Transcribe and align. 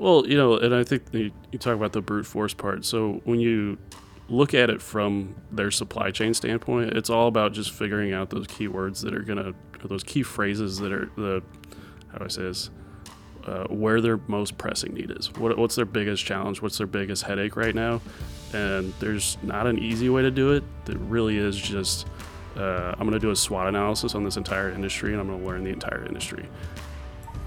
Well, 0.00 0.26
you 0.26 0.36
know, 0.36 0.56
and 0.56 0.74
I 0.74 0.82
think 0.82 1.02
you, 1.12 1.30
you 1.52 1.58
talk 1.58 1.74
about 1.74 1.92
the 1.92 2.00
brute 2.00 2.24
force 2.24 2.54
part. 2.54 2.86
So 2.86 3.20
when 3.24 3.38
you 3.38 3.76
look 4.30 4.54
at 4.54 4.70
it 4.70 4.80
from 4.80 5.34
their 5.52 5.70
supply 5.70 6.10
chain 6.10 6.32
standpoint, 6.32 6.94
it's 6.96 7.10
all 7.10 7.28
about 7.28 7.52
just 7.52 7.70
figuring 7.72 8.14
out 8.14 8.30
those 8.30 8.46
keywords 8.46 9.02
that 9.02 9.14
are 9.14 9.20
gonna, 9.20 9.52
those 9.84 10.02
key 10.02 10.22
phrases 10.22 10.78
that 10.78 10.90
are 10.90 11.10
the, 11.16 11.42
how 12.10 12.18
do 12.18 12.24
I 12.24 12.28
say 12.28 12.42
this, 12.42 12.70
uh, 13.44 13.64
where 13.64 14.00
their 14.00 14.16
most 14.26 14.56
pressing 14.56 14.94
need 14.94 15.10
is. 15.10 15.30
What, 15.34 15.58
what's 15.58 15.74
their 15.74 15.84
biggest 15.84 16.24
challenge? 16.24 16.62
What's 16.62 16.78
their 16.78 16.86
biggest 16.86 17.24
headache 17.24 17.56
right 17.56 17.74
now? 17.74 18.00
And 18.54 18.94
there's 19.00 19.36
not 19.42 19.66
an 19.66 19.78
easy 19.78 20.08
way 20.08 20.22
to 20.22 20.30
do 20.30 20.52
it. 20.52 20.64
It 20.88 20.98
really 20.98 21.36
is 21.36 21.56
just, 21.56 22.06
uh, 22.56 22.94
I'm 22.98 23.06
gonna 23.06 23.18
do 23.18 23.32
a 23.32 23.36
SWOT 23.36 23.68
analysis 23.68 24.14
on 24.14 24.24
this 24.24 24.38
entire 24.38 24.70
industry, 24.70 25.12
and 25.12 25.20
I'm 25.20 25.28
gonna 25.28 25.44
learn 25.44 25.62
the 25.62 25.70
entire 25.70 26.06
industry. 26.06 26.48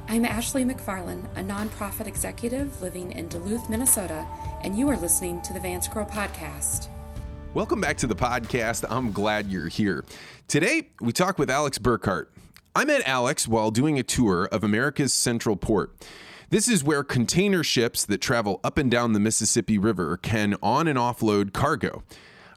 I'm 0.10 0.26
Ashley 0.26 0.66
McFarland, 0.66 1.26
a 1.38 1.42
nonprofit 1.42 2.08
executive 2.08 2.82
living 2.82 3.14
in 3.14 3.30
Duluth, 3.30 3.70
Minnesota, 3.70 4.28
and 4.62 4.78
you 4.78 4.90
are 4.90 4.98
listening 4.98 5.42
to 5.44 5.54
the 5.54 5.60
Vance 5.60 5.88
Crowe 5.88 6.06
Podcast. 6.06 6.90
Welcome 7.54 7.80
back 7.80 7.98
to 7.98 8.08
the 8.08 8.16
podcast. 8.16 8.84
I'm 8.90 9.12
glad 9.12 9.48
you're 9.48 9.70
here. 9.70 10.04
Today, 10.48 10.90
we 11.00 11.14
talk 11.14 11.40
with 11.40 11.50
Alex 11.50 11.80
Burkart. 11.80 12.28
I 12.76 12.84
met 12.86 13.02
Alex 13.08 13.48
while 13.48 13.72
doing 13.72 13.98
a 13.98 14.04
tour 14.04 14.46
of 14.52 14.64
America's 14.64 15.14
Central 15.14 15.56
Port. 15.56 15.96
This 16.50 16.68
is 16.68 16.84
where 16.84 17.04
container 17.04 17.64
ships 17.64 18.06
that 18.06 18.20
travel 18.20 18.60
up 18.64 18.78
and 18.78 18.92
down 18.92 19.14
the 19.14 19.20
Mississippi 19.20 19.78
River 19.78 20.18
can 20.18 20.56
on 20.62 20.88
and 20.88 21.00
offload 21.00 21.54
cargo. 21.54 22.04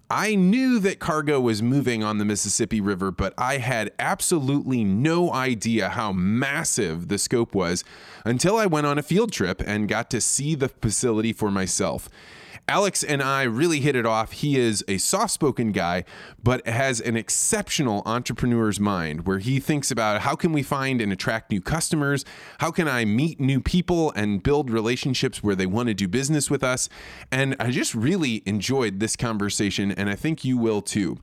I 0.09 0.37
knew 0.37 0.78
that 0.80 1.01
cargo 1.01 1.41
was 1.41 1.62
moving 1.62 2.05
on 2.05 2.19
the 2.19 2.24
Mississippi 2.24 2.80
River, 2.80 3.10
but 3.10 3.34
I 3.37 3.59
had 3.59 3.91
absolutely 3.98 4.84
no 4.84 5.32
idea 5.32 5.88
how 5.88 6.12
massive 6.12 7.09
the 7.09 7.19
scope 7.19 7.56
was 7.56 7.82
until 8.24 8.56
I 8.56 8.66
went 8.66 8.87
on 8.87 8.98
a 8.98 9.02
field 9.02 9.32
trip 9.32 9.60
and 9.66 9.88
got 9.88 10.09
to 10.10 10.20
see 10.20 10.55
the 10.55 10.69
facility 10.69 11.32
for 11.32 11.51
myself. 11.51 12.09
Alex 12.68 13.04
and 13.04 13.22
I 13.22 13.44
really 13.44 13.78
hit 13.78 13.95
it 13.95 14.04
off. 14.04 14.32
He 14.32 14.59
is 14.59 14.84
a 14.88 14.98
soft 14.98 15.32
spoken 15.32 15.70
guy, 15.70 16.04
but 16.42 16.66
has 16.66 17.00
an 17.00 17.16
exceptional 17.16 18.02
entrepreneur's 18.04 18.80
mind 18.80 19.24
where 19.24 19.38
he 19.38 19.60
thinks 19.60 19.92
about 19.92 20.23
how 20.23 20.34
can 20.34 20.52
we 20.52 20.64
find 20.64 21.00
and 21.00 21.12
attract 21.12 21.52
new 21.52 21.60
customers? 21.60 22.24
How 22.58 22.73
can 22.73 22.88
I 22.88 23.04
meet 23.04 23.38
new 23.38 23.60
people 23.60 24.10
and 24.16 24.42
build 24.42 24.70
relationships 24.70 25.45
where 25.45 25.54
they 25.54 25.66
want 25.66 25.88
to 25.88 25.95
do 25.95 26.08
business 26.08 26.50
with 26.50 26.64
us? 26.64 26.88
And 27.30 27.54
I 27.60 27.70
just 27.70 27.95
really 27.95 28.42
enjoyed 28.46 28.98
this 28.98 29.14
conversation, 29.14 29.92
and 29.92 30.10
I 30.10 30.16
think 30.16 30.45
you 30.45 30.58
will 30.58 30.82
too. 30.82 31.18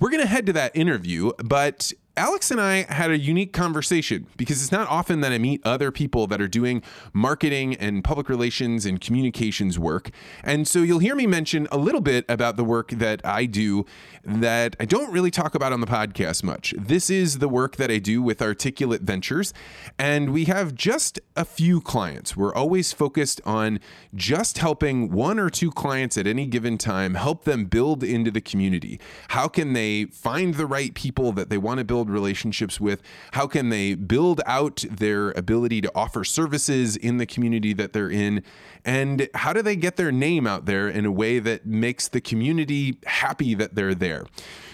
We're 0.00 0.10
going 0.10 0.22
to 0.22 0.28
head 0.28 0.46
to 0.46 0.52
that 0.54 0.74
interview, 0.74 1.32
but 1.44 1.92
Alex 2.18 2.50
and 2.50 2.60
I 2.60 2.84
had 2.92 3.12
a 3.12 3.18
unique 3.18 3.52
conversation 3.52 4.26
because 4.36 4.60
it's 4.60 4.72
not 4.72 4.88
often 4.88 5.20
that 5.20 5.30
I 5.30 5.38
meet 5.38 5.60
other 5.64 5.92
people 5.92 6.26
that 6.26 6.40
are 6.40 6.48
doing 6.48 6.82
marketing 7.12 7.76
and 7.76 8.02
public 8.02 8.28
relations 8.28 8.84
and 8.84 9.00
communications 9.00 9.78
work. 9.78 10.10
And 10.42 10.66
so 10.66 10.80
you'll 10.80 10.98
hear 10.98 11.14
me 11.14 11.28
mention 11.28 11.68
a 11.70 11.78
little 11.78 12.00
bit 12.00 12.24
about 12.28 12.56
the 12.56 12.64
work 12.64 12.90
that 12.90 13.24
I 13.24 13.44
do 13.44 13.86
that 14.28 14.76
I 14.78 14.84
don't 14.84 15.10
really 15.10 15.30
talk 15.30 15.54
about 15.54 15.72
on 15.72 15.80
the 15.80 15.86
podcast 15.86 16.44
much. 16.44 16.74
This 16.76 17.08
is 17.08 17.38
the 17.38 17.48
work 17.48 17.76
that 17.76 17.90
I 17.90 17.98
do 17.98 18.20
with 18.20 18.42
Articulate 18.42 19.00
Ventures, 19.00 19.54
and 19.98 20.34
we 20.34 20.44
have 20.44 20.74
just 20.74 21.18
a 21.34 21.46
few 21.46 21.80
clients. 21.80 22.36
We're 22.36 22.54
always 22.54 22.92
focused 22.92 23.40
on 23.46 23.80
just 24.14 24.58
helping 24.58 25.10
one 25.10 25.38
or 25.38 25.48
two 25.48 25.70
clients 25.70 26.18
at 26.18 26.26
any 26.26 26.46
given 26.46 26.76
time 26.76 27.14
help 27.14 27.44
them 27.44 27.64
build 27.64 28.04
into 28.04 28.30
the 28.30 28.42
community. 28.42 29.00
How 29.28 29.48
can 29.48 29.72
they 29.72 30.04
find 30.06 30.54
the 30.54 30.66
right 30.66 30.92
people 30.92 31.32
that 31.32 31.48
they 31.48 31.58
want 31.58 31.78
to 31.78 31.84
build 31.84 32.10
relationships 32.10 32.78
with? 32.78 33.02
How 33.32 33.46
can 33.46 33.70
they 33.70 33.94
build 33.94 34.42
out 34.44 34.84
their 34.90 35.30
ability 35.30 35.80
to 35.80 35.92
offer 35.94 36.22
services 36.22 36.96
in 36.96 37.16
the 37.16 37.26
community 37.26 37.72
that 37.72 37.94
they're 37.94 38.10
in? 38.10 38.42
And 38.84 39.28
how 39.34 39.52
do 39.54 39.62
they 39.62 39.76
get 39.76 39.96
their 39.96 40.12
name 40.12 40.46
out 40.46 40.66
there 40.66 40.88
in 40.88 41.06
a 41.06 41.12
way 41.12 41.38
that 41.38 41.66
makes 41.66 42.08
the 42.08 42.20
community 42.20 42.98
happy 43.06 43.54
that 43.54 43.74
they're 43.74 43.94
there? 43.94 44.17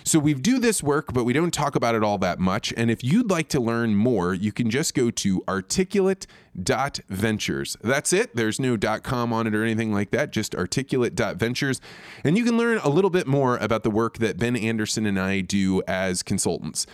So 0.04 0.18
we 0.18 0.34
do 0.34 0.58
this 0.58 0.82
work, 0.82 1.14
but 1.14 1.24
we 1.24 1.32
don't 1.32 1.52
talk 1.52 1.76
about 1.76 1.94
it 1.94 2.02
all 2.02 2.18
that 2.18 2.38
much. 2.38 2.74
And 2.76 2.90
if 2.90 3.02
you'd 3.02 3.30
like 3.30 3.48
to 3.50 3.60
learn 3.60 3.94
more, 3.94 4.34
you 4.34 4.52
can 4.52 4.70
just 4.70 4.94
go 4.94 5.10
to 5.10 5.42
articulate.ventures. 5.48 7.76
That's 7.82 8.12
it. 8.12 8.36
There's 8.36 8.60
no 8.60 8.76
.com 8.76 9.32
on 9.32 9.46
it 9.46 9.54
or 9.54 9.64
anything 9.64 9.90
like 9.92 10.10
that, 10.10 10.30
just 10.30 10.54
articulate.ventures. 10.54 11.80
And 12.22 12.36
you 12.36 12.44
can 12.44 12.58
learn 12.58 12.76
a 12.78 12.90
little 12.90 13.10
bit 13.10 13.26
more 13.26 13.56
about 13.56 13.82
the 13.82 13.90
work 13.90 14.18
that 14.18 14.38
Ben 14.38 14.56
Anderson 14.56 15.06
and 15.06 15.18
I 15.18 15.40
do 15.40 15.82
as 15.88 16.22
consultants. 16.22 16.86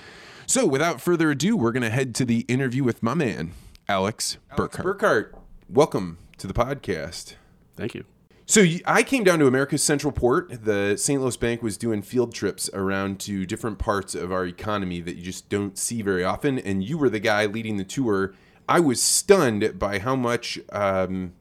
So 0.47 0.65
without 0.67 1.01
further 1.01 1.31
ado, 1.31 1.57
we're 1.57 1.73
going 1.73 1.83
to 1.83 1.91
head 1.91 2.15
to 2.17 2.25
the 2.25 2.41
interview 2.49 2.85
with 2.85 3.03
my 3.03 3.15
man, 3.15 3.53
Alex, 3.89 4.37
Alex 4.51 4.77
Burkart. 4.77 4.99
Burkart, 4.99 5.33
welcome 5.69 6.19
to 6.39 6.47
the 6.47 6.55
podcast. 6.55 7.35
Thank 7.77 7.95
you. 7.95 8.05
So 8.51 8.65
I 8.85 9.05
came 9.05 9.23
down 9.23 9.39
to 9.39 9.47
America's 9.47 9.81
Central 9.81 10.11
Port. 10.11 10.65
The 10.65 10.97
St. 10.97 11.23
Louis 11.23 11.37
Bank 11.37 11.63
was 11.63 11.77
doing 11.77 12.03
field 12.03 12.35
trips 12.35 12.69
around 12.75 13.21
to 13.21 13.47
different 13.47 13.79
parts 13.79 14.17
of 14.17 14.33
our 14.33 14.45
economy 14.45 15.01
that 15.03 15.15
you 15.15 15.23
just 15.23 15.49
don't 15.49 15.79
see 15.79 16.03
very 16.03 16.25
often. 16.25 16.59
And 16.59 16.83
you 16.83 16.99
were 16.99 17.09
the 17.09 17.21
guy 17.21 17.47
leading 17.47 17.77
the 17.77 17.85
tour. 17.85 18.35
I 18.69 18.81
was 18.81 19.01
stunned 19.01 19.79
by 19.79 20.01
how 20.01 20.17
much 20.17 20.59
um, 20.73 21.35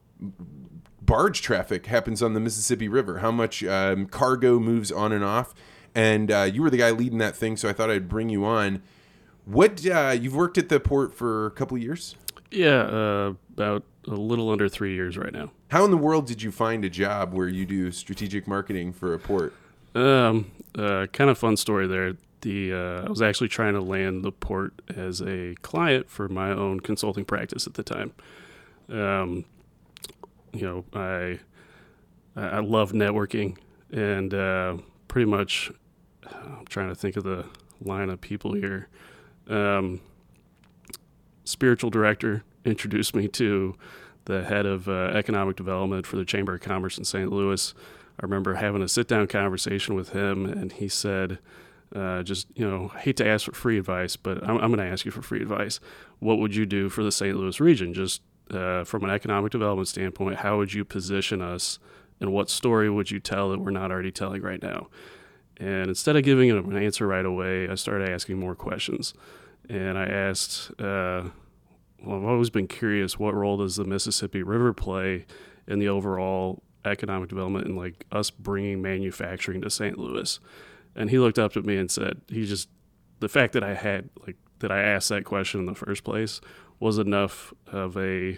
barge 1.01 1.41
traffic 1.41 1.87
happens 1.87 2.21
on 2.21 2.35
the 2.35 2.39
Mississippi 2.39 2.87
River, 2.87 3.17
how 3.17 3.31
much 3.31 3.63
um, 3.63 4.05
cargo 4.05 4.59
moves 4.59 4.91
on 4.91 5.11
and 5.11 5.23
off. 5.23 5.55
And 5.95 6.29
uh, 6.29 6.47
you 6.53 6.61
were 6.61 6.69
the 6.69 6.77
guy 6.77 6.91
leading 6.91 7.17
that 7.17 7.35
thing, 7.35 7.57
so 7.57 7.67
I 7.67 7.73
thought 7.73 7.89
I'd 7.89 8.07
bring 8.07 8.29
you 8.29 8.45
on. 8.45 8.83
What 9.45 9.83
uh, 9.83 10.15
you've 10.15 10.35
worked 10.35 10.59
at 10.59 10.69
the 10.69 10.79
port 10.79 11.15
for 11.15 11.47
a 11.47 11.51
couple 11.51 11.75
years? 11.75 12.15
Yeah, 12.51 12.81
uh, 12.81 13.33
about 13.53 13.83
a 14.07 14.15
little 14.15 14.49
under 14.49 14.67
three 14.67 14.95
years 14.95 15.17
right 15.17 15.31
now. 15.33 15.51
How 15.69 15.85
in 15.85 15.91
the 15.91 15.97
world 15.97 16.25
did 16.25 16.41
you 16.41 16.51
find 16.51 16.83
a 16.83 16.89
job 16.89 17.33
where 17.33 17.47
you 17.47 17.65
do 17.65 17.91
strategic 17.91 18.47
marketing 18.47 18.93
for 18.93 19.13
a 19.13 19.19
port? 19.19 19.53
Um, 19.93 20.51
uh, 20.77 21.07
kind 21.13 21.29
of 21.29 21.37
fun 21.37 21.57
story 21.57 21.87
there. 21.87 22.13
The 22.41 22.73
uh, 22.73 23.05
I 23.05 23.09
was 23.09 23.21
actually 23.21 23.49
trying 23.49 23.73
to 23.73 23.81
land 23.81 24.23
the 24.23 24.31
port 24.31 24.73
as 24.95 25.21
a 25.21 25.55
client 25.61 26.09
for 26.09 26.29
my 26.29 26.51
own 26.51 26.79
consulting 26.79 27.25
practice 27.25 27.67
at 27.67 27.73
the 27.73 27.83
time. 27.83 28.13
Um, 28.89 29.45
you 30.53 30.65
know, 30.65 30.85
I 30.93 31.39
I 32.35 32.59
love 32.59 32.93
networking 32.93 33.57
and 33.91 34.33
uh, 34.33 34.77
pretty 35.07 35.29
much. 35.29 35.71
I'm 36.31 36.65
trying 36.67 36.89
to 36.89 36.95
think 36.95 37.17
of 37.17 37.23
the 37.23 37.45
line 37.81 38.09
of 38.09 38.21
people 38.21 38.53
here. 38.53 38.87
Um, 39.47 39.99
spiritual 41.49 41.89
director 41.89 42.43
introduced 42.63 43.15
me 43.15 43.27
to 43.27 43.75
the 44.25 44.43
head 44.43 44.65
of 44.65 44.87
uh, 44.87 45.11
economic 45.15 45.55
development 45.55 46.05
for 46.05 46.15
the 46.15 46.25
Chamber 46.25 46.53
of 46.53 46.61
Commerce 46.61 46.97
in 46.97 47.03
St. 47.03 47.31
Louis. 47.31 47.73
I 48.19 48.25
remember 48.25 48.53
having 48.55 48.83
a 48.83 48.87
sit 48.87 49.07
down 49.07 49.25
conversation 49.27 49.95
with 49.95 50.09
him, 50.09 50.45
and 50.45 50.71
he 50.71 50.87
said, 50.87 51.39
uh, 51.95 52.21
just, 52.21 52.47
you 52.53 52.69
know, 52.69 52.89
hate 52.89 53.17
to 53.17 53.27
ask 53.27 53.45
for 53.45 53.53
free 53.53 53.79
advice, 53.79 54.15
but 54.15 54.43
I'm, 54.43 54.57
I'm 54.57 54.71
going 54.71 54.77
to 54.77 54.93
ask 54.93 55.05
you 55.05 55.11
for 55.11 55.23
free 55.23 55.41
advice. 55.41 55.79
What 56.19 56.37
would 56.37 56.55
you 56.55 56.67
do 56.67 56.87
for 56.89 57.03
the 57.03 57.11
St. 57.11 57.35
Louis 57.35 57.59
region? 57.59 57.95
Just 57.95 58.21
uh, 58.51 58.83
from 58.83 59.03
an 59.03 59.09
economic 59.09 59.51
development 59.51 59.87
standpoint, 59.87 60.37
how 60.37 60.57
would 60.57 60.73
you 60.73 60.85
position 60.85 61.41
us, 61.41 61.79
and 62.19 62.31
what 62.31 62.51
story 62.51 62.91
would 62.91 63.09
you 63.09 63.19
tell 63.19 63.49
that 63.49 63.59
we're 63.59 63.71
not 63.71 63.91
already 63.91 64.11
telling 64.11 64.43
right 64.43 64.61
now? 64.61 64.87
And 65.57 65.87
instead 65.87 66.15
of 66.15 66.23
giving 66.23 66.49
him 66.49 66.69
an 66.69 66.81
answer 66.81 67.07
right 67.07 67.25
away, 67.25 67.67
I 67.67 67.73
started 67.73 68.09
asking 68.09 68.39
more 68.39 68.53
questions. 68.53 69.15
And 69.67 69.97
I 69.97 70.05
asked, 70.05 70.71
uh, 70.79 71.23
well, 72.03 72.17
I've 72.17 72.25
always 72.25 72.49
been 72.49 72.67
curious 72.67 73.19
what 73.19 73.33
role 73.33 73.57
does 73.57 73.75
the 73.75 73.85
Mississippi 73.85 74.43
River 74.43 74.73
play 74.73 75.25
in 75.67 75.79
the 75.79 75.89
overall 75.89 76.63
economic 76.85 77.29
development 77.29 77.65
and 77.65 77.77
like 77.77 78.05
us 78.11 78.29
bringing 78.29 78.81
manufacturing 78.81 79.61
to 79.61 79.69
St. 79.69 79.97
Louis? 79.97 80.39
And 80.95 81.09
he 81.09 81.19
looked 81.19 81.39
up 81.39 81.55
at 81.55 81.65
me 81.65 81.77
and 81.77 81.89
said, 81.89 82.21
he 82.27 82.45
just, 82.45 82.69
the 83.19 83.29
fact 83.29 83.53
that 83.53 83.63
I 83.63 83.73
had, 83.73 84.09
like, 84.25 84.37
that 84.59 84.71
I 84.71 84.81
asked 84.81 85.09
that 85.09 85.25
question 85.25 85.59
in 85.59 85.65
the 85.65 85.75
first 85.75 86.03
place 86.03 86.41
was 86.79 86.97
enough 86.97 87.53
of 87.67 87.97
a, 87.97 88.37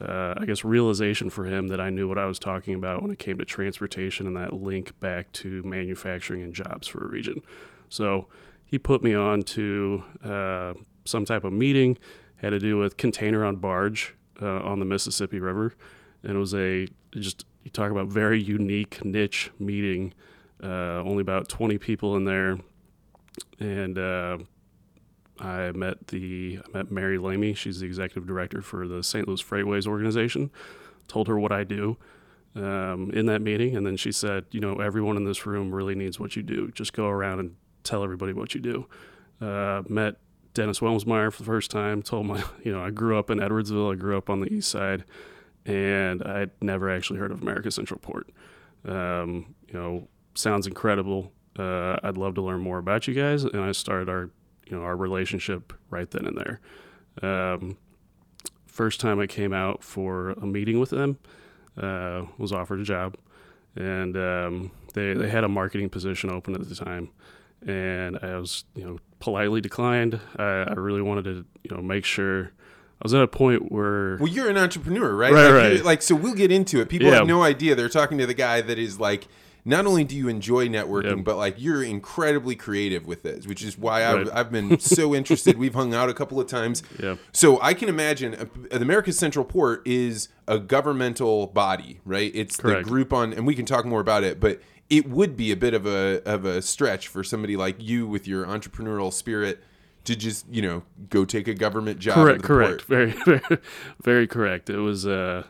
uh, 0.00 0.34
I 0.36 0.44
guess, 0.46 0.64
realization 0.64 1.30
for 1.30 1.44
him 1.44 1.68
that 1.68 1.80
I 1.80 1.90
knew 1.90 2.08
what 2.08 2.18
I 2.18 2.26
was 2.26 2.38
talking 2.38 2.74
about 2.74 3.02
when 3.02 3.10
it 3.10 3.18
came 3.18 3.38
to 3.38 3.44
transportation 3.44 4.26
and 4.26 4.36
that 4.36 4.52
link 4.52 4.98
back 5.00 5.32
to 5.32 5.62
manufacturing 5.62 6.42
and 6.42 6.54
jobs 6.54 6.86
for 6.86 7.04
a 7.04 7.08
region. 7.08 7.42
So 7.88 8.28
he 8.64 8.78
put 8.78 9.02
me 9.02 9.14
on 9.14 9.42
to 9.42 10.02
uh, 10.24 10.74
some 11.04 11.24
type 11.24 11.44
of 11.44 11.52
meeting 11.52 11.98
had 12.36 12.50
to 12.50 12.58
do 12.58 12.78
with 12.78 12.96
container 12.96 13.44
on 13.44 13.56
barge 13.56 14.14
uh, 14.40 14.60
on 14.60 14.78
the 14.78 14.84
Mississippi 14.84 15.40
River, 15.40 15.74
and 16.22 16.36
it 16.36 16.38
was 16.38 16.54
a 16.54 16.86
just 17.12 17.46
you 17.62 17.70
talk 17.70 17.90
about 17.90 18.08
very 18.08 18.40
unique 18.40 19.04
niche 19.04 19.50
meeting. 19.58 20.12
Uh, 20.62 21.02
only 21.02 21.20
about 21.20 21.48
20 21.50 21.76
people 21.76 22.16
in 22.16 22.24
there, 22.24 22.58
and 23.60 23.98
uh, 23.98 24.38
I 25.38 25.72
met 25.72 26.06
the 26.08 26.60
I 26.64 26.78
met 26.78 26.90
Mary 26.90 27.18
Lamie. 27.18 27.54
She's 27.54 27.80
the 27.80 27.86
executive 27.86 28.26
director 28.26 28.62
for 28.62 28.88
the 28.88 29.02
St. 29.02 29.26
Louis 29.28 29.42
Freightways 29.42 29.86
organization. 29.86 30.50
Told 31.08 31.28
her 31.28 31.38
what 31.38 31.52
I 31.52 31.62
do 31.64 31.96
um, 32.54 33.10
in 33.12 33.26
that 33.26 33.42
meeting, 33.42 33.76
and 33.76 33.86
then 33.86 33.96
she 33.96 34.12
said, 34.12 34.46
"You 34.50 34.60
know, 34.60 34.76
everyone 34.76 35.16
in 35.16 35.24
this 35.24 35.44
room 35.44 35.74
really 35.74 35.94
needs 35.94 36.18
what 36.18 36.36
you 36.36 36.42
do. 36.42 36.70
Just 36.72 36.94
go 36.94 37.06
around 37.06 37.40
and 37.40 37.56
tell 37.84 38.02
everybody 38.02 38.32
what 38.32 38.54
you 38.54 38.60
do." 38.60 38.86
Uh, 39.40 39.82
met 39.88 40.16
Dennis 40.56 40.80
Wilmsmeyer 40.80 41.30
for 41.30 41.42
the 41.42 41.46
first 41.46 41.70
time. 41.70 42.02
Told 42.02 42.26
my, 42.26 42.42
you 42.64 42.72
know, 42.72 42.82
I 42.82 42.90
grew 42.90 43.18
up 43.18 43.30
in 43.30 43.38
Edwardsville. 43.38 43.92
I 43.92 43.96
grew 43.96 44.16
up 44.16 44.30
on 44.30 44.40
the 44.40 44.52
east 44.52 44.70
side, 44.70 45.04
and 45.64 46.22
I'd 46.22 46.50
never 46.60 46.90
actually 46.90 47.18
heard 47.18 47.30
of 47.30 47.42
America 47.42 47.70
Central 47.70 48.00
Port. 48.00 48.30
Um, 48.86 49.54
you 49.68 49.74
know, 49.74 50.08
sounds 50.34 50.66
incredible. 50.66 51.32
Uh, 51.58 51.96
I'd 52.02 52.16
love 52.16 52.34
to 52.36 52.42
learn 52.42 52.60
more 52.60 52.78
about 52.78 53.06
you 53.06 53.14
guys, 53.14 53.44
and 53.44 53.60
I 53.60 53.72
started 53.72 54.08
our 54.08 54.30
you 54.66 54.76
know 54.76 54.82
our 54.82 54.96
relationship 54.96 55.72
right 55.90 56.10
then 56.10 56.26
and 56.26 56.38
there. 56.38 56.60
Um, 57.22 57.76
first 58.66 59.00
time 59.00 59.20
I 59.20 59.26
came 59.26 59.52
out 59.52 59.84
for 59.84 60.30
a 60.30 60.46
meeting 60.46 60.80
with 60.80 60.90
them, 60.90 61.18
uh, 61.80 62.24
was 62.38 62.52
offered 62.52 62.80
a 62.80 62.84
job, 62.84 63.16
and 63.74 64.16
um, 64.16 64.70
they 64.94 65.12
they 65.14 65.28
had 65.28 65.44
a 65.44 65.48
marketing 65.48 65.90
position 65.90 66.30
open 66.30 66.54
at 66.54 66.66
the 66.66 66.74
time, 66.74 67.10
and 67.66 68.18
I 68.22 68.36
was 68.38 68.64
you 68.74 68.84
know 68.84 68.98
politely 69.18 69.60
declined. 69.60 70.20
I, 70.38 70.42
I 70.68 70.72
really 70.74 71.02
wanted 71.02 71.24
to 71.24 71.44
you 71.64 71.76
know 71.76 71.82
make 71.82 72.04
sure. 72.04 72.52
I 72.98 73.04
was 73.04 73.12
at 73.12 73.20
a 73.20 73.28
point 73.28 73.70
where 73.70 74.16
Well, 74.16 74.26
you're 74.32 74.48
an 74.48 74.56
entrepreneur, 74.56 75.14
right? 75.14 75.30
Right, 75.30 75.44
like, 75.50 75.52
right. 75.52 75.84
Like, 75.84 76.00
so 76.02 76.14
we'll 76.14 76.32
get 76.34 76.50
into 76.50 76.80
it. 76.80 76.88
People 76.88 77.08
Yeah. 77.08 77.16
have 77.16 77.26
no 77.26 77.42
idea. 77.42 77.74
They're 77.74 77.90
talking 77.90 78.16
to 78.16 78.26
the 78.26 78.32
guy 78.32 78.62
that 78.62 78.78
is 78.78 78.98
like, 78.98 79.28
not 79.66 79.84
only 79.84 80.02
do 80.02 80.16
you 80.16 80.28
enjoy 80.28 80.66
networking, 80.68 81.16
Yep. 81.16 81.24
but 81.26 81.36
like 81.36 81.56
you're 81.58 81.82
incredibly 81.82 82.56
creative 82.56 83.06
with 83.06 83.22
this, 83.22 83.46
which 83.46 83.62
is 83.62 83.76
why 83.76 84.02
I've, 84.06 84.28
Right. 84.28 84.28
I've 84.32 84.50
been 84.50 84.80
so 84.80 85.14
interested. 85.14 85.58
We've 85.58 85.74
hung 85.74 85.92
out 85.92 86.08
a 86.08 86.14
couple 86.14 86.40
of 86.40 86.46
times. 86.46 86.82
Yeah. 86.98 87.16
So 87.32 87.60
I 87.60 87.74
can 87.74 87.90
imagine 87.90 88.34
uh, 88.34 88.46
the 88.70 88.80
America's 88.80 89.18
Central 89.18 89.44
Port 89.44 89.82
is 89.86 90.28
a 90.48 90.58
governmental 90.58 91.48
body, 91.48 92.00
right? 92.06 92.32
It's 92.34 92.56
Correct. 92.56 92.84
the 92.84 92.90
group 92.90 93.12
on, 93.12 93.34
and 93.34 93.46
we 93.46 93.54
can 93.54 93.66
talk 93.66 93.84
more 93.84 94.00
about 94.00 94.24
it, 94.24 94.40
but 94.40 94.62
it 94.88 95.08
would 95.08 95.36
be 95.36 95.50
a 95.52 95.56
bit 95.56 95.74
of 95.74 95.86
a 95.86 96.22
of 96.24 96.44
a 96.44 96.62
stretch 96.62 97.08
for 97.08 97.24
somebody 97.24 97.56
like 97.56 97.76
you 97.78 98.06
with 98.06 98.26
your 98.26 98.46
entrepreneurial 98.46 99.12
spirit 99.12 99.62
to 100.04 100.16
just 100.16 100.46
you 100.48 100.62
know 100.62 100.82
go 101.10 101.24
take 101.24 101.48
a 101.48 101.54
government 101.54 101.98
job. 101.98 102.14
correct, 102.14 102.42
correct, 102.42 102.82
very, 102.82 103.10
very, 103.24 103.58
very 104.02 104.26
correct. 104.26 104.70
It 104.70 104.78
was 104.78 105.06
uh, 105.06 105.44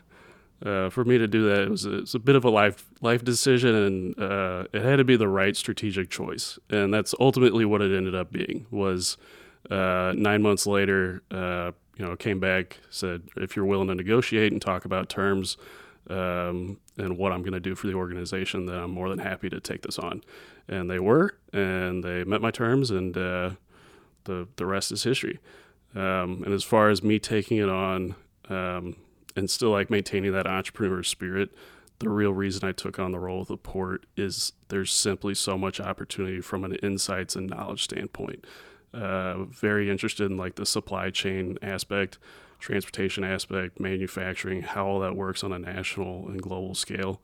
uh, 0.65 0.91
for 0.91 1.05
me 1.05 1.19
to 1.19 1.29
do 1.29 1.49
that. 1.49 1.63
It 1.63 1.71
was 1.71 1.85
a, 1.85 1.99
it's 1.99 2.15
a 2.15 2.19
bit 2.19 2.37
of 2.37 2.45
a 2.45 2.51
life 2.51 2.87
life 3.01 3.23
decision, 3.23 3.75
and 3.75 4.19
uh, 4.19 4.65
it 4.73 4.83
had 4.83 4.97
to 4.97 5.05
be 5.05 5.17
the 5.17 5.29
right 5.29 5.57
strategic 5.57 6.11
choice, 6.11 6.59
and 6.71 6.93
that's 6.93 7.15
ultimately 7.21 7.65
what 7.65 7.83
it 7.83 7.97
ended 7.97 8.15
up 8.15 8.33
being. 8.33 8.67
Was 8.71 9.19
uh, 9.71 10.15
nine 10.17 10.43
months 10.43 10.67
later, 10.67 11.23
uh, 11.31 11.73
you 11.97 12.05
know, 12.05 12.17
came 12.17 12.41
back 12.41 12.81
said 12.91 13.23
if 13.37 13.55
you're 13.57 13.67
willing 13.67 13.89
to 13.89 13.95
negotiate 13.95 14.53
and 14.53 14.61
talk 14.61 14.85
about 14.85 15.09
terms. 15.09 15.57
Um, 16.09 16.79
and 16.99 17.19
what 17.19 17.33
I'm 17.33 17.43
going 17.43 17.53
to 17.53 17.61
do 17.61 17.75
for 17.75 17.87
the 17.89 17.95
organization, 17.95 18.67
then 18.67 18.77
I'm 18.77 18.91
more 18.91 19.09
than 19.09 19.19
happy 19.19 19.49
to 19.51 19.61
take 19.61 19.83
this 19.83 19.99
on. 19.99 20.23
And 20.69 20.91
they 20.91 20.99
were, 20.99 21.37
and 21.53 22.03
they 22.05 22.25
met 22.25 22.41
my 22.41 22.51
terms, 22.51 22.91
and 22.91 23.17
uh, 23.17 23.51
the 24.25 24.49
the 24.57 24.67
rest 24.67 24.93
is 24.93 25.03
history. 25.03 25.39
Um, 25.95 26.43
and 26.45 26.53
as 26.53 26.63
far 26.63 26.91
as 26.91 27.03
me 27.03 27.19
taking 27.19 27.57
it 27.57 27.69
on 27.69 28.15
um, 28.51 28.97
and 29.35 29.49
still 29.49 29.71
like 29.71 29.89
maintaining 29.91 30.33
that 30.33 30.47
entrepreneur 30.47 31.03
spirit, 31.03 31.51
the 32.01 32.09
real 32.11 32.33
reason 32.33 32.69
I 32.69 32.73
took 32.73 32.99
on 32.99 33.13
the 33.13 33.19
role 33.19 33.41
of 33.41 33.49
the 33.49 33.57
port 33.57 34.05
is 34.17 34.53
there's 34.69 34.93
simply 34.93 35.35
so 35.35 35.57
much 35.57 35.81
opportunity 35.81 36.41
from 36.41 36.65
an 36.65 36.75
insights 36.77 37.35
and 37.35 37.49
knowledge 37.49 37.85
standpoint. 37.85 38.45
Uh, 38.93 39.45
very 39.45 39.91
interested 39.91 40.31
in 40.31 40.37
like 40.37 40.57
the 40.57 40.67
supply 40.67 41.11
chain 41.11 41.59
aspect, 41.63 42.19
transportation 42.59 43.25
aspect, 43.25 43.81
manufacturing, 43.81 44.63
how 44.63 44.87
all 44.87 45.01
that 45.01 45.17
works 45.17 45.45
on 45.45 45.53
a 45.53 45.59
national 45.59 46.29
and 46.29 46.41
global 46.41 46.75
scale. 46.75 47.21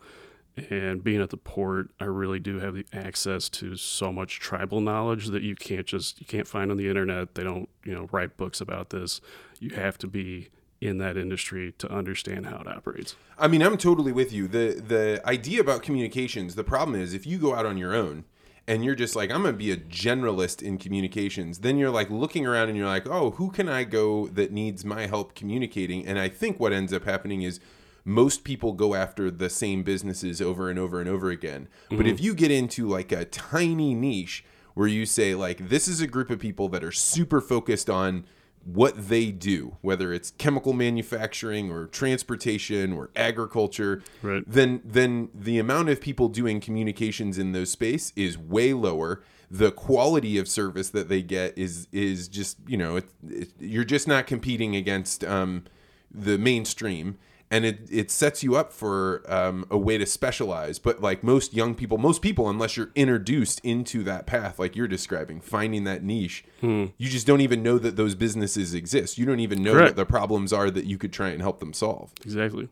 And 0.69 1.03
being 1.03 1.23
at 1.23 1.31
the 1.31 1.39
port, 1.39 1.89
I 1.99 2.05
really 2.05 2.39
do 2.39 2.59
have 2.59 2.75
the 2.75 2.85
access 2.93 3.49
to 3.51 3.75
so 3.77 4.13
much 4.13 4.39
tribal 4.39 4.83
knowledge 4.83 5.29
that 5.29 5.43
you 5.43 5.57
can't 5.57 5.87
just 5.87 6.21
you 6.21 6.27
can't 6.27 6.47
find 6.47 6.71
on 6.71 6.77
the 6.77 6.89
internet. 6.89 7.35
They 7.35 7.43
don't 7.43 7.71
you 7.85 7.95
know 7.95 8.09
write 8.13 8.37
books 8.37 8.61
about 8.61 8.91
this. 8.91 9.23
You 9.61 9.71
have 9.71 9.97
to 9.99 10.07
be 10.07 10.51
in 10.83 10.99
that 10.99 11.17
industry 11.17 11.73
to 11.79 11.91
understand 11.91 12.47
how 12.47 12.57
it 12.57 12.67
operates. 12.67 13.15
I 13.39 13.49
mean, 13.49 13.63
I'm 13.63 13.79
totally 13.79 14.13
with 14.13 14.33
you. 14.33 14.47
The 14.47 14.83
the 14.87 15.23
idea 15.25 15.61
about 15.61 15.83
communications, 15.83 16.55
the 16.55 16.65
problem 16.65 17.01
is 17.01 17.15
if 17.15 17.27
you 17.27 17.39
go 17.39 17.55
out 17.55 17.65
on 17.65 17.79
your 17.79 17.95
own 17.95 18.25
and 18.67 18.85
you're 18.85 18.95
just 18.95 19.17
like, 19.17 19.31
I'm 19.31 19.43
gonna 19.43 19.55
be 19.55 19.73
a 19.73 19.77
generalist 19.77 20.63
in 20.63 20.79
communications, 20.79 21.59
then 21.59 21.79
you're 21.79 21.91
like 21.91 22.11
looking 22.11 22.47
around 22.47 22.69
and 22.69 22.77
you're 22.77 22.87
like, 22.87 23.09
oh, 23.09 23.33
who 23.33 23.51
can 23.51 23.69
I 23.69 23.85
go 23.85 24.29
that 24.29 24.53
needs 24.53 24.85
my 24.85 25.07
help 25.07 25.35
communicating? 25.35 26.07
And 26.07 26.19
I 26.19 26.29
think 26.29 26.61
what 26.61 26.73
ends 26.73 26.93
up 26.93 27.05
happening 27.05 27.43
is 27.43 27.61
most 28.05 28.45
people 28.45 28.73
go 28.73 28.95
after 28.95 29.31
the 29.31 29.51
same 29.51 29.83
businesses 29.83 30.41
over 30.41 30.69
and 30.69 30.79
over 30.79 31.01
and 31.01 31.09
over 31.09 31.31
again. 31.31 31.69
But 31.89 32.07
if 32.07 32.17
mm-hmm. 32.17 32.25
you 32.25 32.35
get 32.35 32.51
into 32.51 32.89
like 32.89 33.13
a 33.13 33.25
tiny 33.25 33.95
niche 33.95 34.45
where 34.75 34.89
you 34.89 35.07
say 35.07 35.35
like 35.35 35.69
this 35.69 35.87
is 35.87 36.01
a 36.01 36.07
group 36.07 36.31
of 36.31 36.39
people 36.39 36.69
that 36.71 36.83
are 36.83 36.93
super 36.93 37.41
focused 37.41 37.91
on 37.91 38.25
what 38.65 39.09
they 39.09 39.31
do, 39.33 39.77
whether 39.81 40.13
it's 40.13 40.31
chemical 40.33 40.73
manufacturing 40.73 41.71
or 41.71 41.87
transportation 41.87 42.93
or 42.93 43.11
agriculture, 43.17 44.03
Right. 44.23 44.45
then 44.47 44.81
then 44.85 45.29
the 45.35 45.59
amount 45.59 45.89
of 45.89 46.01
people 46.01 46.29
doing 46.29 46.61
communications 46.61 47.39
in 47.39 47.53
those 47.53 47.71
space 47.71 48.13
is 48.17 48.39
way 48.39 48.73
lower. 48.73 49.23
The 49.51 49.71
quality 49.73 50.39
of 50.39 50.49
service 50.49 50.91
that 50.91 51.09
they 51.09 51.23
get 51.23 51.57
is 51.59 51.89
is 51.93 52.29
just 52.29 52.57
you 52.67 52.77
know 52.77 52.97
it, 52.97 53.07
it, 53.29 53.49
you're 53.59 53.85
just 53.85 54.07
not 54.09 54.27
competing 54.27 54.77
against 54.77 55.25
um, 55.25 55.65
the 56.11 56.39
mainstream. 56.39 57.19
And 57.53 57.65
it, 57.67 57.81
it 57.91 58.11
sets 58.11 58.43
you 58.43 58.57
up 58.57 58.73
for 58.73 59.23
um, 59.31 59.67
a 59.71 59.77
way 59.77 59.99
to 59.99 60.07
specialize. 60.07 60.79
But 60.79 61.03
like 61.03 61.23
most 61.23 61.53
young 61.55 61.75
people, 61.75 61.99
most 61.99 62.23
people, 62.23 62.49
unless 62.49 62.77
you're 62.79 62.91
introduced 62.95 63.61
into 63.63 64.03
that 64.05 64.27
path, 64.27 64.59
like 64.59 64.75
you're 64.75 64.89
describing, 64.89 65.41
finding 65.41 65.85
that 65.85 66.03
niche, 66.03 66.45
Hmm. 66.63 66.87
you 66.97 67.09
just 67.11 67.27
don't 67.27 67.43
even 67.43 67.63
know 67.63 67.79
that 67.79 67.97
those 67.97 68.15
businesses 68.15 68.73
exist. 68.73 69.19
You 69.19 69.27
don't 69.27 69.41
even 69.41 69.63
know 69.63 69.73
Correct. 69.75 69.89
what 69.91 69.97
the 69.97 70.07
problems 70.07 70.53
are 70.53 70.71
that 70.71 70.87
you 70.87 70.97
could 70.97 71.13
try 71.13 71.29
and 71.29 71.43
help 71.43 71.61
them 71.61 71.73
solve. 71.75 72.13
Exactly. 72.25 72.69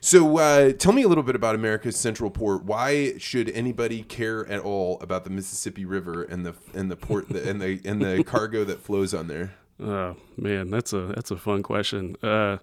So, 0.00 0.38
uh, 0.38 0.72
tell 0.72 0.92
me 0.92 1.02
a 1.02 1.08
little 1.08 1.22
bit 1.22 1.36
about 1.36 1.54
America's 1.54 1.96
Central 1.96 2.28
Port. 2.30 2.64
Why 2.64 3.16
should 3.18 3.50
anybody 3.50 4.02
care 4.02 4.44
at 4.48 4.58
all 4.60 4.98
about 5.00 5.22
the 5.24 5.30
Mississippi 5.30 5.84
River 5.84 6.24
and 6.24 6.44
the 6.44 6.54
and 6.74 6.90
the 6.90 6.96
port 6.96 7.28
that, 7.28 7.44
and 7.46 7.60
the 7.60 7.80
and 7.84 8.02
the 8.02 8.24
cargo 8.26 8.64
that 8.64 8.80
flows 8.80 9.14
on 9.14 9.28
there? 9.28 9.54
Oh 9.78 10.16
man, 10.36 10.70
that's 10.70 10.92
a 10.92 11.12
that's 11.14 11.30
a 11.30 11.36
fun 11.36 11.62
question. 11.62 12.16
Uh, 12.22 12.56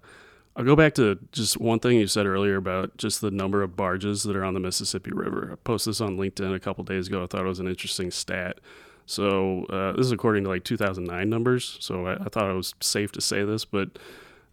I'll 0.60 0.66
go 0.66 0.76
back 0.76 0.94
to 0.96 1.18
just 1.32 1.58
one 1.58 1.80
thing 1.80 2.00
you 2.00 2.08
said 2.08 2.26
earlier 2.26 2.58
about 2.58 2.98
just 2.98 3.22
the 3.22 3.32
number 3.32 3.64
of 3.64 3.78
barges 3.78 4.24
that 4.24 4.36
are 4.36 4.44
on 4.44 4.54
the 4.54 4.60
Mississippi 4.60 5.12
River. 5.14 5.52
I 5.54 5.56
posted 5.56 5.92
this 5.92 6.02
on 6.02 6.18
LinkedIn 6.18 6.54
a 6.54 6.60
couple 6.60 6.84
days 6.84 7.08
ago. 7.08 7.24
I 7.24 7.28
thought 7.28 7.46
it 7.46 7.48
was 7.48 7.62
an 7.62 7.70
interesting 7.70 8.12
stat. 8.12 8.60
So 9.06 9.64
uh, 9.70 9.94
this 9.94 10.08
is 10.08 10.12
according 10.12 10.44
to 10.44 10.50
like 10.50 10.66
2009 10.66 11.30
numbers. 11.30 11.78
So 11.80 12.08
I, 12.08 12.16
I 12.16 12.26
thought 12.26 12.50
it 12.50 12.56
was 12.56 12.76
safe 12.82 13.14
to 13.14 13.22
say 13.22 13.46
this, 13.46 13.64
but 13.64 13.98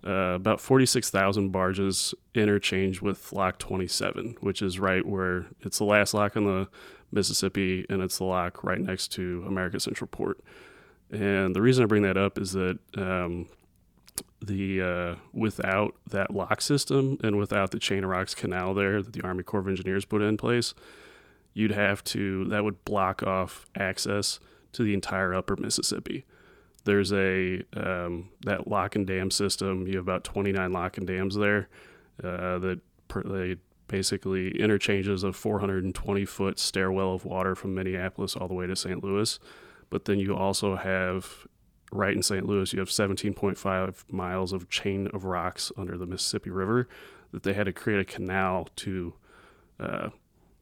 uh, 0.07 0.37
about 0.37 0.61
46,000 0.61 1.49
barges 1.49 2.15
interchange 2.37 3.03
with 3.03 3.33
Lock 3.33 3.59
27, 3.59 4.37
which 4.43 4.63
is 4.63 4.79
right 4.79 5.05
where 5.05 5.47
it's 5.63 5.79
the 5.79 5.85
last 5.85 6.15
lock 6.15 6.37
on 6.37 6.45
the 6.45 6.69
Mississippi, 7.11 7.85
and 7.91 8.01
it's 8.01 8.19
the 8.19 8.25
lock 8.25 8.63
right 8.63 8.81
next 8.81 9.09
to 9.15 9.43
America 9.45 9.81
Central 9.81 10.07
Port. 10.07 10.39
And 11.11 11.53
the 11.53 11.63
reason 11.63 11.83
I 11.83 11.87
bring 11.89 12.03
that 12.03 12.17
up 12.17 12.39
is 12.39 12.53
that 12.53 12.79
um, 12.97 13.49
the 14.41 14.83
uh, 14.83 15.15
without 15.33 15.95
that 16.09 16.33
lock 16.33 16.61
system 16.61 17.19
and 17.23 17.37
without 17.39 17.71
the 17.71 17.79
Chain 17.79 18.05
of 18.05 18.11
Rocks 18.11 18.35
Canal 18.35 18.75
there 18.75 19.03
that 19.03 19.13
the 19.13 19.23
Army 19.23 19.43
Corps 19.43 19.61
of 19.61 19.69
Engineers 19.69 20.05
put 20.05 20.23
in 20.23 20.37
place, 20.37 20.75
you'd 21.55 21.73
have 21.73 22.05
to 22.05 22.45
that 22.47 22.65
would 22.65 22.85
block 22.85 23.23
off 23.23 23.67
access 23.77 24.39
to 24.73 24.83
the 24.83 24.95
entire 24.95 25.35
Upper 25.35 25.57
Mississippi. 25.57 26.25
There's 26.85 27.13
a 27.13 27.63
um, 27.77 28.31
that 28.45 28.69
lock 28.69 28.95
and 28.95 29.07
dam 29.07 29.31
system. 29.31 29.87
You 29.87 29.97
have 29.97 30.05
about 30.05 30.25
29 30.25 30.73
lock 30.73 30.99
and 30.99 31.07
dams 31.07 31.35
there 31.35 31.69
uh, 32.23 32.59
that 32.59 32.81
per, 33.09 33.23
they 33.23 33.57
basically 33.89 34.61
interchanges 34.61 35.23
a 35.23 35.33
420 35.33 36.25
foot 36.25 36.59
stairwell 36.59 37.15
of 37.15 37.25
water 37.25 37.55
from 37.55 37.75
Minneapolis 37.75 38.37
all 38.37 38.49
the 38.49 38.55
way 38.55 38.67
to 38.67 38.77
St. 38.77 39.03
Louis. 39.03 39.39
But 39.91 40.05
then 40.05 40.19
you 40.19 40.35
also 40.37 40.77
have 40.77 41.47
right 41.93 42.15
in 42.15 42.23
St. 42.23 42.45
Louis, 42.47 42.73
you 42.73 42.79
have 42.81 42.89
17.5 42.89 44.05
miles 44.13 44.53
of 44.53 44.69
chain 44.69 45.09
of 45.13 45.25
rocks 45.25 45.71
under 45.77 45.97
the 45.97 46.07
Mississippi 46.07 46.51
River 46.51 46.89
that 47.33 47.43
they 47.43 47.53
had 47.53 47.67
to 47.67 47.73
create 47.73 48.01
a 48.01 48.05
canal 48.05 48.69
to 48.77 49.15
uh, 49.79 50.09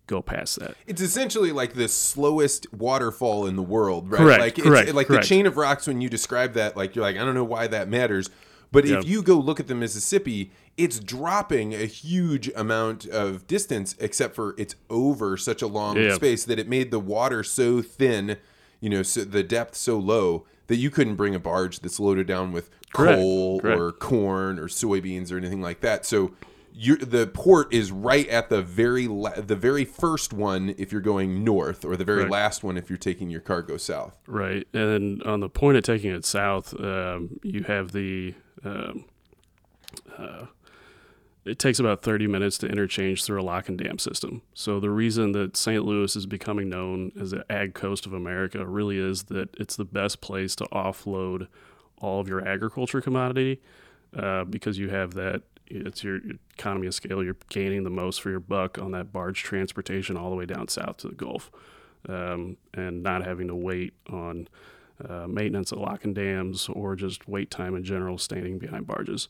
go 0.07 0.21
past 0.21 0.59
that. 0.61 0.75
It's 0.87 1.01
essentially 1.01 1.53
like 1.53 1.75
the 1.75 1.89
slowest 1.89 2.73
waterfall 2.73 3.47
in 3.47 3.57
the 3.57 3.63
world, 3.63 4.11
right? 4.11 4.19
Correct, 4.19 4.41
Like 4.41 4.55
correct, 4.57 4.95
like 4.95 5.07
correct. 5.07 5.23
the 5.23 5.29
chain 5.29 5.47
of 5.47 5.57
rocks 5.57 5.87
when 5.87 6.01
you 6.01 6.09
describe 6.09 6.55
that, 6.55 6.77
like 6.77 6.95
you're 6.95 7.05
like, 7.05 7.17
I 7.17 7.25
don't 7.25 7.35
know 7.35 7.45
why 7.45 7.67
that 7.69 7.89
matters. 7.89 8.29
But 8.73 8.85
Yeah. 8.87 8.99
if 8.99 9.07
you 9.07 9.23
go 9.23 9.37
look 9.37 9.61
at 9.61 9.69
the 9.69 9.75
Mississippi, 9.75 10.51
it's 10.77 10.99
dropping 10.99 11.73
a 11.75 11.87
huge 11.87 12.51
amount 12.57 13.07
of 13.07 13.47
distance, 13.47 13.95
except 14.01 14.35
for 14.35 14.55
it's 14.59 14.75
over 14.91 15.37
such 15.37 15.63
a 15.63 15.67
long 15.69 15.97
Yeah. 15.97 16.15
space 16.17 16.45
that 16.45 16.59
it 16.59 16.69
made 16.69 16.91
the 16.91 16.99
water 16.99 17.45
so 17.45 17.81
thin, 17.81 18.37
you 18.81 18.91
know, 18.91 19.03
so 19.05 19.23
the 19.25 19.45
depth 19.45 19.77
so 19.77 19.97
low 19.99 20.45
that 20.67 20.77
you 20.77 20.91
couldn't 20.91 21.17
bring 21.17 21.35
a 21.35 21.39
barge 21.39 21.81
that's 21.81 22.01
loaded 22.01 22.27
down 22.27 22.53
with 22.53 22.71
Correct, 22.93 23.19
coal 23.19 23.61
correct. 23.61 23.81
or 23.81 23.93
corn 23.93 24.59
or 24.59 24.69
soybeans 24.69 25.33
or 25.33 25.37
anything 25.37 25.61
like 25.61 25.81
that. 25.81 26.07
So 26.07 26.33
you're, 26.73 26.97
the 26.97 27.27
port 27.27 27.73
is 27.73 27.93
right 27.93 28.29
at 28.29 28.49
the 28.49 28.61
very 28.63 29.07
la- 29.07 29.41
the 29.41 29.55
very 29.57 29.85
first 29.85 30.33
one 30.33 30.75
if 30.77 30.91
you're 30.91 31.01
going 31.01 31.45
north, 31.45 31.85
or 31.85 31.97
the 31.97 32.05
very 32.05 32.21
Correct. 32.21 32.33
last 32.33 32.65
one 32.65 32.77
if 32.77 32.91
you're 32.91 32.97
taking 32.97 33.31
your 33.31 33.41
cargo 33.41 33.77
south. 33.77 34.19
Right. 34.27 34.67
And 34.73 35.23
on 35.23 35.41
the 35.41 35.49
point 35.49 35.77
of 35.77 35.85
taking 35.85 36.13
it 36.13 36.25
south, 36.25 36.75
um, 36.81 37.39
you 37.43 37.63
have 37.65 37.93
the 37.93 38.35
um, 38.65 39.05
uh, 40.19 40.47
it 41.45 41.59
takes 41.59 41.79
about 41.79 42.03
30 42.03 42.27
minutes 42.27 42.57
to 42.59 42.67
interchange 42.67 43.25
through 43.25 43.41
a 43.41 43.45
lock 43.45 43.69
and 43.69 43.79
dam 43.79 43.99
system. 43.99 44.43
So 44.55 44.81
the 44.81 44.91
reason 44.91 45.33
that 45.33 45.57
St. 45.57 45.85
Louis 45.85 46.17
is 46.17 46.27
becoming 46.27 46.69
known 46.69 47.13
as 47.21 47.33
the 47.33 47.45
ag 47.53 47.75
coast 47.75 48.07
of 48.07 48.13
America 48.13 48.65
really 48.67 48.99
is 48.99 49.25
that 49.25 49.55
it's 49.59 49.77
the 49.77 49.85
best 49.85 50.21
place 50.21 50.57
to 50.57 50.65
offload 50.67 51.49
all 51.99 52.21
of 52.21 52.29
your 52.29 52.47
agriculture 52.47 53.01
commodity 53.01 53.61
uh, 54.17 54.45
because 54.45 54.79
you 54.79 54.89
have 54.89 55.15
that 55.15 55.43
it's 55.67 56.05
your 56.05 56.21
economy 56.59 56.87
of 56.87 56.95
scale. 56.95 57.23
You're 57.23 57.37
gaining 57.49 57.85
the 57.85 57.91
most 57.91 58.21
for 58.21 58.31
your 58.31 58.41
buck 58.41 58.79
on 58.79 58.93
that 58.93 59.13
barge 59.13 59.43
transportation 59.43 60.17
all 60.17 60.31
the 60.31 60.37
way 60.37 60.47
down 60.47 60.69
south 60.69 60.99
to 60.99 61.09
the 61.09 61.15
Gulf, 61.15 61.51
um, 62.09 62.57
and 62.75 63.03
not 63.03 63.25
having 63.25 63.49
to 63.49 63.55
wait 63.55 63.95
on 64.11 64.49
uh, 65.09 65.27
maintenance 65.27 65.73
at 65.73 65.79
lock 65.79 66.05
and 66.05 66.15
dams 66.15 66.69
or 66.69 66.95
just 66.97 67.27
wait 67.29 67.51
time 67.51 67.75
in 67.75 67.83
general 67.83 68.19
standing 68.19 68.59
behind 68.59 68.87
barges. 68.87 69.29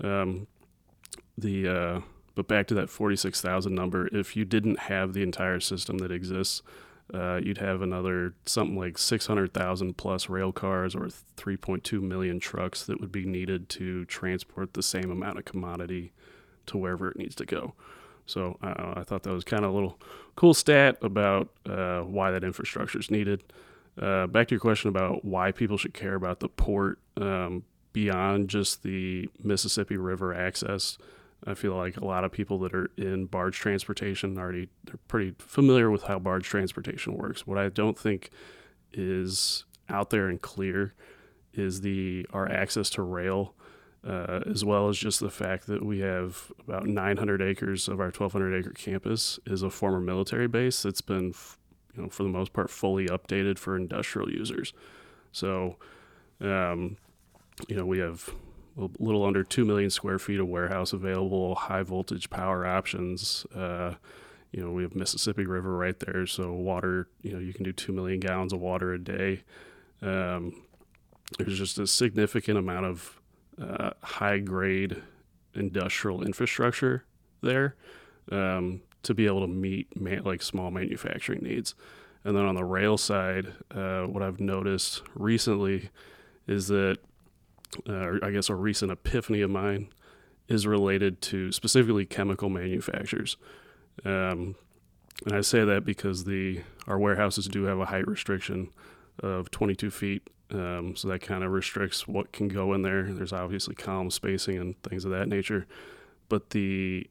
Um, 0.00 0.46
the 1.36 1.68
uh, 1.68 2.00
but 2.34 2.48
back 2.48 2.66
to 2.68 2.74
that 2.74 2.90
46,000 2.90 3.74
number, 3.74 4.08
if 4.08 4.36
you 4.36 4.44
didn't 4.44 4.80
have 4.80 5.12
the 5.12 5.22
entire 5.22 5.60
system 5.60 5.98
that 5.98 6.10
exists, 6.10 6.62
uh, 7.12 7.36
you'd 7.42 7.58
have 7.58 7.82
another 7.82 8.34
something 8.46 8.78
like 8.78 8.98
600,000 8.98 9.96
plus 9.96 10.28
rail 10.28 10.52
cars 10.52 10.94
or 10.94 11.08
3.2 11.36 12.00
million 12.00 12.40
trucks 12.40 12.84
that 12.86 13.00
would 13.00 13.12
be 13.12 13.24
needed 13.24 13.68
to 13.68 14.04
transport 14.06 14.74
the 14.74 14.82
same 14.82 15.10
amount 15.10 15.38
of 15.38 15.44
commodity 15.44 16.12
to 16.66 16.78
wherever 16.78 17.10
it 17.10 17.16
needs 17.16 17.34
to 17.34 17.44
go. 17.44 17.74
So 18.26 18.58
uh, 18.62 18.94
I 18.96 19.02
thought 19.02 19.22
that 19.24 19.32
was 19.32 19.44
kind 19.44 19.64
of 19.64 19.70
a 19.70 19.74
little 19.74 20.00
cool 20.34 20.54
stat 20.54 20.96
about 21.02 21.50
uh, 21.68 22.00
why 22.00 22.30
that 22.30 22.42
infrastructure 22.42 22.98
is 22.98 23.10
needed. 23.10 23.42
Uh, 24.00 24.26
back 24.26 24.48
to 24.48 24.54
your 24.54 24.60
question 24.60 24.88
about 24.88 25.24
why 25.24 25.52
people 25.52 25.76
should 25.76 25.94
care 25.94 26.14
about 26.14 26.40
the 26.40 26.48
port 26.48 26.98
um, 27.18 27.64
beyond 27.92 28.48
just 28.48 28.82
the 28.82 29.28
Mississippi 29.42 29.98
River 29.98 30.34
access. 30.34 30.96
I 31.46 31.54
feel 31.54 31.74
like 31.74 31.96
a 31.96 32.04
lot 32.04 32.24
of 32.24 32.32
people 32.32 32.58
that 32.60 32.74
are 32.74 32.90
in 32.96 33.26
barge 33.26 33.58
transportation 33.58 34.38
already 34.38 34.68
they're 34.84 34.98
pretty 35.08 35.34
familiar 35.38 35.90
with 35.90 36.04
how 36.04 36.18
barge 36.18 36.46
transportation 36.46 37.14
works. 37.14 37.46
What 37.46 37.58
I 37.58 37.68
don't 37.68 37.98
think 37.98 38.30
is 38.92 39.64
out 39.88 40.10
there 40.10 40.28
and 40.28 40.40
clear 40.40 40.94
is 41.52 41.82
the 41.82 42.26
our 42.32 42.50
access 42.50 42.90
to 42.90 43.02
rail, 43.02 43.54
uh, 44.06 44.40
as 44.50 44.64
well 44.64 44.88
as 44.88 44.98
just 44.98 45.20
the 45.20 45.30
fact 45.30 45.66
that 45.66 45.84
we 45.84 46.00
have 46.00 46.50
about 46.66 46.86
900 46.86 47.42
acres 47.42 47.88
of 47.88 48.00
our 48.00 48.06
1,200 48.06 48.58
acre 48.58 48.70
campus 48.70 49.38
is 49.46 49.62
a 49.62 49.70
former 49.70 50.00
military 50.00 50.48
base 50.48 50.82
that's 50.82 51.00
been, 51.00 51.34
you 51.94 52.02
know, 52.02 52.08
for 52.08 52.22
the 52.22 52.28
most 52.28 52.52
part, 52.52 52.70
fully 52.70 53.06
updated 53.06 53.58
for 53.58 53.76
industrial 53.76 54.30
users. 54.30 54.72
So, 55.32 55.76
um, 56.40 56.96
you 57.68 57.76
know, 57.76 57.86
we 57.86 57.98
have 57.98 58.30
a 58.78 58.88
little 58.98 59.24
under 59.24 59.44
2 59.44 59.64
million 59.64 59.90
square 59.90 60.18
feet 60.18 60.40
of 60.40 60.48
warehouse 60.48 60.92
available, 60.92 61.54
high 61.54 61.82
voltage 61.82 62.30
power 62.30 62.66
options. 62.66 63.46
Uh, 63.54 63.94
you 64.52 64.62
know, 64.62 64.70
we 64.70 64.82
have 64.82 64.94
Mississippi 64.94 65.46
River 65.46 65.76
right 65.76 65.98
there, 66.00 66.26
so 66.26 66.52
water, 66.52 67.08
you 67.22 67.32
know, 67.32 67.38
you 67.38 67.52
can 67.52 67.64
do 67.64 67.72
2 67.72 67.92
million 67.92 68.20
gallons 68.20 68.52
of 68.52 68.60
water 68.60 68.92
a 68.92 68.98
day. 68.98 69.42
Um, 70.02 70.62
there's 71.38 71.58
just 71.58 71.78
a 71.78 71.86
significant 71.86 72.58
amount 72.58 72.86
of 72.86 73.20
uh, 73.60 73.90
high 74.02 74.38
grade 74.38 75.02
industrial 75.54 76.24
infrastructure 76.24 77.04
there 77.40 77.76
um, 78.30 78.80
to 79.02 79.14
be 79.14 79.26
able 79.26 79.40
to 79.40 79.46
meet 79.46 79.88
like 80.24 80.42
small 80.42 80.70
manufacturing 80.70 81.42
needs. 81.42 81.74
And 82.24 82.36
then 82.36 82.44
on 82.44 82.54
the 82.54 82.64
rail 82.64 82.96
side, 82.96 83.52
uh, 83.70 84.02
what 84.04 84.22
I've 84.22 84.40
noticed 84.40 85.02
recently 85.14 85.90
is 86.46 86.68
that 86.68 86.98
uh, 87.88 88.18
I 88.22 88.30
guess 88.30 88.48
a 88.48 88.54
recent 88.54 88.92
epiphany 88.92 89.40
of 89.40 89.50
mine 89.50 89.88
is 90.48 90.66
related 90.66 91.20
to 91.22 91.52
specifically 91.52 92.04
chemical 92.04 92.48
manufacturers. 92.48 93.36
Um, 94.04 94.56
and 95.24 95.34
I 95.34 95.40
say 95.40 95.64
that 95.64 95.84
because 95.84 96.24
the 96.24 96.62
our 96.86 96.98
warehouses 96.98 97.46
do 97.46 97.64
have 97.64 97.78
a 97.78 97.86
height 97.86 98.06
restriction 98.06 98.70
of 99.22 99.50
22 99.50 99.90
feet, 99.90 100.28
um, 100.50 100.96
so 100.96 101.08
that 101.08 101.20
kind 101.20 101.44
of 101.44 101.52
restricts 101.52 102.06
what 102.06 102.32
can 102.32 102.48
go 102.48 102.74
in 102.74 102.82
there. 102.82 103.04
There's 103.04 103.32
obviously 103.32 103.74
column 103.74 104.10
spacing 104.10 104.58
and 104.58 104.80
things 104.82 105.04
of 105.04 105.12
that 105.12 105.28
nature, 105.28 105.66
but 106.28 106.50
the 106.50 107.06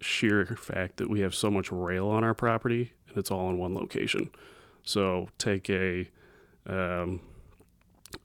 sheer 0.00 0.44
fact 0.46 0.96
that 0.96 1.08
we 1.08 1.20
have 1.20 1.34
so 1.34 1.50
much 1.50 1.70
rail 1.70 2.08
on 2.08 2.24
our 2.24 2.34
property 2.34 2.92
and 3.08 3.16
it's 3.16 3.30
all 3.30 3.48
in 3.50 3.58
one 3.58 3.74
location. 3.74 4.30
So 4.82 5.28
take 5.38 5.70
a 5.70 6.08
um, 6.66 7.20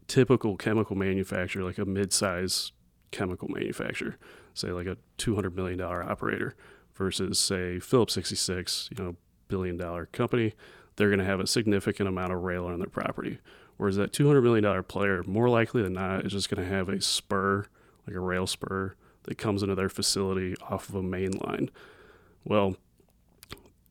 typical 0.08 0.58
chemical 0.58 0.96
manufacturer, 0.96 1.63
like 1.63 1.77
a 1.77 1.86
mid-size 1.86 2.72
chemical 3.12 3.48
manufacturer, 3.48 4.17
say 4.53 4.72
like 4.72 4.88
a 4.88 4.98
$200 5.17 5.55
million 5.55 5.81
operator 5.81 6.55
versus 6.93 7.39
say 7.39 7.79
Phillips 7.79 8.13
66, 8.13 8.89
you 8.91 9.03
know, 9.03 9.15
billion 9.48 9.77
dollar 9.77 10.05
company, 10.08 10.53
they're 10.96 11.10
going 11.10 11.19
to 11.19 11.25
have 11.25 11.39
a 11.39 11.48
significant 11.48 12.10
amount 12.10 12.34
of 12.34 12.43
rail 12.43 12.65
on 12.65 12.79
their 12.79 12.89
property. 12.89 13.39
Whereas 13.77 13.96
that 13.96 14.12
$200 14.12 14.43
million 14.43 14.84
player, 14.84 15.24
more 15.25 15.50
likely 15.50 15.81
than 15.81 15.93
not, 15.93 16.25
is 16.25 16.34
just 16.34 16.50
going 16.50 16.62
to 16.62 16.69
have 16.69 16.89
a 16.89 17.01
spur, 17.01 17.65
like 18.05 18.15
a 18.15 18.19
rail 18.19 18.46
spur, 18.46 18.96
that 19.24 19.38
comes 19.38 19.63
into 19.63 19.75
their 19.75 19.89
facility 19.89 20.55
off 20.69 20.89
of 20.89 20.96
a 20.96 21.03
main 21.03 21.31
line. 21.31 21.69
Well, 22.43 22.75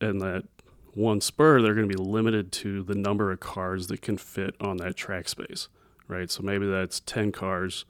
and 0.01 0.21
that 0.21 0.45
one 0.93 1.21
spur, 1.21 1.63
they're 1.63 1.75
going 1.75 1.89
to 1.89 1.97
be 1.97 2.03
limited 2.03 2.53
to 2.53 2.83
the 2.83 2.95
number 2.95 3.33
of 3.33 3.41
cars 3.41 3.87
that 3.87 4.03
can 4.03 4.19
fit 4.19 4.55
on 4.61 4.77
that 4.79 4.97
track 4.97 5.29
space 5.29 5.69
right? 6.09 6.31
So 6.31 6.43
maybe 6.43 6.67
that's 6.67 7.01
10 7.01 7.33
cars 7.33 7.85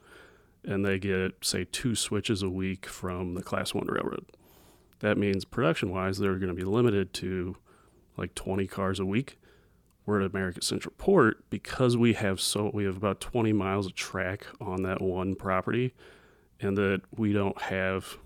and 0.64 0.84
they 0.84 0.98
get, 0.98 1.44
say, 1.44 1.64
two 1.64 1.94
switches 1.94 2.42
a 2.42 2.50
week 2.50 2.86
from 2.86 3.34
the 3.34 3.42
Class 3.42 3.72
1 3.72 3.86
railroad. 3.86 4.26
That 5.00 5.16
means 5.16 5.44
production 5.44 5.90
wise, 5.90 6.18
they're 6.18 6.36
going 6.36 6.48
to 6.48 6.54
be 6.54 6.64
limited 6.64 7.12
to 7.14 7.56
like 8.16 8.34
20 8.34 8.66
cars 8.66 8.98
a 8.98 9.06
week. 9.06 9.38
We're 10.04 10.20
at 10.20 10.30
America 10.30 10.62
Central 10.62 10.94
Port 10.98 11.48
because 11.50 11.96
we 11.96 12.14
have 12.14 12.40
so 12.40 12.70
we 12.72 12.84
have 12.84 12.96
about 12.96 13.20
20 13.20 13.52
miles 13.52 13.86
of 13.86 13.94
track 13.94 14.46
on 14.58 14.82
that 14.82 15.02
one 15.02 15.34
property, 15.34 15.94
and 16.60 16.78
that 16.78 17.02
we 17.14 17.34
don't 17.34 17.60
have 17.60 18.16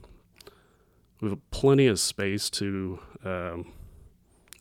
we 1.21 1.31
have 1.31 1.51
plenty 1.51 1.89
of 1.89 1.99
space 1.99 2.49
to 2.51 3.01
um, 3.25 3.73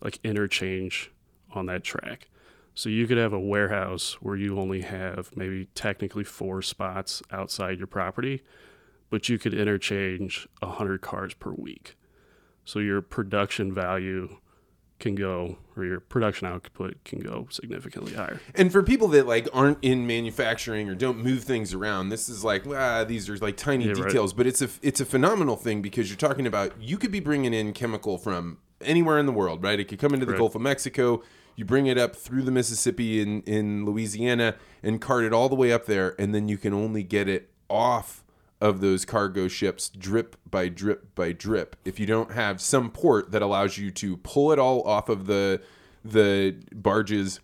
like 0.03 0.19
interchange 0.23 1.11
on 1.53 1.67
that 1.67 1.83
track. 1.83 2.27
So 2.73 2.89
you 2.89 3.05
could 3.07 3.17
have 3.17 3.33
a 3.33 3.39
warehouse 3.39 4.13
where 4.21 4.35
you 4.35 4.57
only 4.57 4.81
have 4.81 5.35
maybe 5.35 5.67
technically 5.75 6.23
four 6.23 6.61
spots 6.61 7.21
outside 7.31 7.77
your 7.77 7.87
property, 7.87 8.43
but 9.09 9.27
you 9.29 9.37
could 9.37 9.53
interchange 9.53 10.47
100 10.59 11.01
cars 11.01 11.33
per 11.33 11.51
week. 11.51 11.95
So 12.63 12.79
your 12.79 13.01
production 13.01 13.73
value 13.73 14.37
can 14.99 15.15
go 15.15 15.57
or 15.75 15.83
your 15.83 15.99
production 15.99 16.47
output 16.47 17.03
can 17.03 17.19
go 17.19 17.47
significantly 17.49 18.13
higher. 18.13 18.39
And 18.55 18.71
for 18.71 18.83
people 18.83 19.07
that 19.09 19.27
like 19.27 19.49
aren't 19.51 19.79
in 19.81 20.07
manufacturing 20.07 20.87
or 20.87 20.95
don't 20.95 21.17
move 21.17 21.43
things 21.43 21.73
around, 21.73 22.09
this 22.09 22.29
is 22.29 22.43
like 22.43 22.65
ah, 22.67 23.03
these 23.03 23.27
are 23.27 23.37
like 23.37 23.57
tiny 23.57 23.87
yeah, 23.87 23.93
details, 23.93 24.31
right. 24.31 24.37
but 24.37 24.47
it's 24.47 24.61
a 24.61 24.69
it's 24.81 25.01
a 25.01 25.05
phenomenal 25.05 25.57
thing 25.57 25.81
because 25.81 26.09
you're 26.09 26.17
talking 26.17 26.47
about 26.47 26.79
you 26.79 26.97
could 26.97 27.11
be 27.11 27.19
bringing 27.19 27.53
in 27.53 27.73
chemical 27.73 28.17
from 28.17 28.59
anywhere 28.79 29.17
in 29.17 29.25
the 29.25 29.31
world, 29.31 29.63
right? 29.63 29.79
It 29.79 29.85
could 29.85 29.99
come 29.99 30.13
into 30.13 30.25
the 30.25 30.33
right. 30.33 30.39
Gulf 30.39 30.55
of 30.55 30.61
Mexico 30.61 31.23
you 31.55 31.65
bring 31.65 31.87
it 31.87 31.97
up 31.97 32.15
through 32.15 32.43
the 32.43 32.51
Mississippi 32.51 33.21
in, 33.21 33.41
in 33.43 33.85
Louisiana 33.85 34.55
and 34.81 35.01
cart 35.01 35.23
it 35.23 35.33
all 35.33 35.49
the 35.49 35.55
way 35.55 35.71
up 35.71 35.85
there, 35.85 36.15
and 36.19 36.33
then 36.33 36.47
you 36.47 36.57
can 36.57 36.73
only 36.73 37.03
get 37.03 37.27
it 37.27 37.49
off 37.69 38.23
of 38.59 38.79
those 38.79 39.05
cargo 39.05 39.47
ships 39.47 39.89
drip 39.89 40.35
by 40.49 40.69
drip 40.69 41.15
by 41.15 41.31
drip. 41.31 41.75
If 41.83 41.99
you 41.99 42.05
don't 42.05 42.31
have 42.31 42.61
some 42.61 42.91
port 42.91 43.31
that 43.31 43.41
allows 43.41 43.77
you 43.77 43.89
to 43.91 44.17
pull 44.17 44.51
it 44.51 44.59
all 44.59 44.83
off 44.83 45.09
of 45.09 45.25
the 45.25 45.61
the 46.05 46.55
barges 46.73 47.39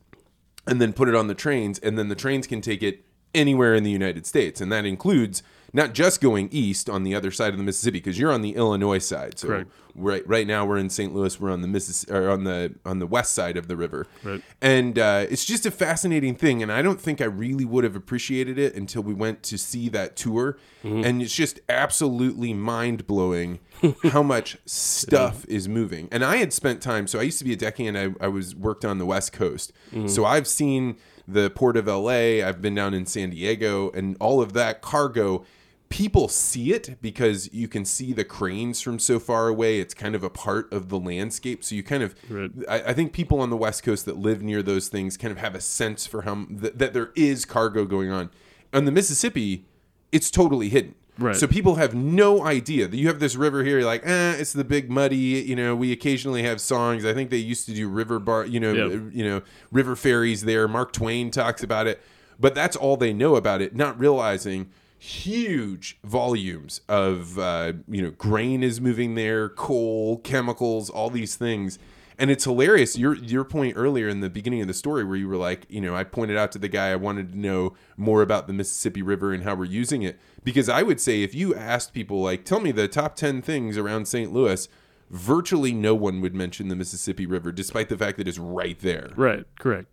and 0.67 0.79
then 0.79 0.93
put 0.93 1.07
it 1.07 1.15
on 1.15 1.27
the 1.27 1.35
trains 1.35 1.79
and 1.79 1.97
then 1.97 2.07
the 2.07 2.15
trains 2.15 2.45
can 2.45 2.61
take 2.61 2.83
it 2.83 3.03
anywhere 3.33 3.73
in 3.73 3.83
the 3.83 3.91
United 3.91 4.25
States. 4.25 4.61
And 4.61 4.71
that 4.71 4.85
includes 4.85 5.41
not 5.73 5.93
just 5.93 6.21
going 6.21 6.49
east 6.51 6.89
on 6.89 7.03
the 7.03 7.15
other 7.15 7.31
side 7.31 7.51
of 7.51 7.57
the 7.57 7.63
Mississippi 7.63 7.99
because 7.99 8.17
you're 8.17 8.31
on 8.31 8.41
the 8.41 8.55
Illinois 8.55 8.99
side. 8.99 9.37
So 9.37 9.47
Correct. 9.47 9.71
right 9.95 10.27
right 10.27 10.47
now 10.47 10.65
we're 10.65 10.77
in 10.77 10.89
St. 10.89 11.13
Louis. 11.13 11.39
We're 11.39 11.51
on 11.51 11.61
the 11.61 11.67
Missis 11.67 12.05
or 12.09 12.29
on 12.29 12.43
the 12.43 12.75
on 12.85 12.99
the 12.99 13.07
west 13.07 13.33
side 13.33 13.57
of 13.57 13.67
the 13.67 13.75
river, 13.75 14.07
right. 14.23 14.41
and 14.61 14.97
uh, 14.97 15.25
it's 15.29 15.45
just 15.45 15.65
a 15.65 15.71
fascinating 15.71 16.35
thing. 16.35 16.63
And 16.63 16.71
I 16.71 16.81
don't 16.81 17.01
think 17.01 17.21
I 17.21 17.25
really 17.25 17.65
would 17.65 17.83
have 17.83 17.95
appreciated 17.95 18.57
it 18.57 18.75
until 18.75 19.03
we 19.03 19.13
went 19.13 19.43
to 19.43 19.57
see 19.57 19.89
that 19.89 20.15
tour, 20.15 20.57
mm-hmm. 20.83 21.03
and 21.03 21.21
it's 21.21 21.35
just 21.35 21.59
absolutely 21.67 22.53
mind 22.53 23.07
blowing 23.07 23.59
how 24.11 24.23
much 24.23 24.57
stuff 24.65 25.45
is 25.45 25.67
moving. 25.67 26.07
And 26.11 26.23
I 26.23 26.37
had 26.37 26.53
spent 26.53 26.81
time. 26.81 27.07
So 27.07 27.19
I 27.19 27.23
used 27.23 27.39
to 27.39 27.45
be 27.45 27.53
a 27.53 27.57
deckhand. 27.57 27.97
I, 27.97 28.09
I 28.21 28.27
was 28.27 28.55
worked 28.55 28.85
on 28.85 28.97
the 28.97 29.05
West 29.05 29.33
Coast, 29.33 29.73
mm-hmm. 29.91 30.07
so 30.07 30.25
I've 30.25 30.47
seen 30.47 30.97
the 31.27 31.49
port 31.49 31.75
of 31.75 31.87
LA. 31.87 32.41
I've 32.45 32.61
been 32.61 32.75
down 32.75 32.93
in 32.93 33.05
San 33.05 33.31
Diego, 33.31 33.91
and 33.91 34.15
all 34.19 34.41
of 34.41 34.53
that 34.53 34.81
cargo 34.81 35.45
people 35.89 36.27
see 36.27 36.73
it 36.73 36.97
because 37.01 37.51
you 37.53 37.67
can 37.67 37.85
see 37.85 38.13
the 38.13 38.23
cranes 38.23 38.81
from 38.81 38.99
so 38.99 39.19
far 39.19 39.47
away. 39.47 39.79
It's 39.79 39.93
kind 39.93 40.15
of 40.15 40.23
a 40.23 40.29
part 40.29 40.71
of 40.71 40.89
the 40.89 40.99
landscape. 40.99 41.63
So 41.63 41.75
you 41.75 41.83
kind 41.83 42.03
of, 42.03 42.15
right. 42.29 42.51
I, 42.67 42.81
I, 42.89 42.93
think 42.93 43.13
people 43.13 43.39
on 43.39 43.49
the 43.49 43.57
West 43.57 43.83
Coast 43.83 44.05
that 44.05 44.17
live 44.17 44.41
near 44.41 44.61
those 44.61 44.89
things 44.89 45.15
kind 45.17 45.31
of 45.31 45.37
have 45.37 45.55
a 45.55 45.61
sense 45.61 46.05
for 46.05 46.23
how 46.23 46.45
th- 46.45 46.73
that 46.75 46.93
there 46.93 47.11
is 47.15 47.45
cargo 47.45 47.85
going 47.85 48.11
on. 48.11 48.29
On 48.73 48.85
the 48.85 48.91
Mississippi, 48.91 49.65
it's 50.11 50.29
totally 50.29 50.69
hidden. 50.69 50.95
Right. 51.17 51.35
So 51.35 51.47
people 51.47 51.75
have 51.75 51.95
no 51.95 52.45
idea 52.45 52.87
that 52.87 52.95
you 52.95 53.07
have 53.07 53.19
this 53.19 53.35
river 53.35 53.63
here. 53.63 53.79
You're 53.79 53.87
like, 53.87 54.05
eh, 54.05 54.35
it's 54.37 54.53
the 54.53 54.63
big 54.63 54.89
muddy. 54.89 55.15
You 55.15 55.55
know, 55.55 55.75
we 55.75 55.91
occasionally 55.91 56.43
have 56.43 56.61
songs. 56.61 57.05
I 57.05 57.13
think 57.13 57.31
they 57.31 57.37
used 57.37 57.65
to 57.67 57.73
do 57.73 57.89
river 57.89 58.19
bar. 58.19 58.45
You 58.45 58.59
know, 58.59 58.73
Yep. 58.73 59.13
you 59.13 59.23
know, 59.23 59.41
river 59.71 59.95
ferries 59.95 60.43
there. 60.43 60.67
Mark 60.67 60.93
Twain 60.93 61.31
talks 61.31 61.63
about 61.63 61.87
it, 61.87 62.01
but 62.39 62.53
that's 62.53 62.75
all 62.75 62.97
they 62.97 63.13
know 63.13 63.35
about 63.35 63.61
it, 63.61 63.75
not 63.75 63.99
realizing 63.99 64.69
huge 64.97 65.99
volumes 66.03 66.81
of 66.87 67.37
uh, 67.37 67.73
you 67.87 68.01
know 68.01 68.11
grain 68.11 68.63
is 68.63 68.81
moving 68.81 69.15
there, 69.15 69.49
coal, 69.49 70.17
chemicals, 70.19 70.89
all 70.89 71.09
these 71.09 71.35
things. 71.35 71.79
And 72.19 72.31
it's 72.31 72.45
hilarious. 72.45 72.97
Your 72.97 73.15
your 73.15 73.43
point 73.43 73.75
earlier 73.77 74.07
in 74.07 74.21
the 74.21 74.29
beginning 74.29 74.61
of 74.61 74.67
the 74.67 74.73
story, 74.73 75.03
where 75.03 75.15
you 75.15 75.27
were 75.27 75.37
like, 75.37 75.67
you 75.69 75.79
know, 75.79 75.95
I 75.95 76.03
pointed 76.03 76.35
out 76.35 76.51
to 76.53 76.59
the 76.59 76.67
guy 76.67 76.89
I 76.89 76.95
wanted 76.95 77.33
to 77.33 77.37
know 77.37 77.75
more 77.95 78.23
about 78.23 78.47
the 78.47 78.53
Mississippi 78.53 79.03
River 79.03 79.33
and 79.33 79.43
how 79.43 79.53
we're 79.53 79.65
using 79.65 80.01
it. 80.01 80.19
Because 80.43 80.67
I 80.67 80.81
would 80.81 80.99
say 80.99 81.21
if 81.21 81.35
you 81.35 81.53
asked 81.53 81.93
people 81.93 82.21
like, 82.21 82.43
tell 82.43 82.59
me 82.59 82.71
the 82.71 82.87
top 82.87 83.15
ten 83.15 83.43
things 83.43 83.77
around 83.77 84.07
St. 84.07 84.33
Louis, 84.33 84.67
virtually 85.11 85.73
no 85.73 85.93
one 85.93 86.19
would 86.21 86.33
mention 86.33 86.69
the 86.69 86.75
Mississippi 86.75 87.27
River, 87.27 87.51
despite 87.51 87.89
the 87.89 87.97
fact 87.97 88.17
that 88.17 88.27
it's 88.27 88.39
right 88.39 88.79
there. 88.79 89.11
Right. 89.15 89.45
Correct. 89.59 89.87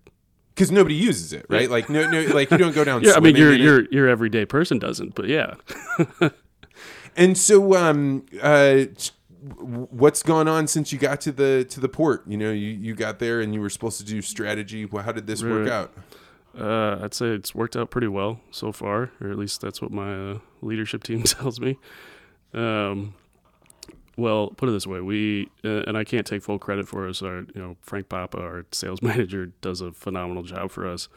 Because 0.55 0.71
nobody 0.71 0.95
uses 0.95 1.33
it, 1.33 1.47
right? 1.49 1.69
Like 1.69 1.89
no, 1.91 2.09
no, 2.09 2.23
like 2.35 2.51
you 2.51 2.59
don't 2.59 2.75
go 2.75 2.85
down. 2.85 3.03
Yeah. 3.05 3.15
I 3.17 3.21
mean, 3.21 3.35
your 3.37 3.53
your 3.53 3.87
your 3.91 4.09
everyday 4.09 4.47
person 4.47 4.79
doesn't, 4.79 5.15
but 5.15 5.27
yeah. 5.29 5.55
And 7.17 7.39
so, 7.39 7.77
um, 7.77 8.27
uh, 8.43 8.85
what's 9.59 10.23
gone 10.23 10.49
on 10.49 10.67
since 10.67 10.93
you 10.93 10.99
got 10.99 11.21
to 11.23 11.33
the 11.33 11.65
to 11.71 11.81
the 11.81 11.89
port? 11.89 12.25
You 12.27 12.37
know, 12.37 12.51
you, 12.51 12.71
you 12.71 12.95
got 12.95 13.19
there 13.19 13.41
and 13.41 13.55
you 13.55 13.61
were 13.61 13.71
supposed 13.71 13.99
to 13.99 14.05
do 14.05 14.23
strategy. 14.23 14.85
Well, 14.85 15.05
how 15.05 15.13
did 15.13 15.27
this 15.27 15.43
work 15.43 15.69
out? 15.69 15.93
Uh, 16.59 16.99
I'd 17.03 17.15
say 17.15 17.27
it's 17.27 17.55
worked 17.55 17.77
out 17.77 17.91
pretty 17.91 18.07
well 18.07 18.41
so 18.51 18.73
far, 18.73 19.11
or 19.21 19.31
at 19.31 19.39
least 19.39 19.61
that's 19.61 19.83
what 19.83 19.91
my 19.91 20.15
uh, 20.33 20.39
leadership 20.63 21.03
team 21.03 21.23
tells 21.25 21.61
me. 21.61 21.79
Um, 22.53 23.15
well, 24.17 24.49
put 24.49 24.69
it 24.69 24.73
this 24.73 24.87
way: 24.87 25.01
we 25.01 25.49
uh, 25.65 25.83
and 25.87 25.97
I 25.97 26.05
can't 26.05 26.27
take 26.27 26.43
full 26.43 26.59
credit 26.59 26.89
for 26.89 27.09
us. 27.09 27.23
Our, 27.23 27.39
you 27.39 27.61
know, 27.61 27.77
Frank 27.81 28.09
Papa, 28.09 28.39
our 28.39 28.67
sales 28.73 29.03
manager, 29.03 29.47
does 29.61 29.81
a 29.81 29.93
phenomenal 29.93 30.43
job 30.43 30.71
for 30.71 30.89
us. 30.89 31.09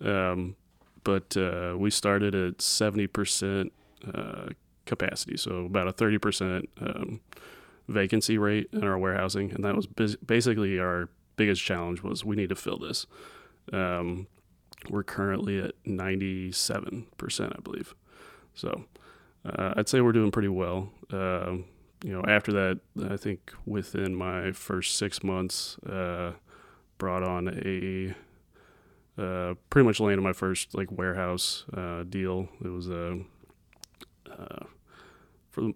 Um, 0.00 0.56
but 1.04 1.36
uh, 1.36 1.74
we 1.76 1.90
started 1.90 2.34
at 2.34 2.60
seventy 2.60 3.06
percent 3.06 3.72
uh, 4.12 4.48
capacity, 4.86 5.36
so 5.36 5.66
about 5.66 5.88
a 5.88 5.92
thirty 5.92 6.18
percent 6.18 6.68
um, 6.80 7.20
vacancy 7.88 8.38
rate 8.38 8.68
in 8.72 8.84
our 8.84 8.98
warehousing, 8.98 9.52
and 9.52 9.64
that 9.64 9.74
was 9.74 9.86
bas- 9.86 10.16
basically 10.16 10.78
our 10.78 11.08
biggest 11.36 11.62
challenge. 11.62 12.02
Was 12.02 12.24
we 12.24 12.36
need 12.36 12.48
to 12.50 12.56
fill 12.56 12.78
this. 12.78 13.06
Um, 13.72 14.26
we're 14.90 15.02
currently 15.02 15.60
at 15.60 15.72
97%, 15.86 17.56
I 17.56 17.60
believe. 17.60 17.94
So 18.54 18.84
uh, 19.44 19.74
I'd 19.76 19.88
say 19.88 20.00
we're 20.00 20.12
doing 20.12 20.30
pretty 20.30 20.48
well. 20.48 20.90
Um, 21.10 21.64
you 22.04 22.12
know, 22.12 22.22
after 22.28 22.52
that, 22.52 22.80
I 23.10 23.16
think 23.16 23.54
within 23.64 24.14
my 24.14 24.52
first 24.52 24.96
six 24.96 25.24
months, 25.24 25.78
uh, 25.78 26.32
brought 26.98 27.22
on 27.22 27.48
a 27.48 28.14
uh, 29.20 29.54
pretty 29.70 29.86
much 29.86 30.00
landed 30.00 30.20
my 30.20 30.34
first 30.34 30.74
like 30.74 30.92
warehouse 30.92 31.64
uh, 31.74 32.02
deal. 32.02 32.50
It 32.62 32.68
was 32.68 32.90
a 32.90 33.20
uh, 34.30 34.66
for 35.50 35.70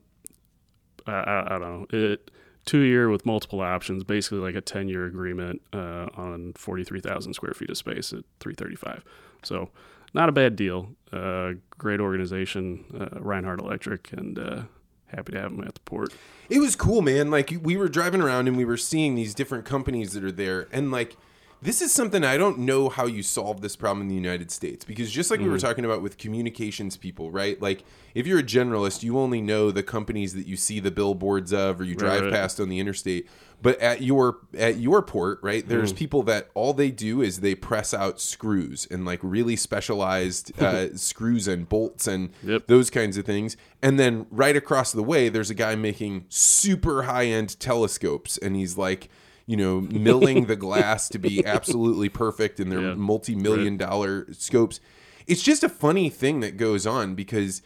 I, 1.06 1.44
I, 1.46 1.58
don't 1.58 1.60
know 1.60 1.86
it 1.98 2.30
two 2.66 2.80
year 2.80 3.08
with 3.08 3.24
multiple 3.24 3.62
options, 3.62 4.04
basically 4.04 4.40
like 4.40 4.54
a 4.54 4.60
10 4.60 4.88
year 4.88 5.06
agreement 5.06 5.62
uh, 5.72 6.08
on 6.14 6.52
43,000 6.56 7.32
square 7.32 7.54
feet 7.54 7.70
of 7.70 7.78
space 7.78 8.12
at 8.12 8.24
335. 8.40 9.02
So, 9.42 9.70
not 10.12 10.28
a 10.28 10.32
bad 10.32 10.56
deal. 10.56 10.90
Uh, 11.10 11.52
great 11.78 12.00
organization, 12.00 12.84
uh, 13.00 13.18
Reinhardt 13.20 13.60
Electric, 13.60 14.12
and 14.12 14.38
uh, 14.38 14.62
happy 15.08 15.32
to 15.32 15.40
have 15.40 15.56
them 15.56 15.66
at 15.66 15.74
the 15.74 15.80
port. 15.80 16.12
It 16.48 16.60
was 16.60 16.76
cool, 16.76 17.02
man. 17.02 17.30
Like 17.30 17.54
we 17.62 17.76
were 17.76 17.88
driving 17.88 18.20
around 18.20 18.48
and 18.48 18.56
we 18.56 18.64
were 18.64 18.76
seeing 18.76 19.14
these 19.14 19.34
different 19.34 19.64
companies 19.64 20.12
that 20.12 20.24
are 20.24 20.32
there, 20.32 20.68
and 20.72 20.90
like 20.90 21.16
this 21.60 21.82
is 21.82 21.92
something 21.92 22.22
I 22.22 22.36
don't 22.36 22.60
know 22.60 22.88
how 22.88 23.06
you 23.06 23.22
solve 23.22 23.60
this 23.62 23.74
problem 23.74 24.02
in 24.02 24.08
the 24.08 24.14
United 24.14 24.50
States 24.50 24.84
because 24.84 25.10
just 25.10 25.30
like 25.30 25.40
we 25.40 25.48
were 25.48 25.58
talking 25.58 25.84
about 25.84 26.02
with 26.02 26.16
communications 26.16 26.96
people, 26.96 27.32
right? 27.32 27.60
Like 27.60 27.82
if 28.14 28.26
you're 28.26 28.38
a 28.38 28.44
generalist, 28.44 29.02
you 29.02 29.18
only 29.18 29.40
know 29.40 29.72
the 29.72 29.82
companies 29.82 30.34
that 30.34 30.46
you 30.46 30.56
see 30.56 30.78
the 30.78 30.92
billboards 30.92 31.52
of 31.52 31.80
or 31.80 31.84
you 31.84 31.96
drive 31.96 32.22
right. 32.22 32.32
past 32.32 32.60
on 32.60 32.68
the 32.68 32.78
interstate. 32.78 33.28
But 33.60 33.80
at 33.80 34.02
your 34.02 34.38
at 34.56 34.76
your 34.76 35.02
port, 35.02 35.40
right? 35.42 35.66
There's 35.68 35.92
people 35.92 36.22
that 36.24 36.48
all 36.54 36.72
they 36.72 36.92
do 36.92 37.22
is 37.22 37.40
they 37.40 37.56
press 37.56 37.92
out 37.92 38.20
screws 38.20 38.86
and 38.88 39.04
like 39.04 39.18
really 39.20 39.56
specialized 39.56 40.60
uh, 40.62 40.96
screws 40.96 41.48
and 41.48 41.68
bolts 41.68 42.06
and 42.06 42.30
Yep. 42.44 42.68
those 42.68 42.88
kinds 42.88 43.16
of 43.16 43.26
things. 43.26 43.56
And 43.82 43.98
then 43.98 44.26
right 44.30 44.54
across 44.54 44.92
the 44.92 45.02
way, 45.02 45.28
there's 45.28 45.50
a 45.50 45.54
guy 45.54 45.74
making 45.74 46.26
super 46.28 47.02
high 47.02 47.26
end 47.26 47.58
telescopes, 47.58 48.38
and 48.38 48.54
he's 48.54 48.78
like, 48.78 49.08
you 49.48 49.56
know, 49.56 49.80
milling 49.80 50.46
the 50.46 50.54
glass 50.66 51.08
to 51.08 51.18
be 51.18 51.44
absolutely 51.44 52.08
perfect 52.08 52.60
in 52.60 52.68
their 52.68 52.80
Yeah. 52.82 52.94
multi 52.94 53.34
million 53.34 53.76
dollar 53.76 54.26
scopes. 54.32 54.78
It's 55.26 55.42
just 55.42 55.64
a 55.64 55.68
funny 55.68 56.08
thing 56.10 56.38
that 56.40 56.56
goes 56.56 56.86
on 56.86 57.16
because. 57.16 57.62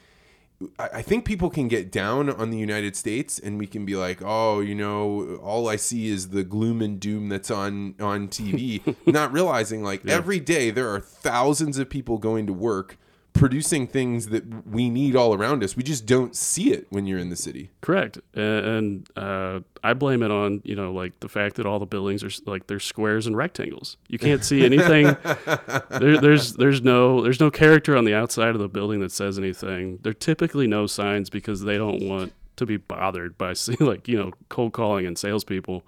I 0.78 0.88
I 0.98 1.02
think 1.02 1.24
people 1.24 1.50
can 1.50 1.66
get 1.66 1.90
down 1.90 2.30
on 2.30 2.50
the 2.50 2.56
United 2.58 2.94
States, 2.94 3.36
and 3.40 3.58
we 3.58 3.66
can 3.66 3.84
be 3.84 3.96
like, 3.96 4.20
"Oh, 4.24 4.60
you 4.60 4.76
know, 4.76 5.40
all 5.42 5.68
I 5.68 5.74
see 5.74 6.06
is 6.06 6.28
the 6.28 6.44
gloom 6.44 6.80
and 6.80 7.00
doom 7.00 7.28
that's 7.28 7.50
on 7.50 7.96
on 7.98 8.28
TV," 8.28 8.80
not 9.06 9.32
realizing 9.32 9.82
like 9.82 10.06
every 10.06 10.38
day 10.38 10.70
there 10.70 10.88
are 10.94 11.00
thousands 11.00 11.78
of 11.78 11.90
people 11.90 12.16
going 12.18 12.46
to 12.46 12.52
work 12.52 12.96
producing 13.32 13.86
things 13.86 14.28
that 14.28 14.66
we 14.66 14.90
need 14.90 15.16
all 15.16 15.34
around 15.34 15.64
us. 15.64 15.76
We 15.76 15.82
just 15.82 16.06
don't 16.06 16.36
see 16.36 16.72
it 16.72 16.86
when 16.90 17.06
you're 17.06 17.18
in 17.18 17.30
the 17.30 17.36
city. 17.36 17.70
Correct, 17.80 18.18
and, 18.34 19.08
uh, 19.16 19.60
I 19.84 19.94
blame 19.94 20.22
it 20.22 20.30
on 20.30 20.60
you 20.64 20.76
know 20.76 20.92
like 20.92 21.18
the 21.20 21.28
fact 21.28 21.56
that 21.56 21.66
all 21.66 21.80
the 21.80 21.86
buildings 21.86 22.22
are 22.22 22.30
like 22.48 22.68
they're 22.68 22.78
squares 22.78 23.26
and 23.26 23.36
rectangles. 23.36 23.96
You 24.08 24.18
can't 24.18 24.44
see 24.44 24.64
anything. 24.64 25.16
there, 25.90 26.20
there's 26.20 26.54
there's 26.54 26.82
no 26.82 27.20
there's 27.22 27.40
no 27.40 27.50
character 27.50 27.96
on 27.96 28.04
the 28.04 28.14
outside 28.14 28.50
of 28.50 28.60
the 28.60 28.68
building 28.68 29.00
that 29.00 29.10
says 29.10 29.38
anything. 29.38 29.98
There 30.02 30.10
are 30.10 30.14
typically 30.14 30.68
no 30.68 30.86
signs 30.86 31.30
because 31.30 31.62
they 31.62 31.76
don't 31.78 32.08
want 32.08 32.32
to 32.56 32.66
be 32.66 32.76
bothered 32.76 33.36
by 33.36 33.54
see, 33.54 33.76
like 33.80 34.08
you 34.08 34.16
know 34.16 34.32
cold 34.48 34.72
calling 34.72 35.06
and 35.06 35.18
salespeople. 35.18 35.82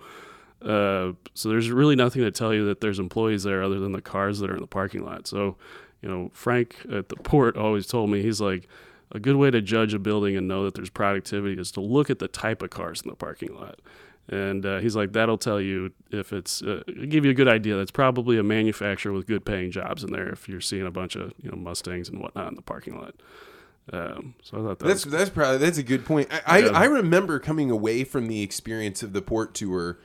Uh, 0.63 1.13
so 1.35 1.51
there's 1.51 1.71
really 1.71 1.95
nothing 1.95 2.23
to 2.23 2.31
tell 2.31 2.55
you 2.55 2.67
that 2.67 2.81
there's 2.81 2.99
employees 2.99 3.43
there 3.43 3.63
other 3.63 3.79
than 3.79 3.93
the 3.93 4.01
cars 4.01 4.39
that 4.39 4.51
are 4.51 4.55
in 4.55 4.61
the 4.61 4.67
parking 4.67 5.05
lot. 5.05 5.27
So, 5.27 5.57
you 6.05 6.11
know, 6.11 6.31
Frank 6.35 6.77
at 6.93 7.09
the 7.09 7.17
port 7.17 7.57
always 7.57 7.87
told 7.87 8.11
me 8.11 8.21
he's 8.21 8.39
like 8.39 8.69
a 9.13 9.19
good 9.19 9.37
way 9.37 9.51
to 9.51 9.63
judge 9.63 9.95
a 9.95 9.99
building 9.99 10.37
and 10.37 10.47
know 10.47 10.65
that 10.65 10.75
there's 10.75 10.91
productivity 10.91 11.59
is 11.59 11.73
to 11.73 11.81
look 11.81 12.11
at 12.11 12.19
the 12.19 12.29
type 12.29 12.61
of 12.61 12.69
cars 12.69 13.01
in 13.01 13.09
the 13.09 13.17
parking 13.17 13.55
lot. 13.55 13.81
And 14.29 14.67
uh, 14.67 14.81
he's 14.81 14.95
like, 14.97 15.13
that'll 15.15 15.39
tell 15.39 15.59
you 15.63 15.93
if 16.11 16.35
it's 16.35 16.63
uh, 16.63 16.83
give 17.09 17.25
you 17.25 17.31
a 17.31 17.35
good 17.35 17.49
idea. 17.49 17.77
That's 17.77 17.91
probably 17.91 18.37
a 18.37 18.43
manufacturer 18.43 19.13
with 19.15 19.27
good 19.27 19.47
paying 19.47 19.71
jobs 19.71 20.05
in 20.05 20.13
there. 20.13 20.29
If 20.29 20.47
you're 20.47 20.61
seeing 20.61 20.87
a 20.87 20.91
bunch 20.91 21.17
of 21.17 21.33
you 21.43 21.51
know 21.51 21.57
Mustangs 21.57 22.11
and 22.11 22.21
whatnot 22.21 22.49
in 22.49 22.55
the 22.55 22.63
parking 22.63 22.99
lot. 22.99 23.15
Um, 23.91 24.35
so 24.43 24.59
I 24.59 24.61
thought 24.63 24.79
that 24.81 24.87
That's 24.87 25.07
was, 25.07 25.13
that's 25.13 25.31
probably 25.31 25.57
that's 25.59 25.79
a 25.79 25.83
good 25.83 26.05
point. 26.05 26.29
I, 26.47 26.59
Yeah. 26.59 26.69
I 26.69 26.83
I 26.83 26.85
remember 26.85 27.39
coming 27.39 27.71
away 27.71 28.05
from 28.05 28.29
the 28.29 28.43
experience 28.43 29.03
of 29.03 29.15
the 29.15 29.23
port 29.23 29.55
tour 29.55 29.99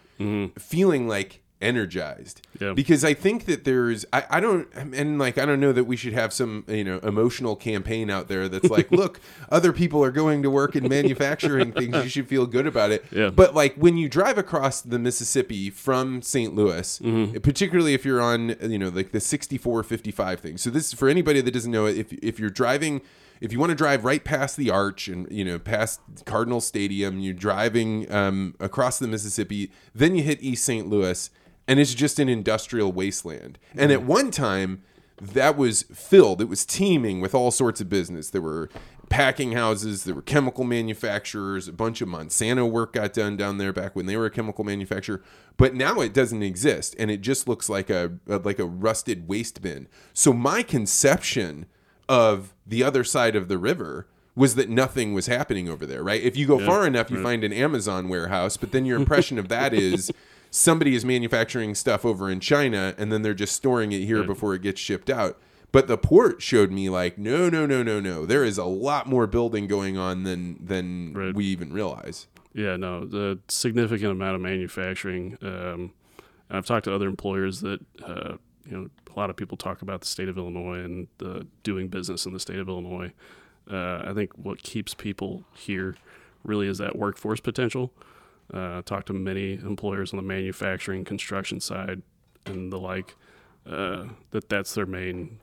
feeling 0.58 1.08
like 1.10 1.42
energized 1.62 2.46
Yeah. 2.60 2.74
because 2.74 3.04
I 3.04 3.14
think 3.14 3.46
that 3.46 3.64
there's 3.66 4.06
I, 4.14 4.24
I 4.30 4.40
don't 4.40 4.68
and 4.74 5.20
like 5.20 5.38
I 5.38 5.46
don't 5.46 5.60
know 5.60 5.74
that 5.74 5.84
we 5.84 5.96
should 5.98 6.14
have 6.14 6.32
some 6.34 6.64
you 6.68 6.84
know 6.84 7.00
emotional 7.00 7.56
campaign 7.56 8.10
out 8.10 8.28
there 8.30 8.48
that's 8.48 8.70
like 8.70 8.92
look 8.94 9.20
other 9.50 9.74
people 9.74 10.04
are 10.04 10.12
going 10.12 10.42
to 10.44 10.50
work 10.50 10.76
in 10.76 10.88
manufacturing 10.98 11.72
things 11.74 11.96
you 12.04 12.10
should 12.10 12.28
feel 12.28 12.46
good 12.46 12.66
about 12.66 12.92
it 12.92 13.06
Yeah. 13.12 13.30
but 13.30 13.54
like 13.56 13.76
when 13.76 13.98
you 13.98 14.08
drive 14.10 14.38
across 14.38 14.82
the 14.82 15.00
Mississippi 15.00 15.70
from 15.70 16.22
St. 16.22 16.56
Louis 16.56 17.00
particularly 17.44 17.94
if 17.94 18.06
you're 18.06 18.22
on 18.22 18.56
you 18.62 18.80
know 18.80 18.90
like 18.90 19.12
the 19.12 19.20
6455 19.20 20.40
thing 20.40 20.58
so 20.58 20.70
this 20.70 20.94
for 20.94 21.10
anybody 21.10 21.42
that 21.42 21.52
doesn't 21.52 21.72
know 21.72 21.86
it 21.86 21.98
if 21.98 22.14
if 22.14 22.40
you're 22.40 22.50
driving 22.50 23.02
if 23.42 23.54
you 23.54 23.60
want 23.60 23.70
to 23.70 23.76
drive 23.76 24.04
right 24.04 24.24
past 24.24 24.58
the 24.58 24.70
arch 24.70 25.08
and 25.08 25.30
you 25.32 25.46
know 25.46 25.58
past 25.58 26.02
Cardinal 26.26 26.60
Stadium, 26.60 27.20
you're 27.20 27.34
driving 27.34 28.12
um, 28.12 28.54
across 28.60 29.00
the 29.00 29.08
Mississippi, 29.08 29.72
then 29.96 30.14
you 30.14 30.24
hit 30.24 30.44
East 30.44 30.66
St. 30.66 30.90
Louis, 30.90 31.30
and 31.70 31.80
it's 31.80 31.94
just 31.94 32.20
an 32.20 32.28
industrial 32.28 32.92
wasteland. 32.92 33.60
And 33.78 33.92
at 33.92 34.00
mm. 34.00 34.06
one 34.06 34.32
time, 34.32 34.82
that 35.22 35.56
was 35.56 35.84
filled; 35.84 36.42
it 36.42 36.50
was 36.50 36.66
teeming 36.66 37.22
with 37.22 37.36
all 37.36 37.52
sorts 37.52 37.80
of 37.80 37.88
business. 37.88 38.32
There 38.32 38.42
were 38.42 38.70
packing 39.10 39.54
houses, 39.54 40.04
there 40.04 40.16
were 40.16 40.22
chemical 40.22 40.64
manufacturers, 40.64 41.68
a 41.68 41.74
bunch 41.74 42.02
of 42.02 42.08
Monsanto 42.08 42.70
work 42.70 42.94
got 42.94 43.14
done 43.14 43.36
down 43.38 43.58
there 43.58 43.74
back 43.74 43.96
when 43.96 44.06
they 44.06 44.16
were 44.16 44.28
a 44.28 44.32
chemical 44.32 44.64
manufacturer. 44.64 45.22
But 45.58 45.74
now 45.74 46.00
it 46.00 46.14
doesn't 46.14 46.44
exist, 46.44 46.96
and 46.98 47.12
it 47.12 47.22
just 47.22 47.48
looks 47.48 47.70
like 47.70 47.90
a, 47.90 48.14
like 48.28 48.60
a 48.60 48.66
rusted 48.66 49.28
waste 49.28 49.62
bin. 49.62 49.88
So 50.14 50.32
my 50.32 50.64
conception 50.64 51.66
of 52.08 52.54
the 52.66 52.84
other 52.84 53.04
side 53.04 53.36
of 53.36 53.48
the 53.48 53.58
river 53.58 54.08
was 54.36 54.56
that 54.56 54.70
nothing 54.70 55.14
was 55.14 55.28
happening 55.28 55.68
over 55.68 55.86
there, 55.86 56.02
right? 56.02 56.22
If 56.22 56.38
you 56.38 56.48
go 56.48 56.64
far 56.66 56.88
enough, 56.88 57.12
you 57.12 57.22
find 57.22 57.44
an 57.44 57.52
Amazon 57.52 58.08
warehouse, 58.08 58.56
but 58.56 58.72
then 58.72 58.86
your 58.86 58.98
impression 58.98 59.38
of 59.38 59.50
that 59.50 59.74
is 59.74 60.12
somebody 60.52 60.96
is 60.96 61.06
manufacturing 61.06 61.76
stuff 61.76 62.06
over 62.06 62.30
in 62.30 62.40
China 62.40 62.96
and 62.98 63.12
then 63.12 63.22
they're 63.22 63.34
just 63.34 63.56
storing 63.56 63.92
it 63.92 64.06
here 64.06 64.24
before 64.24 64.54
it 64.56 64.62
gets 64.62 64.80
shipped 64.82 65.10
out. 65.10 65.40
But 65.72 65.88
the 65.88 65.98
port 65.98 66.42
showed 66.42 66.72
me 66.72 66.90
like, 66.90 67.18
no, 67.20 67.48
no, 67.50 67.66
no, 67.68 67.84
no, 67.84 68.00
no. 68.00 68.26
There 68.26 68.44
is 68.44 68.58
a 68.58 68.66
lot 68.66 69.06
more 69.08 69.28
building 69.28 69.68
going 69.68 69.98
on 69.98 70.24
than 70.24 70.58
than 70.66 71.14
Right. 71.14 71.36
we 71.36 71.46
even 71.46 71.72
realize. 71.72 72.28
Yeah, 72.54 72.76
no, 72.76 73.06
the 73.06 73.40
significant 73.48 74.12
amount 74.12 74.36
of 74.36 74.42
manufacturing. 74.42 75.38
Um, 75.42 75.92
and 76.50 76.58
I've 76.58 76.66
talked 76.66 76.86
to 76.86 76.96
other 76.96 77.08
employers 77.08 77.62
that, 77.62 77.80
uh, 78.04 78.38
you 78.66 78.76
know, 78.76 78.90
a 79.16 79.20
lot 79.20 79.30
of 79.30 79.36
people 79.36 79.56
talk 79.58 79.84
about 79.84 80.02
the 80.02 80.08
state 80.08 80.28
of 80.28 80.38
Illinois 80.40 80.80
and 80.80 81.08
uh, 81.24 81.42
doing 81.62 81.88
business 81.90 82.26
in 82.26 82.34
the 82.34 82.40
state 82.40 82.58
of 82.58 82.68
Illinois. 82.68 83.14
Uh, 83.70 84.02
I 84.04 84.14
think 84.16 84.32
what 84.36 84.64
keeps 84.64 84.96
people 84.96 85.44
here 85.56 85.96
really 86.44 86.68
is 86.68 86.80
that 86.80 86.96
workforce 86.96 87.40
potential. 87.40 87.94
Uh, 88.54 88.82
talked 88.82 89.08
to 89.08 89.14
many 89.14 89.54
employers 89.54 90.12
on 90.12 90.18
the 90.18 90.24
manufacturing, 90.24 91.06
construction 91.06 91.60
side, 91.60 92.02
and 92.46 92.72
the 92.72 92.80
like. 92.80 93.16
Uh, 93.70 94.08
that 94.32 94.50
that's 94.50 94.74
their 94.74 94.88
main 94.88 95.40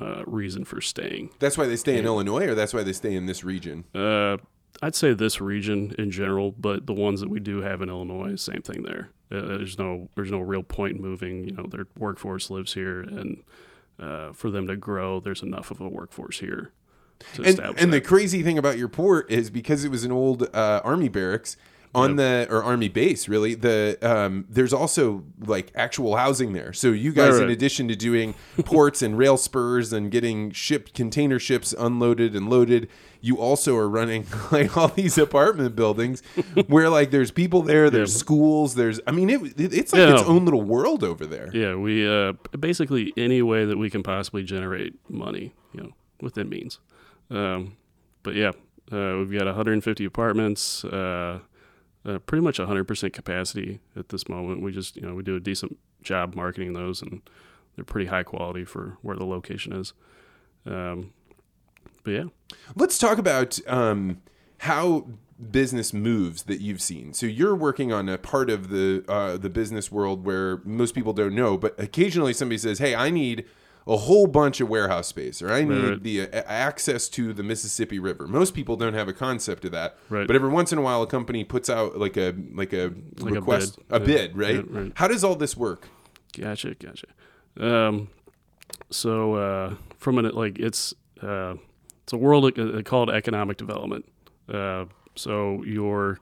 uh, 0.00 0.22
reason 0.26 0.64
for 0.64 0.80
staying. 0.80 1.30
That's 1.38 1.56
why 1.56 1.66
they 1.66 1.76
stay 1.76 1.98
in 1.98 2.04
Illinois, 2.04 2.46
or 2.48 2.54
that's 2.54 2.74
why 2.74 2.82
they 2.82 2.92
stay 2.92 3.14
in 3.14 3.26
this 3.26 3.44
region. 3.44 3.84
Uh, 3.94 4.36
I'd 4.82 4.94
say 4.94 5.12
this 5.12 5.40
region 5.40 5.94
in 5.98 6.10
general, 6.10 6.52
but 6.52 6.86
the 6.86 6.92
ones 6.92 7.20
that 7.20 7.28
we 7.28 7.40
do 7.40 7.60
have 7.60 7.82
in 7.82 7.88
Illinois, 7.88 8.36
same 8.36 8.62
thing 8.62 8.82
there. 8.82 9.10
Uh, 9.30 9.58
there's 9.58 9.78
no 9.78 10.08
there's 10.16 10.30
no 10.30 10.40
real 10.40 10.62
point 10.62 10.96
in 10.96 11.02
moving. 11.02 11.44
You 11.44 11.52
know, 11.52 11.66
their 11.66 11.86
workforce 11.98 12.50
lives 12.50 12.74
here, 12.74 13.00
and 13.00 13.42
uh, 13.98 14.32
for 14.32 14.50
them 14.50 14.66
to 14.66 14.76
grow, 14.76 15.20
there's 15.20 15.42
enough 15.42 15.70
of 15.70 15.80
a 15.80 15.88
workforce 15.88 16.40
here. 16.40 16.72
To 17.34 17.42
And 17.42 17.60
and 17.78 17.92
the 17.92 18.00
crazy 18.00 18.42
thing 18.42 18.58
about 18.58 18.78
your 18.78 18.88
port 18.88 19.30
is 19.30 19.50
because 19.50 19.84
it 19.84 19.90
was 19.90 20.04
an 20.04 20.12
old 20.12 20.48
uh, 20.54 20.80
army 20.82 21.08
barracks 21.08 21.56
on 21.94 22.14
the 22.16 22.46
or 22.50 22.62
army 22.62 22.88
base 22.88 23.28
really 23.28 23.54
the 23.54 23.98
um, 24.02 24.44
there's 24.48 24.72
also 24.72 25.24
like 25.44 25.72
actual 25.74 26.16
housing 26.16 26.52
there 26.52 26.72
so 26.72 26.88
you 26.92 27.10
guys 27.12 27.32
Right, 27.32 27.42
in 27.42 27.48
right. 27.48 27.52
addition 27.52 27.88
to 27.88 27.96
doing 27.96 28.34
ports 28.64 29.02
and 29.02 29.18
rail 29.18 29.36
spurs 29.36 29.92
and 29.92 30.08
getting 30.10 30.52
shipped 30.52 30.94
container 30.94 31.40
ships 31.40 31.72
unloaded 31.76 32.36
and 32.36 32.48
loaded 32.48 32.88
you 33.20 33.38
also 33.38 33.76
are 33.76 33.88
running 33.88 34.24
like 34.52 34.76
all 34.76 34.86
these 34.88 35.18
apartment 35.18 35.74
buildings 35.74 36.22
where 36.68 36.88
like 36.88 37.10
there's 37.10 37.32
people 37.32 37.60
there 37.62 37.90
there's 37.90 38.14
schools 38.14 38.76
there's 38.76 39.00
i 39.08 39.10
mean 39.10 39.28
it, 39.28 39.42
it- 39.60 39.74
it's 39.74 39.92
like 39.92 40.00
Yeah, 40.00 40.12
its 40.14 40.22
no. 40.22 40.28
own 40.28 40.44
little 40.44 40.62
world 40.62 41.02
over 41.02 41.26
there 41.26 41.50
yeah, 41.52 41.74
we 41.74 42.06
uh, 42.08 42.34
basically 42.60 43.12
any 43.16 43.42
way 43.42 43.64
that 43.64 43.76
we 43.78 43.90
can 43.90 44.02
possibly 44.04 44.44
generate 44.44 44.94
money, 45.10 45.52
you 45.72 45.80
know, 45.82 45.90
within 46.20 46.48
means. 46.48 46.78
Um, 47.30 47.76
but 48.22 48.34
yeah, 48.36 48.50
uh, 48.92 49.16
we've 49.18 49.32
got 49.32 49.46
150 49.46 50.04
apartments, 50.04 50.84
uh, 50.84 51.40
uh, 52.04 52.18
pretty 52.18 52.42
much 52.42 52.58
100% 52.58 53.12
capacity 53.12 53.80
at 53.96 54.08
this 54.08 54.28
moment. 54.28 54.62
We 54.62 54.72
just, 54.72 54.96
you 54.96 55.02
know, 55.02 55.14
we 55.14 55.22
do 55.22 55.36
a 55.36 55.40
decent 55.40 55.78
job 56.02 56.34
marketing 56.34 56.72
those, 56.72 57.02
and 57.02 57.22
they're 57.76 57.84
pretty 57.84 58.08
high 58.08 58.22
quality 58.22 58.64
for 58.64 58.98
where 59.02 59.16
the 59.16 59.26
location 59.26 59.72
is. 59.72 59.92
Um, 60.66 61.12
but 62.02 62.10
yeah, 62.10 62.24
Let's 62.76 62.98
talk 62.98 63.18
about 63.18 63.58
um, 63.66 64.20
how 64.58 65.06
business 65.50 65.92
moves 65.92 66.44
that 66.44 66.60
you've 66.60 66.82
seen. 66.82 67.12
So 67.14 67.26
you're 67.26 67.54
working 67.54 67.92
on 67.92 68.08
a 68.08 68.18
part 68.18 68.50
of 68.50 68.68
the 68.68 69.04
uh, 69.08 69.36
the 69.36 69.50
business 69.50 69.90
world 69.90 70.24
where 70.24 70.58
most 70.58 70.94
people 70.94 71.12
don't 71.12 71.34
know, 71.34 71.56
but 71.56 71.78
occasionally 71.78 72.32
somebody 72.32 72.58
says, 72.58 72.78
"Hey, 72.78 72.94
I 72.94 73.10
need." 73.10 73.46
A 73.86 73.96
whole 73.96 74.26
bunch 74.26 74.60
of 74.60 74.68
warehouse 74.68 75.08
space, 75.08 75.40
or 75.42 75.50
I 75.50 75.64
need 75.64 75.88
right. 75.88 76.02
the 76.02 76.20
uh, 76.22 76.42
access 76.46 77.08
to 77.10 77.32
the 77.32 77.42
Mississippi 77.42 77.98
River. 77.98 78.26
Most 78.26 78.54
people 78.54 78.76
don't 78.76 78.94
have 78.94 79.08
a 79.08 79.12
concept 79.12 79.64
of 79.64 79.72
that, 79.72 79.96
Right. 80.10 80.26
but 80.26 80.36
every 80.36 80.50
once 80.50 80.70
in 80.70 80.78
a 80.78 80.82
while, 80.82 81.02
a 81.02 81.06
company 81.06 81.44
puts 81.44 81.68
out 81.70 81.98
like 81.98 82.16
a 82.16 82.34
like 82.54 82.72
a 82.72 82.92
Like 83.18 83.32
a 83.32 83.34
request, 83.36 83.76
bid. 83.88 84.02
a 84.02 84.04
bid, 84.04 84.36
right? 84.36 84.70
Right. 84.70 84.92
How 84.94 85.08
does 85.08 85.24
all 85.24 85.34
this 85.34 85.56
work? 85.56 85.88
Gotcha, 86.38 86.74
gotcha. 86.74 87.06
Um, 87.58 88.08
so 88.90 89.34
uh, 89.34 89.74
from 89.98 90.18
an 90.18 90.28
like 90.34 90.58
it's 90.58 90.94
uh, 91.22 91.54
it's 92.02 92.12
a 92.12 92.16
world 92.18 92.58
uh, 92.58 92.82
called 92.82 93.10
economic 93.10 93.56
development. 93.56 94.04
Uh, 94.48 94.84
so 95.16 95.62
you're 95.64 96.18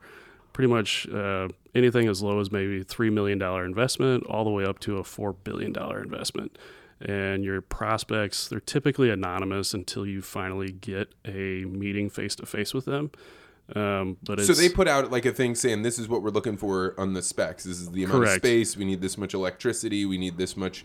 pretty 0.52 0.72
much 0.72 1.08
uh, 1.08 1.48
anything 1.74 2.08
as 2.08 2.22
low 2.22 2.40
as 2.40 2.50
maybe 2.50 2.82
three 2.82 3.10
million 3.10 3.38
dollar 3.38 3.64
investment, 3.64 4.24
all 4.26 4.44
the 4.44 4.50
way 4.50 4.64
up 4.64 4.78
to 4.80 4.98
a 4.98 5.04
four 5.04 5.32
billion 5.32 5.72
dollar 5.72 6.02
investment. 6.02 6.56
And 7.00 7.44
your 7.44 7.60
prospects, 7.60 8.48
they're 8.48 8.58
typically 8.60 9.08
anonymous 9.10 9.72
until 9.74 10.04
you 10.06 10.20
finally 10.20 10.70
get 10.72 11.14
a 11.24 11.64
meeting 11.64 12.10
face 12.10 12.34
to 12.36 12.46
face 12.46 12.74
with 12.74 12.86
them. 12.86 13.10
Um, 13.76 14.16
but 14.24 14.38
it's, 14.40 14.46
So 14.48 14.54
they 14.54 14.68
put 14.68 14.88
out 14.88 15.10
like 15.12 15.26
a 15.26 15.32
thing 15.32 15.54
saying 15.54 15.82
this 15.82 15.98
is 15.98 16.08
what 16.08 16.22
we're 16.22 16.30
looking 16.30 16.56
for 16.56 16.94
on 16.98 17.12
the 17.12 17.22
specs. 17.22 17.64
This 17.64 17.78
is 17.78 17.90
the 17.90 18.04
amount 18.04 18.24
of 18.24 18.30
space. 18.30 18.76
We 18.76 18.84
need 18.84 19.00
this 19.00 19.16
much 19.18 19.34
electricity. 19.34 20.06
We 20.06 20.18
need 20.18 20.38
this 20.38 20.56
much 20.56 20.84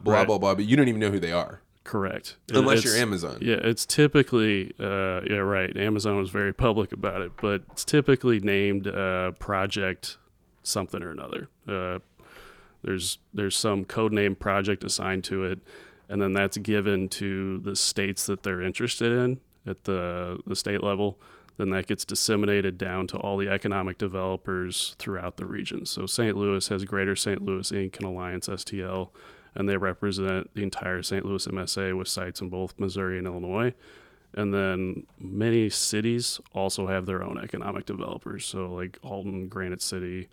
blah 0.00 0.14
Right. 0.14 0.26
blah 0.26 0.38
blah. 0.38 0.54
But 0.54 0.64
you 0.64 0.76
don't 0.76 0.88
even 0.88 1.00
know 1.00 1.10
who 1.10 1.20
they 1.20 1.32
are 1.32 1.60
correct 1.84 2.36
unless 2.52 2.78
it's- 2.78 2.94
you're 2.94 3.02
Amazon. 3.02 3.38
Yeah, 3.42 3.56
it's 3.62 3.84
typically 3.84 4.72
uh, 4.80 5.20
yeah 5.28 5.36
right. 5.36 5.76
Amazon 5.76 6.16
was 6.16 6.30
very 6.30 6.54
public 6.54 6.92
about 6.92 7.20
it, 7.22 7.32
but 7.40 7.62
it's 7.72 7.84
typically 7.84 8.40
named 8.40 8.86
uh, 8.88 9.32
project 9.32 10.16
something 10.62 11.02
or 11.02 11.10
another. 11.10 11.48
Uh, 11.68 11.98
there's 12.82 13.18
there's 13.32 13.56
some 13.56 13.84
code 13.84 14.12
name 14.12 14.34
project 14.34 14.84
assigned 14.84 15.24
to 15.24 15.44
it, 15.44 15.60
and 16.08 16.20
then 16.20 16.32
that's 16.32 16.56
given 16.58 17.08
to 17.10 17.58
the 17.58 17.76
states 17.76 18.26
that 18.26 18.42
they're 18.42 18.62
interested 18.62 19.12
in 19.12 19.40
at 19.66 19.84
the 19.84 20.40
the 20.46 20.56
state 20.56 20.82
level. 20.82 21.18
Then 21.58 21.70
that 21.70 21.86
gets 21.86 22.04
disseminated 22.04 22.78
down 22.78 23.06
to 23.08 23.18
all 23.18 23.36
the 23.36 23.48
economic 23.48 23.98
developers 23.98 24.96
throughout 24.98 25.36
the 25.36 25.44
region. 25.44 25.84
So 25.84 26.06
St. 26.06 26.34
Louis 26.34 26.66
has 26.68 26.84
Greater 26.84 27.14
St. 27.14 27.42
Louis 27.42 27.70
Inc. 27.70 27.96
and 27.98 28.06
Alliance 28.06 28.48
STL, 28.48 29.10
and 29.54 29.68
they 29.68 29.76
represent 29.76 30.52
the 30.54 30.62
entire 30.62 31.02
St. 31.02 31.26
Louis 31.26 31.46
MSA 31.46 31.96
with 31.96 32.08
sites 32.08 32.40
in 32.40 32.48
both 32.48 32.78
Missouri 32.78 33.18
and 33.18 33.26
Illinois. 33.26 33.74
And 34.34 34.54
then 34.54 35.06
many 35.18 35.68
cities 35.68 36.40
also 36.54 36.86
have 36.86 37.04
their 37.04 37.22
own 37.22 37.38
economic 37.38 37.84
developers. 37.84 38.46
So, 38.46 38.72
like 38.72 38.98
Alton, 39.02 39.48
Granite 39.48 39.82
City, 39.82 40.28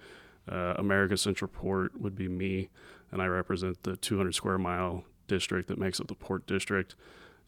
uh, 0.50 0.74
America 0.78 1.18
Central 1.18 1.50
Port 1.50 2.00
would 2.00 2.16
be 2.16 2.28
me, 2.28 2.70
and 3.12 3.22
I 3.22 3.28
represent 3.28 3.84
the 3.84 3.96
200 3.98 4.34
square 4.34 4.58
mile 4.58 5.04
district 5.28 5.68
that 5.68 5.78
makes 5.78 6.00
up 6.00 6.08
the 6.08 6.16
Port 6.16 6.46
District. 6.48 6.96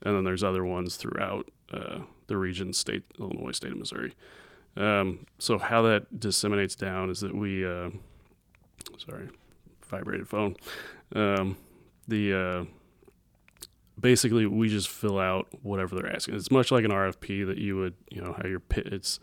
And 0.04 0.16
then 0.16 0.24
there's 0.24 0.44
other 0.44 0.66
ones 0.66 0.96
throughout 0.96 1.50
uh, 1.72 2.00
the 2.28 2.38
region, 2.38 2.74
state, 2.74 3.04
Illinois, 3.20 3.52
state 3.52 3.72
of 3.72 3.78
Missouri. 3.78 4.16
Um, 4.76 5.26
so, 5.38 5.58
how 5.58 5.82
that 5.84 6.20
disseminates 6.20 6.76
down 6.76 7.10
is 7.10 7.20
that 7.20 7.36
we, 7.36 7.66
uh, 7.66 7.90
sorry, 8.98 9.30
vibrated 9.86 10.28
phone. 10.28 10.56
Um, 11.14 11.58
the 12.08 12.34
uh, 12.34 12.66
basically 14.00 14.46
we 14.46 14.70
just 14.70 14.90
fill 14.90 15.20
out 15.20 15.48
whatever 15.62 15.96
they're 15.96 16.14
asking. 16.14 16.36
It's 16.36 16.52
much 16.52 16.72
like 16.72 16.86
an 16.86 16.92
RFP 16.92 17.46
that 17.48 17.58
you 17.58 17.78
would, 17.78 17.96
you 18.10 18.22
know, 18.22 18.34
how 18.34 18.48
your 18.48 18.60
pit. 18.60 18.88
It's 18.88 19.20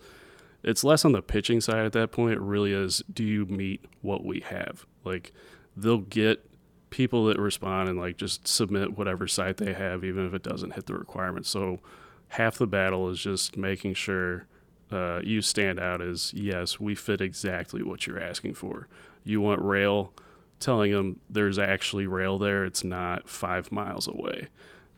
it's 0.68 0.84
less 0.84 1.06
on 1.06 1.12
the 1.12 1.22
pitching 1.22 1.62
side 1.62 1.86
at 1.86 1.92
that 1.92 2.12
point. 2.12 2.34
It 2.34 2.40
really 2.42 2.74
is. 2.74 3.02
Do 3.10 3.24
you 3.24 3.46
meet 3.46 3.86
what 4.02 4.22
we 4.22 4.40
have? 4.40 4.84
Like 5.02 5.32
they'll 5.74 5.98
get 5.98 6.44
people 6.90 7.24
that 7.26 7.38
respond 7.38 7.88
and 7.88 7.98
like 7.98 8.18
just 8.18 8.46
submit 8.46 8.98
whatever 8.98 9.26
site 9.26 9.56
they 9.56 9.72
have, 9.72 10.04
even 10.04 10.26
if 10.26 10.34
it 10.34 10.42
doesn't 10.42 10.74
hit 10.74 10.84
the 10.84 10.92
requirements. 10.92 11.48
So 11.48 11.80
half 12.28 12.58
the 12.58 12.66
battle 12.66 13.08
is 13.08 13.18
just 13.18 13.56
making 13.56 13.94
sure 13.94 14.46
uh, 14.92 15.20
you 15.24 15.40
stand 15.40 15.80
out 15.80 16.02
as 16.02 16.34
yes, 16.34 16.78
we 16.78 16.94
fit 16.94 17.22
exactly 17.22 17.82
what 17.82 18.06
you're 18.06 18.20
asking 18.20 18.52
for. 18.52 18.88
You 19.24 19.40
want 19.40 19.62
rail, 19.62 20.12
telling 20.60 20.92
them 20.92 21.18
there's 21.30 21.58
actually 21.58 22.06
rail 22.06 22.38
there. 22.38 22.66
It's 22.66 22.84
not 22.84 23.26
five 23.26 23.72
miles 23.72 24.06
away, 24.06 24.48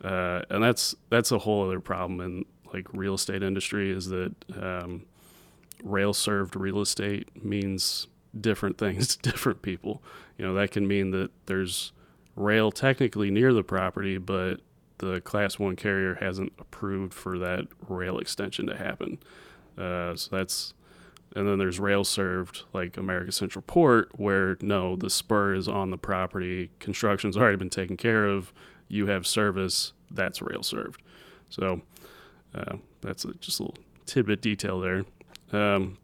uh, 0.03 0.43
and 0.51 0.65
that's 0.65 0.97
that's 1.11 1.31
a 1.31 1.39
whole 1.39 1.65
other 1.65 1.81
problem 1.81 2.21
in 2.21 2.45
like 2.73 2.87
real 2.93 3.15
estate 3.15 3.43
industry 3.43 3.91
is 3.91 4.07
that 4.07 4.35
um, 4.61 5.05
rail 5.83 6.13
served 6.13 6.57
real 6.57 6.81
estate 6.81 7.29
means 7.45 8.07
different 8.39 8.79
things 8.79 9.17
to 9.17 9.31
different 9.31 9.63
people. 9.63 10.03
You 10.39 10.47
know 10.47 10.55
that 10.55 10.71
can 10.71 10.87
mean 10.87 11.11
that 11.13 11.31
there's 11.47 11.93
rail 12.37 12.71
technically 12.71 13.31
near 13.31 13.53
the 13.53 13.63
property, 13.63 14.19
but 14.19 14.61
the 14.99 15.21
class 15.23 15.59
one 15.59 15.77
carrier 15.77 16.17
hasn't 16.21 16.53
approved 16.59 17.15
for 17.15 17.39
that 17.39 17.67
rail 17.89 18.19
extension 18.19 18.67
to 18.67 18.77
happen. 18.77 19.19
Uh, 19.77 20.15
so 20.15 20.37
that's, 20.37 20.75
and 21.35 21.49
then 21.49 21.59
there's 21.59 21.81
rail 21.81 22.05
served 22.05 22.63
like 22.73 22.97
America 22.97 23.33
Central 23.33 23.63
Port, 23.67 24.11
where 24.19 24.59
no, 24.61 24.97
the 24.97 25.11
spur 25.11 25.55
is 25.55 25.69
on 25.69 25.91
the 25.91 25.99
property, 25.99 26.71
construction's 26.81 27.37
already 27.37 27.57
been 27.57 27.71
taken 27.71 27.97
care 27.97 28.27
of, 28.27 28.53
you 28.89 29.07
have 29.07 29.27
service, 29.27 29.93
that's 30.11 30.43
rail 30.43 30.63
served. 30.63 31.03
So 31.49 31.81
uh, 32.55 32.77
that's 33.01 33.25
a, 33.25 33.33
just 33.35 33.61
a 33.61 33.63
little 33.63 33.79
tidbit 34.07 34.43
detail 34.43 34.81
there. 34.81 35.05
Um, 35.53 35.99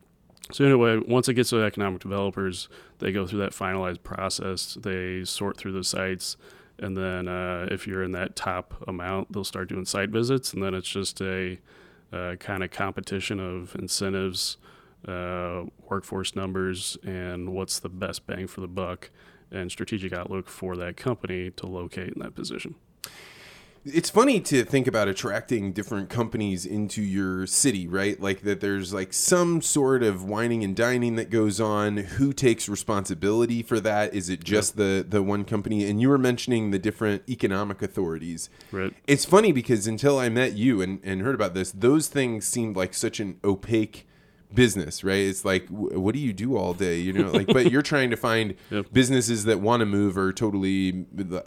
so 0.52 0.64
anyway, 0.64 0.98
once 0.98 1.28
it 1.28 1.34
gets 1.34 1.50
to 1.50 1.62
economic 1.62 2.00
developers, 2.00 2.68
they 2.98 3.10
go 3.10 3.26
through 3.26 3.40
that 3.40 3.52
finalized 3.52 4.02
process. 4.02 4.74
They 4.80 5.24
sort 5.24 5.56
through 5.56 5.72
the 5.72 5.84
sites, 5.84 6.36
and 6.78 6.96
then 6.96 7.26
uh, 7.26 7.66
if 7.70 7.86
you're 7.86 8.02
in 8.02 8.12
that 8.12 8.36
top 8.36 8.74
amount, 8.86 9.32
they'll 9.32 9.44
start 9.44 9.68
doing 9.68 9.84
site 9.84 10.10
visits, 10.10 10.52
and 10.52 10.62
then 10.62 10.74
it's 10.74 10.88
just 10.88 11.20
a 11.20 11.58
uh, 12.12 12.36
kind 12.36 12.62
of 12.62 12.70
competition 12.70 13.40
of 13.40 13.74
incentives, 13.74 14.56
uh, 15.08 15.64
workforce 15.88 16.36
numbers, 16.36 16.96
and 17.04 17.52
what's 17.52 17.80
the 17.80 17.88
best 17.88 18.26
bang 18.26 18.46
for 18.46 18.60
the 18.60 18.68
buck, 18.68 19.10
and 19.50 19.70
strategic 19.70 20.12
outlook 20.12 20.48
for 20.48 20.76
that 20.76 20.96
company 20.96 21.50
to 21.50 21.66
locate 21.66 22.12
in 22.12 22.20
that 22.20 22.34
position. 22.34 22.76
It's 23.86 24.10
funny 24.10 24.40
to 24.40 24.64
think 24.64 24.86
about 24.86 25.06
attracting 25.08 25.72
different 25.72 26.08
companies 26.10 26.66
into 26.66 27.00
your 27.02 27.46
city, 27.46 27.86
right? 27.86 28.20
Like 28.20 28.42
that 28.42 28.60
there's 28.60 28.92
like 28.92 29.12
some 29.12 29.62
sort 29.62 30.02
of 30.02 30.24
whining 30.24 30.64
and 30.64 30.74
dining 30.74 31.16
that 31.16 31.30
goes 31.30 31.60
on. 31.60 31.96
Who 31.96 32.32
takes 32.32 32.68
responsibility 32.68 33.62
for 33.62 33.78
that? 33.80 34.12
Is 34.14 34.28
it 34.28 34.42
just 34.44 34.76
the 34.76 35.04
the 35.08 35.22
one 35.22 35.44
company? 35.44 35.88
And 35.88 36.00
you 36.00 36.08
were 36.08 36.18
mentioning 36.18 36.70
the 36.72 36.78
different 36.78 37.22
economic 37.28 37.80
authorities. 37.82 38.50
Right. 38.72 38.92
It's 39.06 39.24
funny 39.24 39.52
because 39.52 39.86
until 39.86 40.18
I 40.18 40.28
met 40.28 40.54
you 40.54 40.80
and, 40.82 41.00
and 41.04 41.20
heard 41.22 41.34
about 41.34 41.54
this, 41.54 41.70
those 41.72 42.08
things 42.08 42.46
seemed 42.46 42.76
like 42.76 42.92
such 42.94 43.20
an 43.20 43.38
opaque 43.44 44.06
business, 44.54 45.02
right? 45.02 45.18
It's 45.20 45.44
like, 45.44 45.66
wh- 45.68 45.98
what 46.00 46.14
do 46.14 46.20
you 46.20 46.32
do 46.32 46.56
all 46.56 46.72
day? 46.72 46.98
You 46.98 47.12
know, 47.12 47.30
like, 47.32 47.48
but 47.48 47.70
you're 47.72 47.82
trying 47.82 48.10
to 48.10 48.16
find 48.16 48.54
Yep. 48.70 48.86
businesses 48.92 49.44
that 49.44 49.60
want 49.60 49.80
to 49.80 49.86
move 49.86 50.16
or 50.16 50.32
totally 50.32 51.04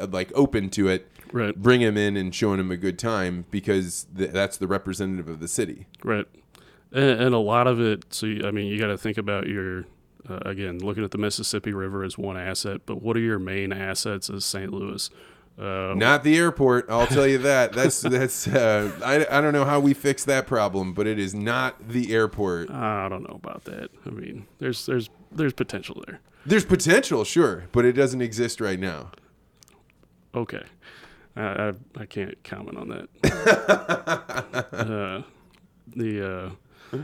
like 0.10 0.32
open 0.36 0.70
to 0.72 0.88
it. 0.90 1.10
Right. 1.32 1.56
Bring 1.56 1.82
him 1.82 1.98
in 1.98 2.18
and 2.18 2.34
showing 2.34 2.60
him 2.60 2.72
a 2.72 2.78
good 2.78 2.98
time 2.98 3.46
because 3.52 4.08
th- 4.18 4.32
that's 4.32 4.58
the 4.58 4.68
representative 4.68 5.28
of 5.28 5.40
the 5.40 5.48
city. 5.48 5.88
Right. 6.04 6.26
And, 6.92 7.22
and 7.22 7.36
a 7.36 7.40
lot 7.40 7.68
of 7.68 7.80
it, 7.80 8.14
so 8.14 8.26
you, 8.26 8.48
I 8.48 8.52
mean, 8.52 8.68
you 8.68 8.80
got 8.80 8.88
to 8.88 8.98
think 8.98 9.18
about 9.18 9.48
your, 9.48 9.86
uh, 10.28 10.40
again, 10.46 10.80
looking 10.80 11.04
at 11.04 11.12
the 11.12 11.18
Mississippi 11.18 11.74
River 11.74 12.04
as 12.04 12.18
one 12.18 12.38
asset, 12.38 12.82
but 12.86 13.02
what 13.02 13.16
are 13.16 13.22
your 13.22 13.40
main 13.40 13.72
assets 13.72 14.30
as 14.30 14.44
St. 14.46 14.72
Louis? 14.74 15.10
Uh, 15.60 15.94
Not 15.96 16.24
the 16.24 16.38
airport, 16.38 16.90
I'll 16.90 17.06
tell 17.06 17.28
you 17.28 17.38
that. 17.40 17.74
That's 17.74 18.00
that's. 18.02 18.48
Uh, 18.48 18.92
I 19.04 19.28
I 19.30 19.42
don't 19.42 19.52
know 19.52 19.66
how 19.66 19.82
we 19.82 19.94
fix 19.94 20.24
that 20.24 20.48
problem, 20.48 20.94
but 20.94 21.06
it 21.06 21.20
is 21.20 21.36
not 21.36 21.90
the 21.90 22.16
airport. 22.16 22.72
I 22.72 23.10
don't 23.10 23.24
know 23.24 23.36
about 23.36 23.66
that. 23.66 23.90
I 24.06 24.10
mean, 24.10 24.48
there's 24.60 24.86
there's 24.86 25.10
there's 25.34 25.52
potential 25.52 26.02
there. 26.08 26.22
There's 26.46 26.64
potential, 26.64 27.26
sure, 27.26 27.66
but 27.74 27.84
it 27.84 27.92
doesn't 27.92 28.22
exist 28.22 28.62
right 28.62 28.80
now. 28.80 29.12
Okay. 30.34 30.64
I, 31.40 31.70
I, 31.70 31.74
I 32.02 32.06
can't 32.06 32.44
comment 32.44 32.78
on 32.78 32.90
that. 32.90 33.08
uh, 34.74 35.22
the 35.96 36.56
uh, 36.94 36.98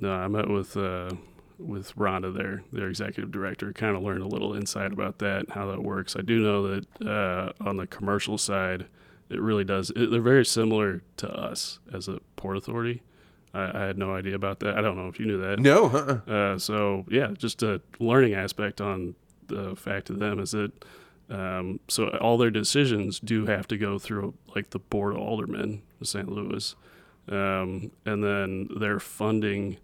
no, 0.00 0.12
I 0.12 0.28
met 0.28 0.48
with 0.48 0.76
uh, 0.76 1.10
with 1.58 1.94
Rhonda 1.96 2.34
there, 2.34 2.62
their 2.72 2.88
executive 2.88 3.30
director. 3.30 3.72
Kind 3.72 3.96
of 3.96 4.02
learned 4.02 4.22
a 4.22 4.28
little 4.28 4.54
insight 4.54 4.92
about 4.92 5.18
that, 5.18 5.40
and 5.40 5.50
how 5.50 5.66
that 5.70 5.82
works. 5.82 6.16
I 6.16 6.22
do 6.22 6.40
know 6.40 6.68
that 6.68 7.06
uh, 7.06 7.52
on 7.60 7.76
the 7.76 7.86
commercial 7.86 8.38
side, 8.38 8.86
it 9.28 9.40
really 9.40 9.64
does. 9.64 9.90
It, 9.90 10.10
they're 10.10 10.20
very 10.20 10.46
similar 10.46 11.02
to 11.18 11.30
us 11.30 11.78
as 11.92 12.08
a 12.08 12.20
port 12.36 12.56
authority. 12.56 13.02
I, 13.52 13.82
I 13.82 13.86
had 13.86 13.98
no 13.98 14.14
idea 14.14 14.34
about 14.34 14.60
that. 14.60 14.78
I 14.78 14.80
don't 14.80 14.96
know 14.96 15.08
if 15.08 15.18
you 15.20 15.26
knew 15.26 15.40
that. 15.42 15.58
No, 15.58 15.86
uh-uh. 15.86 16.32
Uh, 16.32 16.58
so 16.58 17.04
yeah, 17.10 17.32
just 17.36 17.62
a 17.62 17.80
learning 17.98 18.34
aspect 18.34 18.80
on 18.80 19.14
the 19.48 19.74
fact 19.76 20.10
of 20.10 20.18
them 20.18 20.38
is 20.38 20.52
that 20.52 20.72
um, 21.30 21.80
so 21.88 22.08
all 22.18 22.38
their 22.38 22.50
decisions 22.50 23.20
do 23.20 23.46
have 23.46 23.68
to 23.68 23.76
go 23.76 23.98
through 23.98 24.34
like 24.54 24.70
the 24.70 24.78
board 24.78 25.14
of 25.14 25.20
aldermen 25.20 25.82
of 26.00 26.08
St. 26.08 26.28
Louis, 26.28 26.74
um, 27.28 27.90
and 28.06 28.24
then 28.24 28.68
their 28.78 28.98
funding 28.98 29.76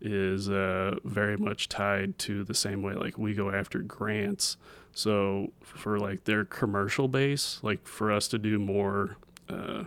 is 0.00 0.48
uh, 0.48 0.94
very 1.04 1.36
much 1.36 1.68
tied 1.68 2.18
to 2.18 2.44
the 2.44 2.54
same 2.54 2.82
way 2.82 2.94
like 2.94 3.18
we 3.18 3.34
go 3.34 3.50
after 3.50 3.80
grants. 3.80 4.56
So 4.92 5.52
for 5.62 5.98
like 5.98 6.24
their 6.24 6.44
commercial 6.44 7.08
base, 7.08 7.60
like 7.62 7.86
for 7.86 8.10
us 8.12 8.28
to 8.28 8.38
do 8.38 8.58
more. 8.58 9.16
Uh, 9.48 9.84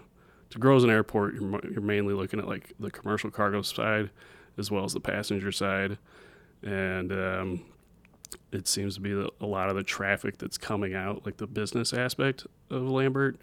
to 0.50 0.60
grow 0.60 0.76
as 0.76 0.84
an 0.84 0.90
airport, 0.90 1.34
you're, 1.36 1.62
you're 1.72 1.82
mainly 1.82 2.14
looking 2.14 2.38
at 2.38 2.46
like 2.46 2.74
the 2.78 2.92
commercial 2.92 3.32
cargo 3.32 3.62
side 3.62 4.10
as 4.58 4.70
well 4.70 4.84
as 4.84 4.94
the 4.94 5.00
passenger 5.00 5.52
side, 5.52 5.98
and 6.62 7.12
um, 7.12 7.66
it 8.52 8.68
seems 8.68 8.96
to 8.96 9.02
be 9.02 9.14
that 9.14 9.30
a 9.40 9.46
lot 9.46 9.70
of 9.70 9.76
the 9.76 9.84
traffic 9.84 10.38
that's 10.38 10.58
coming 10.58 10.94
out, 10.94 11.26
like 11.26 11.38
the 11.38 11.48
business 11.48 11.94
aspect 11.94 12.46
of 12.70 12.84
Lambert, 12.84 13.40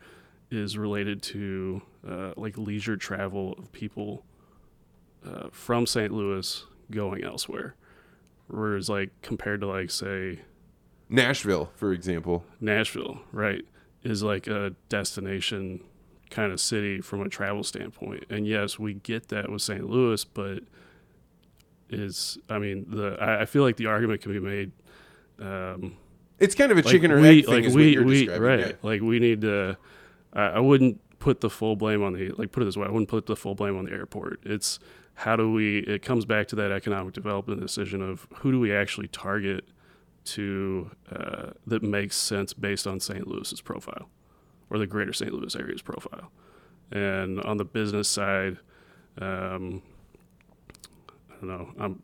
is 0.50 0.78
related 0.78 1.22
to 1.22 1.82
uh, 2.08 2.32
like 2.36 2.56
leisure 2.56 2.96
travel 2.96 3.54
of 3.58 3.70
people 3.72 4.24
uh, 5.26 5.48
from 5.50 5.86
St. 5.86 6.12
Louis 6.12 6.64
going 6.90 7.24
elsewhere. 7.24 7.74
Whereas, 8.48 8.88
like 8.88 9.10
compared 9.20 9.60
to 9.60 9.66
like 9.66 9.90
say 9.90 10.40
Nashville, 11.08 11.70
for 11.74 11.92
example. 11.92 12.44
Nashville, 12.60 13.20
right, 13.32 13.64
is 14.02 14.22
like 14.22 14.46
a 14.46 14.74
destination 14.88 15.80
kind 16.30 16.52
of 16.52 16.60
city 16.60 17.00
from 17.00 17.22
a 17.22 17.28
travel 17.28 17.62
standpoint. 17.62 18.24
And 18.28 18.46
yes, 18.46 18.78
we 18.78 18.94
get 18.94 19.28
that 19.28 19.50
with 19.50 19.62
St. 19.62 19.88
Louis, 19.88 20.24
but 20.24 20.60
is 21.90 22.38
I 22.50 22.58
mean 22.58 22.86
the 22.88 23.16
I, 23.20 23.42
I 23.42 23.44
feel 23.46 23.62
like 23.62 23.76
the 23.76 23.86
argument 23.86 24.20
can 24.20 24.32
be 24.32 24.40
made. 24.40 24.72
Um, 25.40 25.96
It's 26.38 26.54
kind 26.54 26.70
of 26.72 26.78
a 26.78 26.82
like 26.82 26.90
chicken 26.92 27.10
or 27.10 27.20
we, 27.20 27.40
egg 27.40 27.46
thing, 27.46 27.64
like 27.64 27.74
we, 27.74 27.98
we, 27.98 28.28
right? 28.28 28.60
yeah. 28.60 28.72
Like 28.82 29.00
we 29.00 29.18
need 29.18 29.40
to. 29.42 29.76
I, 30.32 30.42
I 30.42 30.58
wouldn't 30.60 31.00
put 31.18 31.40
the 31.40 31.50
full 31.50 31.76
blame 31.76 32.02
on 32.02 32.12
the 32.12 32.30
like 32.30 32.52
put 32.52 32.62
it 32.62 32.66
this 32.66 32.76
way. 32.76 32.86
I 32.86 32.90
wouldn't 32.90 33.08
put 33.08 33.26
the 33.26 33.36
full 33.36 33.54
blame 33.54 33.76
on 33.76 33.84
the 33.86 33.92
airport. 33.92 34.40
It's 34.44 34.78
how 35.14 35.36
do 35.36 35.52
we? 35.52 35.78
It 35.80 36.02
comes 36.02 36.24
back 36.24 36.46
to 36.48 36.56
that 36.56 36.70
economic 36.70 37.14
development 37.14 37.60
decision 37.60 38.02
of 38.02 38.26
who 38.36 38.52
do 38.52 38.60
we 38.60 38.72
actually 38.72 39.08
target 39.08 39.64
to 40.24 40.90
uh, 41.10 41.50
that 41.66 41.82
makes 41.82 42.16
sense 42.16 42.52
based 42.52 42.86
on 42.86 43.00
St. 43.00 43.26
Louis's 43.26 43.60
profile 43.60 44.08
or 44.70 44.78
the 44.78 44.86
greater 44.86 45.12
St. 45.12 45.32
Louis 45.32 45.54
area's 45.56 45.82
profile. 45.82 46.30
And 46.92 47.40
on 47.40 47.56
the 47.56 47.64
business 47.64 48.08
side, 48.08 48.58
um, 49.20 49.82
I 51.30 51.34
don't 51.40 51.48
know. 51.48 51.70
I'm 51.78 52.02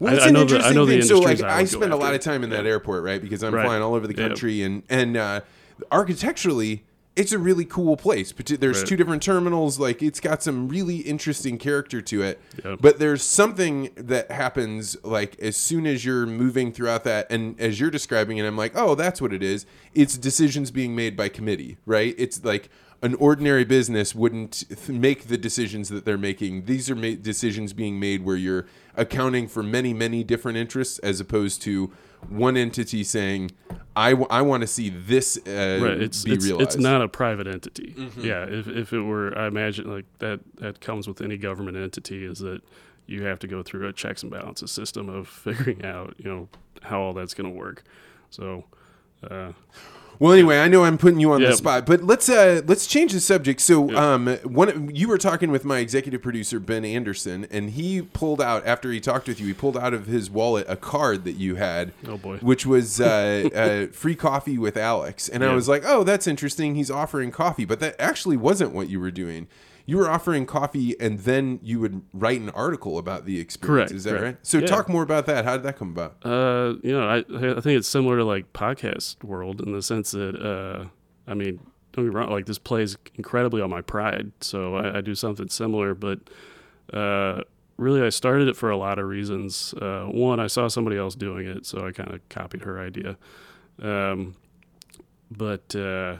Well, 0.00 0.14
it's 0.14 0.24
I 0.24 0.28
an 0.28 0.36
I 0.36 0.40
interesting 0.42 0.74
the 0.74 0.86
thing. 0.86 1.02
So, 1.02 1.18
like, 1.20 1.42
I 1.42 1.60
I 1.60 1.64
spend 1.64 1.92
a 1.92 1.96
lot 1.96 2.14
of 2.14 2.20
time 2.20 2.44
in 2.44 2.50
that 2.50 2.66
airport, 2.66 3.02
right? 3.04 3.20
Because 3.20 3.42
I'm 3.42 3.54
Right. 3.54 3.64
flying 3.64 3.82
all 3.82 3.94
over 3.94 4.06
the 4.06 4.14
country, 4.14 4.62
and 4.62 4.82
and 4.88 5.16
uh, 5.16 5.40
architecturally, 5.90 6.84
it's 7.16 7.32
a 7.32 7.38
really 7.38 7.64
cool 7.64 7.96
place. 7.96 8.30
But 8.32 8.46
there's 8.46 8.78
Right. 8.78 8.86
two 8.86 8.96
different 8.96 9.22
terminals. 9.22 9.78
Like, 9.80 10.02
it's 10.02 10.20
got 10.20 10.42
some 10.42 10.68
really 10.68 10.98
interesting 10.98 11.58
character 11.58 12.00
to 12.00 12.22
it. 12.22 12.40
Yeah. 12.64 12.76
But 12.80 12.98
there's 13.00 13.22
something 13.24 13.90
that 13.96 14.30
happens, 14.30 14.96
like 15.02 15.38
as 15.40 15.56
soon 15.56 15.86
as 15.86 16.04
you're 16.04 16.26
moving 16.26 16.72
throughout 16.72 17.04
that, 17.04 17.26
and 17.30 17.58
as 17.60 17.80
you're 17.80 17.90
describing 17.90 18.38
it, 18.38 18.44
I'm 18.46 18.56
like, 18.56 18.72
oh, 18.76 18.94
that's 18.94 19.20
what 19.20 19.32
it 19.32 19.42
is. 19.42 19.66
It's 19.94 20.16
decisions 20.16 20.70
being 20.70 20.94
made 20.94 21.16
by 21.16 21.28
committee, 21.28 21.76
right? 21.86 22.14
It's 22.18 22.44
like 22.44 22.68
an 23.02 23.14
ordinary 23.14 23.64
business 23.64 24.14
wouldn't 24.14 24.64
th- 24.68 24.88
make 24.88 25.28
the 25.28 25.38
decisions 25.38 25.88
that 25.88 26.04
they're 26.04 26.18
making. 26.18 26.64
These 26.64 26.90
are 26.90 26.96
ma- 26.96 27.14
decisions 27.20 27.72
being 27.72 28.00
made 28.00 28.24
where 28.24 28.36
you're 28.36 28.66
accounting 28.96 29.46
for 29.46 29.62
many, 29.62 29.94
many 29.94 30.24
different 30.24 30.58
interests 30.58 30.98
as 31.00 31.20
opposed 31.20 31.62
to 31.62 31.92
one 32.28 32.56
entity 32.56 33.04
saying, 33.04 33.52
I, 33.94 34.10
w- 34.10 34.26
I 34.30 34.42
want 34.42 34.62
to 34.62 34.66
see 34.66 34.90
this 34.90 35.36
uh, 35.46 35.78
right 35.80 36.00
it's 36.02 36.24
be 36.24 36.32
it's, 36.32 36.44
realized. 36.44 36.70
it's 36.70 36.76
not 36.76 37.00
a 37.02 37.06
private 37.08 37.46
entity 37.46 37.94
Mm-hmm. 37.96 38.20
yeah 38.22 38.44
if, 38.44 38.66
if 38.68 38.92
it 38.92 39.00
were 39.02 39.36
i 39.38 39.46
imagine 39.46 39.88
like 39.92 40.04
that 40.18 40.40
that 40.56 40.80
comes 40.80 41.06
with 41.08 41.20
any 41.20 41.36
government 41.36 41.76
entity 41.76 42.24
is 42.24 42.38
that 42.40 42.60
you 43.06 43.22
have 43.24 43.38
to 43.40 43.46
go 43.46 43.62
through 43.62 43.86
a 43.88 43.92
checks 43.92 44.22
and 44.22 44.30
balances 44.32 44.70
system 44.72 45.08
of 45.08 45.28
figuring 45.46 45.84
out 45.84 46.14
you 46.18 46.28
know 46.28 46.48
how 46.82 47.00
all 47.00 47.12
that's 47.12 47.34
going 47.34 47.48
to 47.52 47.56
work 47.56 47.84
so 48.30 48.64
uh, 49.30 49.52
Well, 50.20 50.32
anyway, 50.32 50.58
I 50.58 50.66
know 50.66 50.84
I'm 50.84 50.98
putting 50.98 51.20
you 51.20 51.30
on 51.32 51.40
the 51.42 51.52
spot, 51.54 51.86
but 51.86 52.02
let's 52.02 52.28
uh, 52.28 52.62
let's 52.66 52.88
change 52.88 53.12
the 53.12 53.20
subject. 53.20 53.60
So, 53.60 53.96
um, 53.96 54.26
one 54.42 54.90
you 54.94 55.06
were 55.06 55.16
talking 55.18 55.50
with 55.52 55.64
my 55.64 55.78
executive 55.78 56.22
producer 56.22 56.58
Ben 56.58 56.84
Anderson, 56.84 57.46
and 57.52 57.70
he 57.70 58.02
pulled 58.02 58.40
out 58.40 58.66
after 58.66 58.90
he 58.90 59.00
talked 59.00 59.28
with 59.28 59.38
you. 59.40 59.46
He 59.46 59.54
pulled 59.54 59.76
out 59.76 59.94
of 59.94 60.06
his 60.06 60.28
wallet 60.28 60.66
a 60.68 60.74
card 60.76 61.22
that 61.24 61.34
you 61.34 61.54
had, 61.54 61.92
Oh, 62.06 62.16
boy. 62.16 62.38
which 62.38 62.66
was 62.66 63.00
uh, 63.00 63.48
uh, 63.54 63.92
free 63.92 64.16
coffee 64.16 64.58
with 64.58 64.76
Alex, 64.76 65.28
and 65.28 65.44
I 65.44 65.54
was 65.54 65.68
like, 65.68 65.84
oh, 65.86 66.02
that's 66.02 66.26
interesting. 66.26 66.74
He's 66.74 66.90
offering 66.90 67.30
coffee, 67.30 67.64
but 67.64 67.78
that 67.78 67.94
actually 68.00 68.36
wasn't 68.36 68.72
what 68.72 68.88
you 68.88 68.98
were 68.98 69.12
doing. 69.12 69.46
You 69.90 69.96
were 69.96 70.08
offering 70.10 70.44
coffee, 70.44 70.94
and 71.00 71.20
then 71.20 71.60
you 71.62 71.80
would 71.80 72.02
write 72.12 72.42
an 72.42 72.50
article 72.50 72.98
about 72.98 73.24
the 73.24 73.40
experience. 73.40 73.88
Correct, 73.88 73.92
Is 73.92 74.04
that 74.04 74.10
correct. 74.10 74.24
right? 74.24 74.36
So, 74.46 74.58
Yeah. 74.58 74.66
talk 74.66 74.86
more 74.90 75.02
about 75.02 75.24
that. 75.26 75.46
How 75.46 75.56
did 75.56 75.62
that 75.62 75.78
come 75.78 75.88
about? 75.90 76.16
Uh, 76.24 76.74
you 76.82 76.92
know, 76.92 77.08
I 77.08 77.18
I 77.20 77.60
think 77.62 77.78
it's 77.78 77.88
similar 77.88 78.18
to 78.18 78.24
like 78.24 78.52
podcast 78.52 79.24
world 79.24 79.62
in 79.62 79.72
the 79.72 79.80
sense 79.80 80.10
that 80.10 80.36
uh, 80.36 80.88
I 81.26 81.32
mean, 81.32 81.58
don't 81.92 82.04
get 82.04 82.10
me 82.12 82.20
wrong, 82.20 82.28
like 82.30 82.44
this 82.44 82.58
plays 82.58 82.98
incredibly 83.14 83.62
on 83.62 83.70
my 83.70 83.80
pride, 83.80 84.32
so 84.42 84.76
I, 84.76 84.98
I 84.98 85.00
do 85.00 85.14
something 85.14 85.48
similar, 85.48 85.94
but 85.94 86.18
uh, 86.92 87.44
really 87.78 88.02
I 88.02 88.10
started 88.10 88.46
it 88.48 88.56
for 88.56 88.68
a 88.70 88.76
lot 88.76 88.98
of 88.98 89.06
reasons. 89.06 89.72
Uh, 89.80 90.04
one, 90.04 90.38
I 90.38 90.48
saw 90.48 90.68
somebody 90.68 90.98
else 90.98 91.14
doing 91.14 91.46
it, 91.46 91.64
so 91.64 91.86
I 91.86 91.92
kind 91.92 92.12
of 92.12 92.20
copied 92.28 92.62
her 92.64 92.78
idea. 92.78 93.16
Um, 93.80 94.36
but 95.30 95.74
uh, 95.74 96.16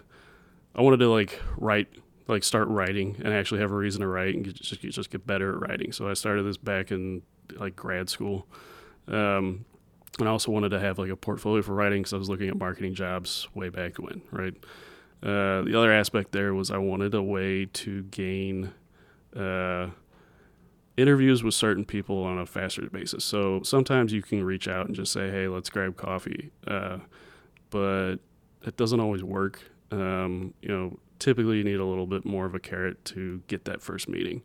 I 0.74 0.80
wanted 0.80 1.00
to 1.00 1.10
like 1.10 1.38
write, 1.58 1.88
like 2.28 2.44
start 2.44 2.68
writing, 2.68 3.16
and 3.24 3.34
actually 3.34 3.60
have 3.60 3.72
a 3.72 3.76
reason 3.76 4.02
to 4.02 4.06
write 4.06 4.34
and 4.34 4.44
get, 4.44 4.54
just 4.54 4.80
just 4.80 5.10
get 5.10 5.26
better 5.26 5.54
at 5.54 5.68
writing. 5.68 5.92
So 5.92 6.08
I 6.08 6.14
started 6.14 6.44
this 6.44 6.56
back 6.58 6.92
in 6.92 7.22
like 7.56 7.74
grad 7.74 8.08
school. 8.08 8.46
Um, 9.08 9.64
and 10.18 10.28
I 10.28 10.30
also 10.32 10.50
wanted 10.52 10.70
to 10.70 10.80
have 10.80 10.98
like 10.98 11.10
a 11.10 11.16
portfolio 11.16 11.62
for 11.62 11.74
writing 11.74 12.02
because 12.02 12.12
I 12.12 12.16
was 12.18 12.28
looking 12.28 12.48
at 12.48 12.58
marketing 12.58 12.94
jobs 12.94 13.48
way 13.54 13.68
back 13.70 13.98
when, 13.98 14.22
right? 14.30 14.54
Uh, 15.22 15.62
the 15.62 15.74
other 15.76 15.92
aspect 15.92 16.32
there 16.32 16.54
was 16.54 16.70
I 16.70 16.78
wanted 16.78 17.14
a 17.14 17.22
way 17.22 17.66
to 17.66 18.02
gain 18.04 18.72
uh, 19.36 19.88
interviews 20.96 21.42
with 21.42 21.54
certain 21.54 21.84
people 21.84 22.22
on 22.24 22.38
a 22.38 22.46
faster 22.46 22.82
basis. 22.90 23.24
So 23.24 23.62
sometimes 23.62 24.12
you 24.12 24.22
can 24.22 24.44
reach 24.44 24.68
out 24.68 24.86
and 24.86 24.94
just 24.94 25.12
say, 25.12 25.30
"Hey, 25.30 25.48
let's 25.48 25.70
grab 25.70 25.96
coffee," 25.96 26.50
uh, 26.66 26.98
but 27.70 28.16
it 28.64 28.76
doesn't 28.76 29.00
always 29.00 29.22
work. 29.24 29.62
um, 29.90 30.52
you 30.60 30.68
know, 30.68 30.98
typically 31.18 31.58
you 31.58 31.64
need 31.64 31.80
a 31.80 31.84
little 31.84 32.06
bit 32.06 32.24
more 32.24 32.46
of 32.46 32.54
a 32.54 32.60
carrot 32.60 33.04
to 33.06 33.42
get 33.46 33.64
that 33.64 33.82
first 33.82 34.08
meeting. 34.08 34.42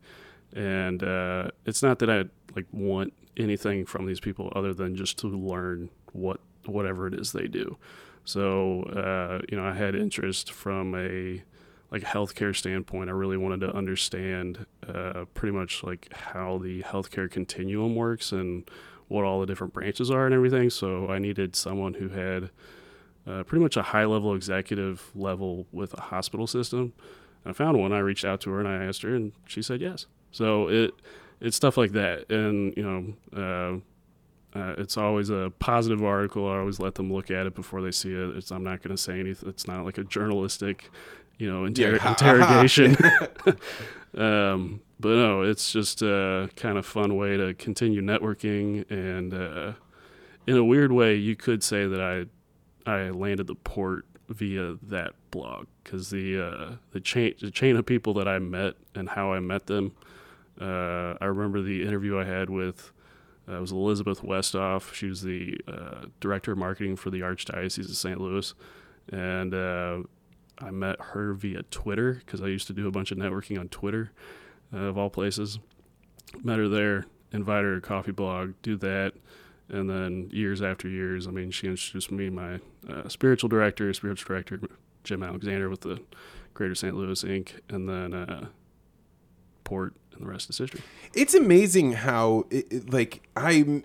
And 0.55 1.03
uh, 1.03 1.49
it's 1.65 1.81
not 1.81 1.99
that 1.99 2.09
I 2.09 2.25
like 2.55 2.67
want 2.71 3.13
anything 3.37 3.85
from 3.85 4.05
these 4.05 4.19
people 4.19 4.51
other 4.55 4.73
than 4.73 4.95
just 4.95 5.17
to 5.19 5.27
learn 5.27 5.89
what 6.11 6.39
whatever 6.65 7.07
it 7.07 7.13
is 7.13 7.31
they 7.31 7.47
do. 7.47 7.77
So 8.25 8.83
uh, 8.83 9.41
you 9.49 9.57
know, 9.57 9.65
I 9.65 9.73
had 9.73 9.95
interest 9.95 10.51
from 10.51 10.95
a 10.95 11.43
like 11.91 12.03
healthcare 12.03 12.55
standpoint. 12.55 13.09
I 13.09 13.13
really 13.13 13.37
wanted 13.37 13.61
to 13.61 13.75
understand 13.75 14.65
uh, 14.87 15.25
pretty 15.33 15.55
much 15.55 15.83
like 15.83 16.11
how 16.11 16.57
the 16.57 16.81
healthcare 16.81 17.29
continuum 17.29 17.95
works 17.95 18.31
and 18.31 18.69
what 19.07 19.23
all 19.23 19.39
the 19.39 19.45
different 19.45 19.73
branches 19.73 20.09
are 20.09 20.25
and 20.25 20.33
everything. 20.33 20.69
So 20.69 21.07
I 21.07 21.19
needed 21.19 21.55
someone 21.55 21.93
who 21.93 22.09
had 22.09 22.49
uh, 23.27 23.43
pretty 23.43 23.63
much 23.63 23.77
a 23.77 23.83
high 23.83 24.05
level 24.05 24.35
executive 24.35 25.11
level 25.15 25.65
with 25.71 25.93
a 25.93 26.01
hospital 26.01 26.47
system. 26.47 26.93
And 27.43 27.51
I 27.51 27.53
found 27.53 27.77
one. 27.79 27.93
I 27.93 27.99
reached 27.99 28.25
out 28.25 28.41
to 28.41 28.51
her 28.51 28.59
and 28.59 28.67
I 28.67 28.85
asked 28.85 29.01
her, 29.03 29.15
and 29.15 29.33
she 29.45 29.61
said 29.61 29.81
yes. 29.81 30.05
So 30.31 30.67
it 30.67 30.93
it's 31.39 31.55
stuff 31.55 31.77
like 31.77 31.91
that, 31.91 32.29
and 32.31 32.73
you 32.75 32.83
know. 32.83 33.13
Uh, 33.35 33.79
uh, 34.55 34.75
it's 34.77 34.97
always 34.97 35.29
a 35.29 35.51
positive 35.59 36.03
article. 36.03 36.47
I 36.47 36.57
always 36.57 36.79
let 36.79 36.95
them 36.95 37.11
look 37.11 37.31
at 37.31 37.47
it 37.47 37.55
before 37.55 37.81
they 37.81 37.91
see 37.91 38.13
it. 38.13 38.37
It's, 38.37 38.51
I'm 38.51 38.63
not 38.63 38.83
going 38.83 38.95
to 38.95 39.01
say 39.01 39.19
anything. 39.19 39.49
It's 39.49 39.67
not 39.67 39.83
like 39.83 39.97
a 39.97 40.03
journalistic, 40.03 40.91
you 41.39 41.51
know, 41.51 41.65
inter- 41.65 41.95
yeah. 41.95 42.09
interrogation. 42.09 42.95
um, 44.15 44.81
but 44.99 45.09
no, 45.09 45.41
it's 45.41 45.71
just 45.71 46.03
a 46.03 46.49
kind 46.55 46.77
of 46.77 46.85
fun 46.85 47.15
way 47.15 47.35
to 47.35 47.55
continue 47.55 48.01
networking. 48.01 48.89
And 48.91 49.33
uh, 49.33 49.73
in 50.45 50.55
a 50.55 50.63
weird 50.63 50.91
way, 50.91 51.15
you 51.15 51.35
could 51.35 51.63
say 51.63 51.87
that 51.87 51.99
I 51.99 52.25
I 52.85 53.09
landed 53.09 53.47
the 53.47 53.55
port 53.55 54.05
via 54.29 54.77
that 54.83 55.13
blog 55.31 55.67
because 55.83 56.09
the 56.09 56.39
uh, 56.39 56.75
the 56.91 56.99
chain 56.99 57.33
the 57.41 57.51
chain 57.51 57.75
of 57.75 57.85
people 57.85 58.13
that 58.15 58.27
I 58.27 58.39
met 58.39 58.75
and 58.95 59.09
how 59.09 59.33
I 59.33 59.39
met 59.39 59.67
them. 59.67 59.93
Uh, 60.59 61.15
I 61.19 61.25
remember 61.25 61.61
the 61.61 61.81
interview 61.83 62.19
I 62.19 62.25
had 62.25 62.49
with 62.49 62.91
uh, 63.47 63.57
it 63.57 63.61
was 63.61 63.71
Elizabeth 63.71 64.21
Westhoff. 64.21 64.93
She 64.93 65.07
was 65.07 65.21
the 65.21 65.59
uh, 65.67 66.05
director 66.19 66.53
of 66.53 66.57
marketing 66.57 66.95
for 66.95 67.09
the 67.09 67.21
Archdiocese 67.21 67.89
of 67.89 67.95
St. 67.95 68.19
Louis, 68.19 68.53
and 69.11 69.53
uh, 69.53 69.99
I 70.59 70.71
met 70.71 70.99
her 70.99 71.33
via 71.33 71.63
Twitter 71.63 72.13
because 72.13 72.41
I 72.41 72.47
used 72.47 72.67
to 72.67 72.73
do 72.73 72.87
a 72.87 72.91
bunch 72.91 73.11
of 73.11 73.17
networking 73.17 73.59
on 73.59 73.67
Twitter, 73.69 74.11
uh, 74.73 74.77
of 74.77 74.97
all 74.97 75.09
places. 75.09 75.59
Met 76.41 76.57
her 76.57 76.69
there, 76.69 77.05
invited 77.31 77.65
her 77.65 77.75
to 77.75 77.81
coffee 77.81 78.11
blog, 78.11 78.53
do 78.61 78.77
that 78.77 79.13
and 79.73 79.89
then 79.89 80.29
years 80.31 80.61
after 80.61 80.87
years, 80.87 81.27
I 81.27 81.31
mean, 81.31 81.49
she 81.49 81.67
introduced 81.67 82.11
me 82.11 82.29
my 82.29 82.59
uh, 82.87 83.09
spiritual 83.09 83.49
director, 83.49 83.91
spiritual 83.93 84.27
director 84.27 84.61
Jim 85.03 85.23
Alexander 85.23 85.69
with 85.69 85.81
the 85.81 85.99
Greater 86.53 86.75
St. 86.75 86.95
Louis 86.95 87.23
Inc., 87.23 87.59
and 87.69 87.89
then 87.89 88.13
uh, 88.13 88.45
Port, 89.63 89.95
and 90.13 90.21
the 90.21 90.29
rest 90.29 90.49
is 90.51 90.59
history. 90.59 90.81
It's 91.15 91.33
amazing 91.33 91.93
how, 91.93 92.45
it, 92.51 92.71
it, 92.71 92.93
like, 92.93 93.27
I'm 93.35 93.83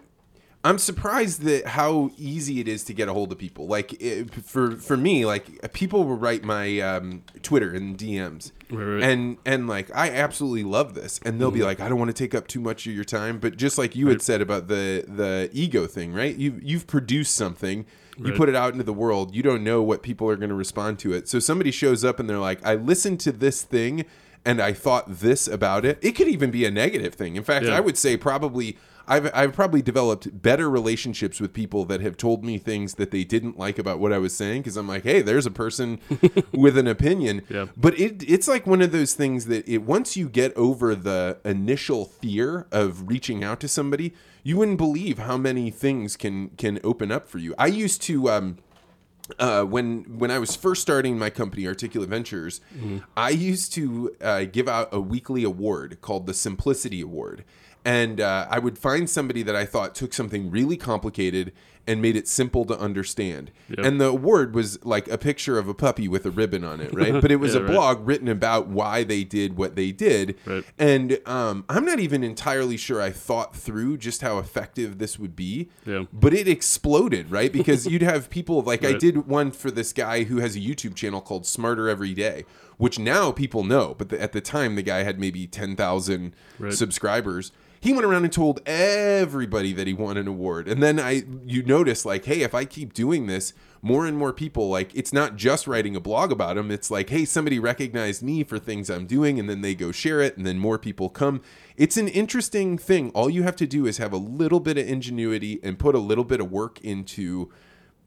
I'm 0.64 0.78
surprised 0.78 1.42
that 1.42 1.68
how 1.68 2.10
easy 2.18 2.60
it 2.60 2.66
is 2.66 2.82
to 2.84 2.92
get 2.92 3.08
a 3.08 3.12
hold 3.12 3.30
of 3.30 3.38
people. 3.38 3.68
Like 3.68 3.94
it, 4.02 4.34
for 4.34 4.76
for 4.76 4.96
me, 4.96 5.24
like 5.24 5.72
people 5.72 6.04
will 6.04 6.16
write 6.16 6.44
my 6.44 6.80
um, 6.80 7.22
Twitter 7.42 7.72
and 7.72 7.96
DMs, 7.96 8.50
right, 8.70 8.84
right. 8.84 9.02
and 9.02 9.38
and 9.44 9.68
like 9.68 9.94
I 9.94 10.10
absolutely 10.10 10.64
love 10.64 10.94
this, 10.94 11.20
and 11.24 11.40
they'll 11.40 11.48
mm-hmm. 11.48 11.58
be 11.58 11.64
like, 11.64 11.80
I 11.80 11.88
don't 11.88 11.98
want 11.98 12.10
to 12.10 12.14
take 12.14 12.34
up 12.34 12.46
too 12.46 12.60
much 12.60 12.86
of 12.86 12.94
your 12.94 13.04
time, 13.04 13.38
but 13.38 13.56
just 13.56 13.78
like 13.78 13.96
you 13.96 14.06
right. 14.06 14.12
had 14.12 14.22
said 14.22 14.40
about 14.40 14.68
the 14.68 15.04
the 15.06 15.50
ego 15.52 15.86
thing, 15.86 16.12
right? 16.12 16.34
You 16.36 16.60
you've 16.62 16.86
produced 16.86 17.34
something. 17.34 17.86
You 18.20 18.32
put 18.32 18.48
it 18.48 18.56
out 18.56 18.72
into 18.72 18.82
the 18.82 18.92
world. 18.92 19.32
You 19.32 19.44
don't 19.44 19.62
know 19.62 19.80
what 19.80 20.02
people 20.02 20.28
are 20.28 20.34
going 20.34 20.48
to 20.48 20.54
respond 20.56 20.98
to 21.00 21.12
it. 21.12 21.28
So 21.28 21.38
somebody 21.38 21.70
shows 21.70 22.04
up 22.04 22.18
and 22.18 22.28
they're 22.28 22.38
like, 22.38 22.64
"I 22.66 22.74
listened 22.74 23.20
to 23.20 23.30
this 23.30 23.62
thing 23.62 24.06
and 24.44 24.60
I 24.60 24.72
thought 24.72 25.20
this 25.20 25.46
about 25.46 25.84
it." 25.84 26.00
It 26.02 26.16
could 26.16 26.26
even 26.26 26.50
be 26.50 26.64
a 26.64 26.70
negative 26.70 27.14
thing. 27.14 27.36
In 27.36 27.44
fact, 27.44 27.66
yeah. 27.66 27.76
I 27.76 27.80
would 27.80 27.96
say 27.96 28.16
probably 28.16 28.76
I've 29.08 29.30
I've 29.34 29.52
probably 29.52 29.82
developed 29.82 30.42
better 30.42 30.68
relationships 30.68 31.40
with 31.40 31.52
people 31.52 31.84
that 31.86 32.00
have 32.00 32.16
told 32.16 32.44
me 32.44 32.58
things 32.58 32.94
that 32.94 33.10
they 33.10 33.24
didn't 33.24 33.58
like 33.58 33.78
about 33.78 33.98
what 33.98 34.12
I 34.12 34.18
was 34.18 34.36
saying 34.36 34.62
because 34.62 34.76
I'm 34.76 34.86
like, 34.86 35.02
hey, 35.02 35.22
there's 35.22 35.46
a 35.46 35.50
person 35.50 35.98
with 36.52 36.76
an 36.76 36.86
opinion. 36.86 37.42
Yeah. 37.48 37.66
But 37.76 37.98
it 37.98 38.28
it's 38.28 38.46
like 38.46 38.66
one 38.66 38.82
of 38.82 38.92
those 38.92 39.14
things 39.14 39.46
that 39.46 39.66
it 39.68 39.78
once 39.78 40.16
you 40.16 40.28
get 40.28 40.56
over 40.56 40.94
the 40.94 41.38
initial 41.44 42.04
fear 42.04 42.66
of 42.70 43.08
reaching 43.08 43.42
out 43.42 43.60
to 43.60 43.68
somebody, 43.68 44.14
you 44.42 44.56
wouldn't 44.56 44.78
believe 44.78 45.18
how 45.18 45.36
many 45.36 45.70
things 45.70 46.16
can 46.16 46.50
can 46.50 46.78
open 46.84 47.10
up 47.10 47.28
for 47.28 47.38
you. 47.38 47.54
I 47.58 47.66
used 47.66 48.02
to 48.02 48.30
um 48.30 48.58
uh, 49.38 49.62
when 49.62 50.04
when 50.18 50.30
I 50.30 50.38
was 50.38 50.56
first 50.56 50.82
starting 50.82 51.18
my 51.18 51.30
company, 51.30 51.66
Articulate 51.66 52.08
Ventures, 52.08 52.60
mm-hmm. 52.74 52.98
I 53.16 53.30
used 53.30 53.72
to 53.74 54.14
uh, 54.20 54.44
give 54.44 54.68
out 54.68 54.88
a 54.92 55.00
weekly 55.00 55.44
award 55.44 55.98
called 56.00 56.26
the 56.26 56.34
Simplicity 56.34 57.00
Award, 57.00 57.44
and 57.88 58.20
uh, 58.20 58.46
I 58.50 58.58
would 58.58 58.76
find 58.76 59.08
somebody 59.08 59.42
that 59.42 59.56
I 59.56 59.64
thought 59.64 59.94
took 59.94 60.12
something 60.12 60.50
really 60.50 60.76
complicated 60.76 61.54
and 61.86 62.02
made 62.02 62.16
it 62.16 62.28
simple 62.28 62.66
to 62.66 62.78
understand. 62.78 63.50
Yep. 63.70 63.78
And 63.78 63.98
the 63.98 64.08
award 64.08 64.54
was 64.54 64.84
like 64.84 65.08
a 65.08 65.16
picture 65.16 65.58
of 65.58 65.68
a 65.68 65.74
puppy 65.74 66.06
with 66.06 66.26
a 66.26 66.30
ribbon 66.30 66.64
on 66.64 66.82
it, 66.82 66.92
right? 66.92 67.14
But 67.14 67.32
it 67.32 67.36
was 67.36 67.54
yeah, 67.54 67.60
a 67.60 67.62
right. 67.62 67.72
blog 67.72 68.06
written 68.06 68.28
about 68.28 68.68
why 68.68 69.04
they 69.04 69.24
did 69.24 69.56
what 69.56 69.74
they 69.74 69.90
did. 69.90 70.36
Right. 70.44 70.64
And 70.78 71.18
um, 71.24 71.64
I'm 71.66 71.86
not 71.86 71.98
even 71.98 72.22
entirely 72.22 72.76
sure 72.76 73.00
I 73.00 73.08
thought 73.10 73.56
through 73.56 73.96
just 73.96 74.20
how 74.20 74.36
effective 74.36 74.98
this 74.98 75.18
would 75.18 75.34
be. 75.34 75.70
Yeah. 75.86 76.04
But 76.12 76.34
it 76.34 76.46
exploded, 76.46 77.30
right? 77.30 77.50
Because 77.50 77.86
you'd 77.86 78.02
have 78.02 78.28
people 78.38 78.60
like 78.60 78.82
right. 78.82 78.96
I 78.96 78.98
did 78.98 79.26
one 79.26 79.50
for 79.50 79.70
this 79.70 79.94
guy 79.94 80.24
who 80.24 80.40
has 80.40 80.56
a 80.56 80.60
YouTube 80.60 80.94
channel 80.94 81.22
called 81.22 81.46
Smarter 81.46 81.88
Every 81.88 82.12
Day, 82.12 82.44
which 82.76 82.98
now 82.98 83.32
people 83.32 83.64
know, 83.64 83.94
but 83.96 84.10
the, 84.10 84.20
at 84.20 84.32
the 84.32 84.42
time 84.42 84.74
the 84.74 84.82
guy 84.82 85.04
had 85.04 85.18
maybe 85.18 85.46
10,000 85.46 86.34
subscribers 86.68 87.50
he 87.80 87.92
went 87.92 88.04
around 88.04 88.24
and 88.24 88.32
told 88.32 88.60
everybody 88.66 89.72
that 89.72 89.86
he 89.86 89.92
won 89.92 90.16
an 90.16 90.28
award. 90.28 90.68
And 90.68 90.82
then 90.82 90.98
I 90.98 91.24
you 91.44 91.62
notice 91.62 92.04
like, 92.04 92.24
hey, 92.24 92.42
if 92.42 92.54
I 92.54 92.64
keep 92.64 92.92
doing 92.92 93.26
this, 93.26 93.52
more 93.82 94.06
and 94.06 94.16
more 94.16 94.32
people 94.32 94.68
like 94.68 94.94
it's 94.94 95.12
not 95.12 95.36
just 95.36 95.66
writing 95.66 95.94
a 95.94 96.00
blog 96.00 96.32
about 96.32 96.58
him. 96.58 96.70
It's 96.70 96.90
like, 96.90 97.10
hey, 97.10 97.24
somebody 97.24 97.58
recognized 97.58 98.22
me 98.22 98.44
for 98.44 98.58
things 98.58 98.90
I'm 98.90 99.06
doing, 99.06 99.38
and 99.38 99.48
then 99.48 99.60
they 99.60 99.74
go 99.74 99.92
share 99.92 100.20
it, 100.20 100.36
and 100.36 100.46
then 100.46 100.58
more 100.58 100.78
people 100.78 101.08
come. 101.08 101.42
It's 101.76 101.96
an 101.96 102.08
interesting 102.08 102.76
thing. 102.78 103.10
All 103.10 103.30
you 103.30 103.44
have 103.44 103.56
to 103.56 103.66
do 103.66 103.86
is 103.86 103.98
have 103.98 104.12
a 104.12 104.18
little 104.18 104.60
bit 104.60 104.78
of 104.78 104.88
ingenuity 104.88 105.60
and 105.62 105.78
put 105.78 105.94
a 105.94 106.00
little 106.00 106.24
bit 106.24 106.40
of 106.40 106.50
work 106.50 106.80
into 106.80 107.50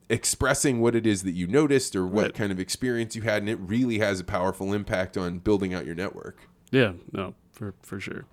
expressing 0.09 0.81
what 0.81 0.93
it 0.93 1.07
is 1.07 1.23
that 1.23 1.31
you 1.31 1.47
noticed 1.47 1.95
or 1.95 2.05
what 2.05 2.23
right. 2.23 2.33
kind 2.33 2.51
of 2.51 2.59
experience 2.59 3.15
you 3.15 3.21
had, 3.21 3.41
and 3.41 3.49
it 3.49 3.59
really 3.59 3.99
has 3.99 4.19
a 4.19 4.25
powerful 4.25 4.73
impact 4.73 5.17
on 5.17 5.39
building 5.39 5.73
out 5.73 5.85
your 5.85 5.95
network. 5.95 6.49
Yeah, 6.71 6.93
no, 7.11 7.35
for 7.51 7.73
for 7.81 7.99
sure. 7.99 8.25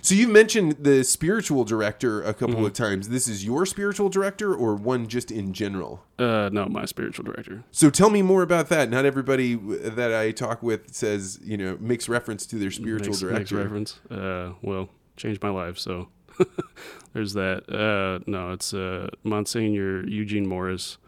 So 0.00 0.14
you 0.14 0.28
mentioned 0.28 0.76
the 0.80 1.04
spiritual 1.04 1.64
director 1.64 2.22
a 2.22 2.34
couple 2.34 2.56
mm-hmm. 2.56 2.66
of 2.66 2.72
times. 2.72 3.08
This 3.08 3.28
is 3.28 3.44
your 3.44 3.66
spiritual 3.66 4.08
director 4.08 4.54
or 4.54 4.74
one 4.74 5.08
just 5.08 5.30
in 5.30 5.52
general? 5.52 6.04
Uh, 6.18 6.50
no, 6.52 6.66
my 6.66 6.84
spiritual 6.84 7.24
director. 7.24 7.64
So 7.70 7.90
tell 7.90 8.10
me 8.10 8.22
more 8.22 8.42
about 8.42 8.68
that. 8.68 8.90
Not 8.90 9.04
everybody 9.04 9.54
that 9.54 10.14
I 10.14 10.32
talk 10.32 10.62
with 10.62 10.94
says, 10.94 11.40
you 11.42 11.56
know, 11.56 11.76
makes 11.80 12.08
reference 12.08 12.46
to 12.46 12.56
their 12.56 12.70
spiritual 12.70 13.10
makes, 13.10 13.20
director. 13.20 13.38
Makes 13.38 13.52
reference. 13.52 14.00
Uh, 14.10 14.52
well, 14.62 14.88
changed 15.16 15.42
my 15.42 15.50
life, 15.50 15.78
so 15.78 16.08
there's 17.12 17.34
that. 17.34 17.68
Uh, 17.68 18.22
no, 18.26 18.52
it's 18.52 18.74
uh, 18.74 19.08
Monsignor 19.24 20.06
Eugene 20.06 20.46
Morris. 20.46 20.98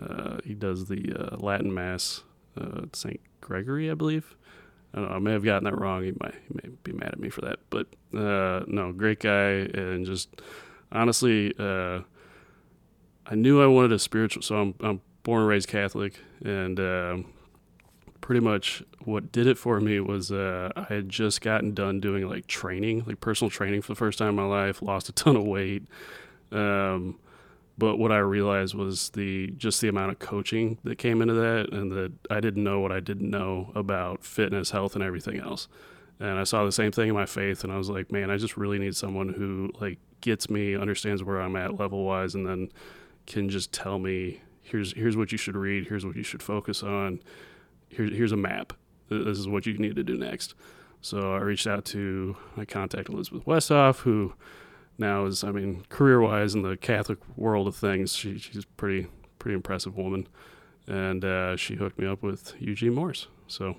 Uh, 0.00 0.38
he 0.44 0.54
does 0.54 0.86
the 0.86 1.12
uh, 1.14 1.36
Latin 1.36 1.72
Mass 1.72 2.22
uh, 2.58 2.82
St. 2.92 3.20
Gregory, 3.40 3.90
I 3.90 3.94
believe. 3.94 4.36
I, 4.94 5.00
know, 5.00 5.08
I 5.08 5.18
may 5.18 5.32
have 5.32 5.44
gotten 5.44 5.64
that 5.64 5.78
wrong. 5.78 6.04
He 6.04 6.12
might, 6.20 6.34
he 6.34 6.54
may 6.62 6.74
be 6.82 6.92
mad 6.92 7.10
at 7.12 7.18
me 7.18 7.30
for 7.30 7.40
that, 7.42 7.60
but 7.70 7.86
uh, 8.14 8.64
no, 8.66 8.92
great 8.92 9.20
guy, 9.20 9.68
and 9.74 10.04
just 10.04 10.28
honestly, 10.90 11.54
uh, 11.58 12.00
I 13.26 13.34
knew 13.34 13.62
I 13.62 13.66
wanted 13.66 13.92
a 13.92 13.98
spiritual. 13.98 14.42
So 14.42 14.56
I'm 14.56 14.74
I'm 14.80 15.00
born 15.22 15.40
and 15.40 15.48
raised 15.48 15.68
Catholic, 15.68 16.18
and 16.44 16.78
uh, 16.78 17.18
pretty 18.20 18.40
much 18.40 18.82
what 19.04 19.32
did 19.32 19.46
it 19.46 19.58
for 19.58 19.80
me 19.80 20.00
was 20.00 20.30
uh, 20.32 20.70
I 20.76 20.84
had 20.84 21.08
just 21.08 21.40
gotten 21.40 21.74
done 21.74 22.00
doing 22.00 22.28
like 22.28 22.46
training, 22.46 23.04
like 23.06 23.20
personal 23.20 23.50
training 23.50 23.82
for 23.82 23.92
the 23.92 23.96
first 23.96 24.18
time 24.18 24.30
in 24.30 24.34
my 24.36 24.44
life. 24.44 24.82
Lost 24.82 25.08
a 25.08 25.12
ton 25.12 25.36
of 25.36 25.44
weight. 25.44 25.84
Um, 26.50 27.18
but 27.78 27.96
what 27.96 28.12
I 28.12 28.18
realized 28.18 28.74
was 28.74 29.10
the 29.10 29.48
just 29.56 29.80
the 29.80 29.88
amount 29.88 30.12
of 30.12 30.18
coaching 30.18 30.78
that 30.84 30.98
came 30.98 31.22
into 31.22 31.34
that, 31.34 31.72
and 31.72 31.90
that 31.92 32.12
I 32.30 32.40
didn't 32.40 32.62
know 32.62 32.80
what 32.80 32.92
I 32.92 33.00
didn't 33.00 33.30
know 33.30 33.72
about 33.74 34.24
fitness, 34.24 34.70
health, 34.70 34.94
and 34.94 35.02
everything 35.02 35.40
else. 35.40 35.68
And 36.20 36.38
I 36.38 36.44
saw 36.44 36.64
the 36.64 36.72
same 36.72 36.92
thing 36.92 37.08
in 37.08 37.14
my 37.14 37.26
faith, 37.26 37.64
and 37.64 37.72
I 37.72 37.78
was 37.78 37.88
like, 37.88 38.12
man, 38.12 38.30
I 38.30 38.36
just 38.36 38.56
really 38.56 38.78
need 38.78 38.94
someone 38.94 39.30
who 39.30 39.70
like 39.80 39.98
gets 40.20 40.50
me, 40.50 40.76
understands 40.76 41.22
where 41.24 41.40
I'm 41.40 41.56
at 41.56 41.78
level 41.78 42.04
wise, 42.04 42.34
and 42.34 42.46
then 42.46 42.70
can 43.26 43.48
just 43.48 43.72
tell 43.72 43.98
me 43.98 44.40
here's 44.62 44.92
here's 44.92 45.16
what 45.16 45.32
you 45.32 45.38
should 45.38 45.56
read, 45.56 45.86
here's 45.86 46.04
what 46.04 46.16
you 46.16 46.22
should 46.22 46.42
focus 46.42 46.82
on, 46.82 47.20
here's 47.88 48.14
here's 48.14 48.32
a 48.32 48.36
map. 48.36 48.74
This 49.08 49.38
is 49.38 49.48
what 49.48 49.66
you 49.66 49.76
need 49.78 49.96
to 49.96 50.04
do 50.04 50.16
next. 50.16 50.54
So 51.00 51.34
I 51.34 51.38
reached 51.38 51.66
out 51.66 51.84
to 51.86 52.36
I 52.56 52.64
contacted 52.64 53.14
Elizabeth 53.14 53.44
Westhoff, 53.44 54.00
who 54.00 54.34
now 54.98 55.24
is, 55.26 55.42
I 55.42 55.50
mean, 55.50 55.84
career 55.88 56.20
wise 56.20 56.54
in 56.54 56.62
the 56.62 56.76
Catholic 56.76 57.18
world 57.36 57.66
of 57.66 57.76
things, 57.76 58.14
she, 58.14 58.38
she's 58.38 58.64
pretty 58.64 59.08
pretty 59.38 59.54
impressive 59.54 59.96
woman. 59.96 60.28
and 60.86 61.24
uh, 61.24 61.56
she 61.56 61.74
hooked 61.76 61.98
me 61.98 62.06
up 62.06 62.22
with 62.22 62.54
Eugene 62.60 62.94
Morris. 62.94 63.26
So 63.46 63.76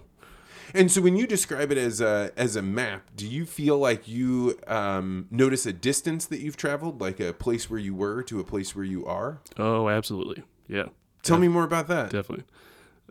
And 0.74 0.91
so 0.91 1.01
when 1.01 1.16
you 1.16 1.28
describe 1.28 1.72
it 1.72 1.78
as 1.78 2.01
a 2.01 2.32
as 2.38 2.55
a 2.55 2.61
map, 2.61 3.11
do 3.16 3.28
you 3.28 3.45
feel 3.45 3.78
like 3.78 4.07
you 4.07 4.59
um, 4.68 5.28
notice 5.32 5.66
a 5.66 5.74
distance 5.74 6.26
that 6.28 6.39
you've 6.39 6.57
traveled, 6.57 7.01
like 7.01 7.20
a 7.20 7.34
place 7.34 7.70
where 7.70 7.80
you 7.80 7.95
were 7.95 8.24
to 8.24 8.39
a 8.39 8.43
place 8.43 8.76
where 8.76 8.86
you 8.86 9.05
are? 9.05 9.41
oh, 9.57 9.89
absolutely, 9.89 10.43
yeah. 10.68 10.86
Tell 11.24 11.38
me 11.38 11.47
more 11.47 11.64
about 11.64 11.88
that. 11.88 12.09
Definitely. 12.09 12.45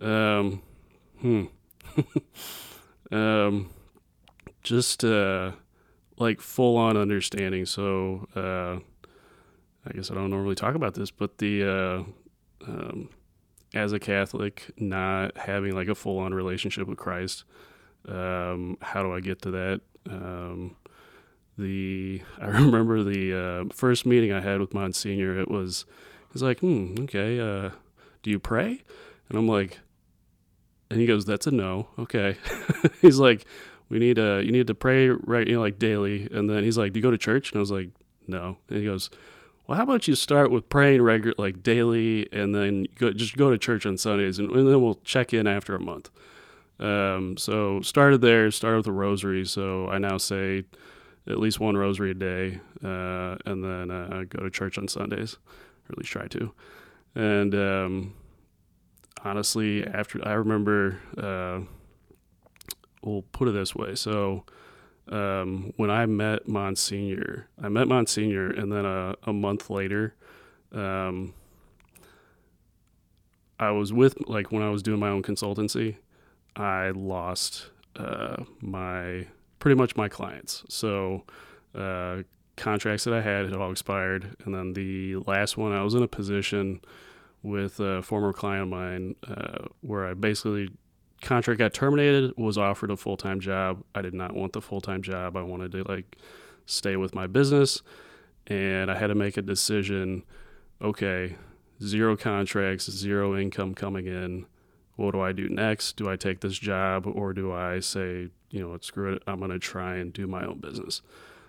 Um, 0.00 0.62
hmm. 1.20 1.44
um, 3.14 3.70
just 4.62 5.02
uh, 5.02 5.52
like 6.22 6.40
full 6.40 6.76
on 6.76 6.96
understanding. 6.96 7.66
So 7.66 8.26
uh, 8.34 8.80
I 9.86 9.92
guess 9.92 10.10
I 10.10 10.14
don't 10.14 10.30
normally 10.30 10.54
talk 10.54 10.74
about 10.74 10.94
this, 10.94 11.10
but 11.10 11.38
the 11.38 11.64
uh, 11.64 12.04
um, 12.66 13.10
as 13.74 13.92
a 13.92 13.98
Catholic, 13.98 14.70
not 14.76 15.36
having 15.36 15.74
like 15.74 15.88
a 15.88 15.94
full 15.94 16.18
on 16.18 16.34
relationship 16.34 16.88
with 16.88 16.98
Christ. 16.98 17.44
Um, 18.08 18.78
how 18.80 19.02
do 19.02 19.14
I 19.14 19.20
get 19.20 19.42
to 19.42 19.50
that? 19.52 19.80
Um, 20.08 20.76
the 21.58 22.22
I 22.40 22.46
remember 22.46 23.02
the 23.02 23.34
uh, 23.34 23.74
first 23.74 24.06
meeting 24.06 24.32
I 24.32 24.40
had 24.40 24.60
with 24.60 24.74
Monsignor. 24.74 25.38
It 25.38 25.50
was 25.50 25.84
he's 26.32 26.42
like, 26.42 26.60
hmm, 26.60 26.94
okay. 27.00 27.40
Uh, 27.40 27.70
do 28.22 28.30
you 28.30 28.38
pray? 28.38 28.82
And 29.28 29.38
I'm 29.38 29.48
like, 29.48 29.80
and 30.90 31.00
he 31.00 31.06
goes, 31.06 31.24
that's 31.24 31.46
a 31.46 31.50
no. 31.50 31.88
Okay. 31.98 32.36
he's 33.00 33.18
like, 33.18 33.46
we 33.92 33.98
need 33.98 34.18
uh 34.18 34.38
you 34.38 34.50
need 34.50 34.66
to 34.66 34.74
pray 34.74 35.10
right, 35.10 35.46
you 35.46 35.54
know, 35.54 35.60
like 35.60 35.78
daily. 35.78 36.26
And 36.32 36.48
then 36.48 36.64
he's 36.64 36.78
like, 36.78 36.92
do 36.92 36.98
you 36.98 37.02
go 37.02 37.10
to 37.10 37.18
church? 37.18 37.52
And 37.52 37.58
I 37.58 37.60
was 37.60 37.70
like, 37.70 37.90
no. 38.26 38.56
And 38.68 38.78
he 38.78 38.84
goes, 38.86 39.10
well, 39.66 39.76
how 39.76 39.84
about 39.84 40.08
you 40.08 40.14
start 40.14 40.50
with 40.50 40.68
praying 40.68 41.02
regular, 41.02 41.34
like 41.36 41.62
daily, 41.62 42.26
and 42.32 42.54
then 42.54 42.86
go, 42.96 43.12
just 43.12 43.36
go 43.36 43.50
to 43.50 43.58
church 43.58 43.84
on 43.86 43.98
Sundays, 43.98 44.38
and, 44.38 44.50
and 44.50 44.66
then 44.66 44.80
we'll 44.82 44.98
check 45.04 45.32
in 45.32 45.46
after 45.46 45.74
a 45.74 45.80
month. 45.80 46.10
Um, 46.80 47.36
so 47.36 47.80
started 47.82 48.22
there, 48.22 48.50
started 48.50 48.78
with 48.78 48.86
a 48.86 48.92
rosary. 48.92 49.44
So 49.44 49.88
I 49.88 49.98
now 49.98 50.16
say 50.16 50.64
at 51.28 51.38
least 51.38 51.60
one 51.60 51.76
rosary 51.76 52.10
a 52.12 52.14
day, 52.14 52.60
uh, 52.82 53.36
and 53.46 53.62
then 53.62 53.90
uh, 53.90 54.24
go 54.28 54.42
to 54.42 54.50
church 54.50 54.78
on 54.78 54.88
Sundays, 54.88 55.34
or 55.34 55.92
at 55.92 55.98
least 55.98 56.10
try 56.10 56.26
to. 56.28 56.52
And 57.14 57.54
um, 57.54 58.14
honestly, 59.22 59.86
after 59.86 60.26
I 60.26 60.32
remember, 60.32 60.98
uh, 61.16 61.60
we'll 63.02 63.22
put 63.32 63.48
it 63.48 63.52
this 63.52 63.74
way. 63.74 63.94
So 63.94 64.44
um, 65.08 65.72
when 65.76 65.90
I 65.90 66.06
met 66.06 66.48
Monsignor, 66.48 67.48
I 67.60 67.68
met 67.68 67.88
Monsignor, 67.88 68.50
and 68.50 68.72
then 68.72 68.84
a, 68.84 69.14
a 69.24 69.32
month 69.32 69.68
later, 69.70 70.14
um, 70.72 71.34
I 73.58 73.70
was 73.70 73.92
with 73.92 74.16
like 74.28 74.50
when 74.50 74.62
I 74.62 74.70
was 74.70 74.82
doing 74.82 75.00
my 75.00 75.08
own 75.08 75.22
consultancy, 75.22 75.96
I 76.56 76.90
lost 76.90 77.70
uh, 77.96 78.44
my 78.60 79.26
pretty 79.58 79.76
much 79.76 79.96
my 79.96 80.08
clients. 80.08 80.64
So 80.68 81.24
uh, 81.74 82.22
contracts 82.56 83.04
that 83.04 83.14
I 83.14 83.20
had 83.20 83.46
had 83.46 83.54
all 83.54 83.70
expired, 83.70 84.36
and 84.44 84.54
then 84.54 84.72
the 84.72 85.16
last 85.26 85.56
one 85.56 85.72
I 85.72 85.82
was 85.82 85.94
in 85.94 86.02
a 86.02 86.08
position 86.08 86.80
with 87.42 87.80
a 87.80 88.02
former 88.02 88.32
client 88.32 88.62
of 88.62 88.68
mine 88.68 89.16
uh, 89.26 89.66
where 89.80 90.06
I 90.06 90.14
basically 90.14 90.70
contract 91.22 91.58
got 91.58 91.72
terminated 91.72 92.36
was 92.36 92.58
offered 92.58 92.90
a 92.90 92.96
full-time 92.96 93.40
job. 93.40 93.82
I 93.94 94.02
did 94.02 94.12
not 94.12 94.34
want 94.34 94.52
the 94.52 94.60
full-time 94.60 95.02
job. 95.02 95.36
I 95.36 95.42
wanted 95.42 95.72
to 95.72 95.84
like 95.84 96.16
stay 96.66 96.96
with 96.96 97.14
my 97.14 97.26
business. 97.26 97.82
And 98.48 98.90
i 98.90 98.98
had 98.98 99.06
to 99.06 99.14
make 99.14 99.36
a 99.36 99.42
decision 99.42 100.24
okay 100.82 101.36
zero 101.80 102.16
contracts 102.16 102.90
zero 102.90 103.36
income 103.36 103.72
coming 103.74 104.06
in. 104.06 104.46
What 104.96 105.12
do 105.12 105.20
i 105.20 105.32
do 105.32 105.48
next? 105.48 105.96
Do 105.96 106.10
i 106.10 106.16
take 106.16 106.40
this 106.40 106.58
job 106.58 107.06
or 107.06 107.32
do 107.32 107.52
i 107.52 107.78
say 107.78 108.28
you 108.50 108.60
know 108.60 108.76
screw 108.80 109.14
it 109.14 109.22
i'm 109.26 109.38
going 109.38 109.52
to 109.52 109.60
try 109.60 109.94
and 109.94 110.12
do 110.12 110.26
my 110.26 110.44
own 110.44 110.58
business? 110.58 111.02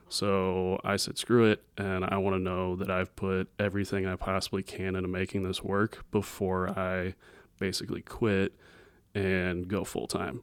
So 0.07 0.79
i 0.83 0.97
said 0.97 1.17
screw 1.17 1.45
it 1.45 1.63
and 1.79 2.05
i 2.05 2.17
want 2.17 2.35
to 2.35 2.39
know 2.39 2.75
that 2.75 2.91
i've 2.91 3.15
put 3.15 3.49
everything 3.57 4.05
i 4.05 4.15
possibly 4.15 4.61
can 4.61 4.95
into 4.95 5.09
making 5.09 5.41
this 5.41 5.63
work 5.63 6.05
before 6.11 6.69
i 6.77 7.15
basically 7.59 8.01
quit 8.01 8.53
and 9.15 9.67
go 9.67 9.83
full 9.83 10.07
time. 10.07 10.41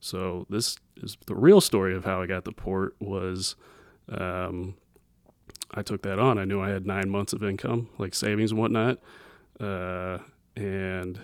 So 0.00 0.46
this 0.48 0.76
is 0.96 1.16
the 1.26 1.34
real 1.34 1.60
story 1.60 1.94
of 1.94 2.04
how 2.04 2.22
I 2.22 2.26
got 2.26 2.44
the 2.44 2.52
port 2.52 2.96
was 3.00 3.56
um, 4.08 4.74
I 5.72 5.82
took 5.82 6.02
that 6.02 6.18
on. 6.18 6.38
I 6.38 6.44
knew 6.44 6.60
I 6.60 6.70
had 6.70 6.86
nine 6.86 7.10
months 7.10 7.32
of 7.32 7.42
income, 7.42 7.88
like 7.98 8.14
savings 8.14 8.50
and 8.50 8.60
whatnot. 8.60 8.98
Uh, 9.58 10.18
and 10.56 11.20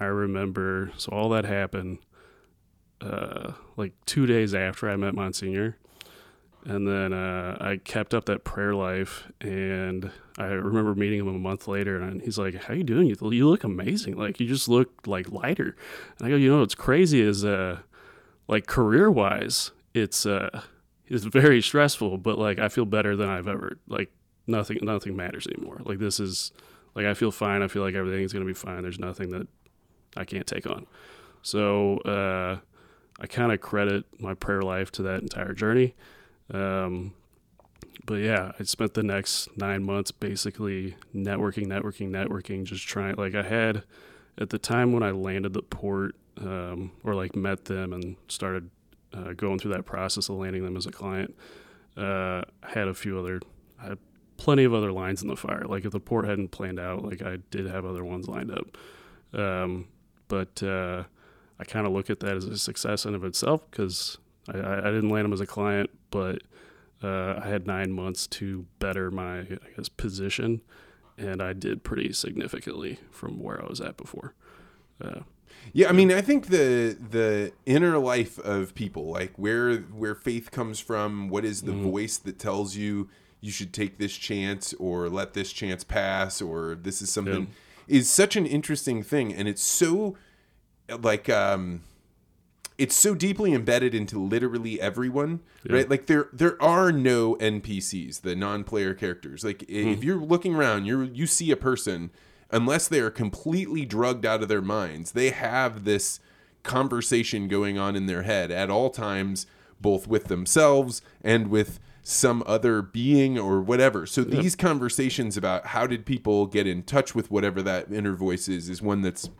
I 0.00 0.06
remember, 0.06 0.90
so 0.96 1.12
all 1.12 1.28
that 1.30 1.44
happened 1.44 1.98
uh, 3.00 3.52
like 3.76 3.92
two 4.06 4.26
days 4.26 4.54
after 4.54 4.88
I 4.88 4.96
met 4.96 5.14
Monsignor. 5.14 5.76
And 6.66 6.88
then 6.88 7.12
uh, 7.12 7.58
I 7.60 7.76
kept 7.76 8.14
up 8.14 8.24
that 8.24 8.42
prayer 8.42 8.74
life, 8.74 9.30
and 9.42 10.10
I 10.38 10.46
remember 10.46 10.94
meeting 10.94 11.20
him 11.20 11.28
a 11.28 11.38
month 11.38 11.68
later, 11.68 12.00
and 12.00 12.22
he's 12.22 12.38
like, 12.38 12.54
"How 12.54 12.72
you 12.72 12.84
doing? 12.84 13.06
You, 13.06 13.16
you 13.32 13.48
look 13.48 13.64
amazing. 13.64 14.16
Like 14.16 14.40
you 14.40 14.46
just 14.48 14.66
look 14.66 15.06
like 15.06 15.30
lighter." 15.30 15.76
And 16.18 16.26
I 16.26 16.30
go, 16.30 16.36
"You 16.36 16.50
know 16.50 16.60
what's 16.60 16.74
crazy 16.74 17.20
is, 17.20 17.44
uh, 17.44 17.80
like 18.48 18.66
career 18.66 19.10
wise, 19.10 19.72
it's 19.92 20.24
uh, 20.24 20.62
it's 21.06 21.24
very 21.24 21.60
stressful, 21.60 22.18
but 22.18 22.38
like 22.38 22.58
I 22.58 22.68
feel 22.68 22.86
better 22.86 23.14
than 23.14 23.28
I've 23.28 23.48
ever 23.48 23.78
like 23.86 24.10
nothing 24.46 24.78
nothing 24.80 25.16
matters 25.16 25.46
anymore. 25.46 25.80
Like 25.84 25.98
this 25.98 26.18
is 26.18 26.50
like 26.94 27.04
I 27.04 27.12
feel 27.12 27.30
fine. 27.30 27.62
I 27.62 27.68
feel 27.68 27.82
like 27.82 27.94
everything's 27.94 28.32
gonna 28.32 28.44
be 28.46 28.54
fine. 28.54 28.82
There's 28.82 28.98
nothing 28.98 29.30
that 29.30 29.46
I 30.16 30.24
can't 30.24 30.46
take 30.46 30.66
on. 30.66 30.86
So 31.42 31.98
uh, 31.98 32.58
I 33.20 33.26
kind 33.26 33.52
of 33.52 33.60
credit 33.60 34.04
my 34.18 34.32
prayer 34.32 34.62
life 34.62 34.90
to 34.92 35.02
that 35.02 35.20
entire 35.20 35.52
journey." 35.52 35.94
Um, 36.52 37.14
but 38.06 38.16
yeah, 38.16 38.52
I 38.58 38.62
spent 38.64 38.94
the 38.94 39.02
next 39.02 39.56
nine 39.56 39.84
months 39.84 40.10
basically 40.10 40.96
networking, 41.14 41.66
networking, 41.66 42.10
networking, 42.10 42.64
just 42.64 42.86
trying. 42.86 43.16
Like 43.16 43.34
I 43.34 43.42
had 43.42 43.84
at 44.38 44.50
the 44.50 44.58
time 44.58 44.92
when 44.92 45.02
I 45.02 45.10
landed 45.10 45.52
the 45.52 45.62
port, 45.62 46.16
um, 46.40 46.92
or 47.04 47.14
like 47.14 47.36
met 47.36 47.66
them 47.66 47.92
and 47.92 48.16
started 48.28 48.70
uh, 49.12 49.32
going 49.32 49.58
through 49.58 49.72
that 49.72 49.86
process 49.86 50.28
of 50.28 50.36
landing 50.36 50.64
them 50.64 50.76
as 50.76 50.86
a 50.86 50.92
client. 50.92 51.34
Uh, 51.96 52.42
I 52.62 52.70
had 52.70 52.88
a 52.88 52.94
few 52.94 53.18
other, 53.18 53.40
I 53.80 53.90
had 53.90 53.98
plenty 54.36 54.64
of 54.64 54.74
other 54.74 54.92
lines 54.92 55.22
in 55.22 55.28
the 55.28 55.36
fire. 55.36 55.64
Like 55.64 55.84
if 55.84 55.92
the 55.92 56.00
port 56.00 56.26
hadn't 56.26 56.48
planned 56.48 56.80
out, 56.80 57.04
like 57.04 57.22
I 57.22 57.38
did 57.50 57.66
have 57.66 57.84
other 57.84 58.04
ones 58.04 58.28
lined 58.28 58.50
up. 58.50 58.76
Um, 59.32 59.88
but 60.28 60.62
uh, 60.62 61.04
I 61.58 61.64
kind 61.64 61.86
of 61.86 61.92
look 61.92 62.10
at 62.10 62.20
that 62.20 62.36
as 62.36 62.44
a 62.44 62.58
success 62.58 63.04
in 63.04 63.14
of 63.14 63.24
itself 63.24 63.62
because 63.70 64.18
I, 64.48 64.58
I 64.58 64.90
didn't 64.90 65.10
land 65.10 65.24
them 65.24 65.32
as 65.32 65.40
a 65.40 65.46
client, 65.46 65.90
but 66.10 66.42
uh, 67.02 67.40
I 67.42 67.48
had 67.48 67.66
nine 67.66 67.92
months 67.92 68.26
to 68.28 68.66
better 68.78 69.10
my, 69.10 69.40
I 69.40 69.58
guess, 69.76 69.88
position, 69.88 70.60
and 71.18 71.42
I 71.42 71.52
did 71.52 71.82
pretty 71.84 72.12
significantly 72.12 72.98
from 73.10 73.40
where 73.40 73.62
I 73.62 73.68
was 73.68 73.80
at 73.80 73.96
before. 73.96 74.34
Uh, 75.02 75.20
Yeah, 75.72 75.88
I 75.88 75.92
mean, 75.92 76.12
I 76.12 76.20
think 76.20 76.48
the 76.48 76.96
the 77.10 77.52
inner 77.64 77.98
life 77.98 78.38
of 78.38 78.74
people, 78.74 79.10
like 79.10 79.32
where 79.36 79.76
where 79.78 80.14
faith 80.14 80.50
comes 80.50 80.78
from, 80.80 81.28
what 81.28 81.44
is 81.44 81.62
the 81.62 81.72
voice 81.90 82.18
that 82.18 82.38
tells 82.38 82.76
you 82.76 83.08
you 83.40 83.50
should 83.50 83.72
take 83.72 83.98
this 83.98 84.16
chance 84.16 84.72
or 84.74 85.08
let 85.08 85.34
this 85.34 85.52
chance 85.52 85.84
pass 85.84 86.40
or 86.42 86.74
this 86.74 87.02
is 87.02 87.10
something 87.10 87.48
is 87.88 88.10
such 88.10 88.36
an 88.36 88.46
interesting 88.46 89.02
thing. 89.02 89.32
And 89.34 89.46
it's 89.48 89.62
so 89.62 90.16
like 90.88 91.28
um 91.28 91.82
it's 92.76 92.96
so 92.96 93.14
deeply 93.14 93.52
embedded 93.52 93.94
into 93.94 94.20
literally 94.20 94.80
everyone, 94.80 95.40
right? 95.68 95.88
Like 95.88 96.06
there 96.06 96.28
there 96.32 96.60
are 96.62 96.90
no 96.90 97.36
NPCs, 97.36 98.22
the 98.22 98.34
non-player 98.34 98.94
characters. 98.94 99.44
Like 99.44 99.62
i 99.68 99.72
if 99.72 99.86
mm-hmm. 99.86 100.02
you're 100.02 100.16
looking 100.16 100.54
around, 100.54 100.86
you 100.86 101.02
you 101.02 101.26
see 101.26 101.50
a 101.50 101.56
person 101.56 102.10
unless 102.50 102.86
they 102.88 103.00
are 103.00 103.10
completely 103.10 103.84
drugged 103.84 104.24
out 104.24 104.42
of 104.42 104.48
their 104.48 104.62
minds, 104.62 105.12
they 105.12 105.30
have 105.30 105.84
this 105.84 106.20
conversation 106.62 107.48
going 107.48 107.78
on 107.78 107.96
in 107.96 108.06
their 108.06 108.22
head 108.22 108.50
at 108.50 108.70
all 108.70 108.90
times, 108.90 109.46
both 109.80 110.06
with 110.06 110.24
themselves 110.24 111.02
and 111.22 111.48
with 111.48 111.80
some 112.02 112.42
other 112.46 112.82
being 112.82 113.38
or 113.38 113.60
whatever. 113.60 114.06
So 114.06 114.22
these 114.22 114.54
conversations 114.54 115.36
about 115.36 115.68
how 115.68 115.86
did 115.86 116.04
people 116.04 116.46
get 116.46 116.66
in 116.66 116.82
touch 116.82 117.14
with 117.14 117.30
whatever 117.30 117.62
that 117.62 117.90
inner 117.90 118.14
voice 118.14 118.46
is 118.46 118.68
is 118.68 118.82
one 118.82 119.02
that's 119.02 119.30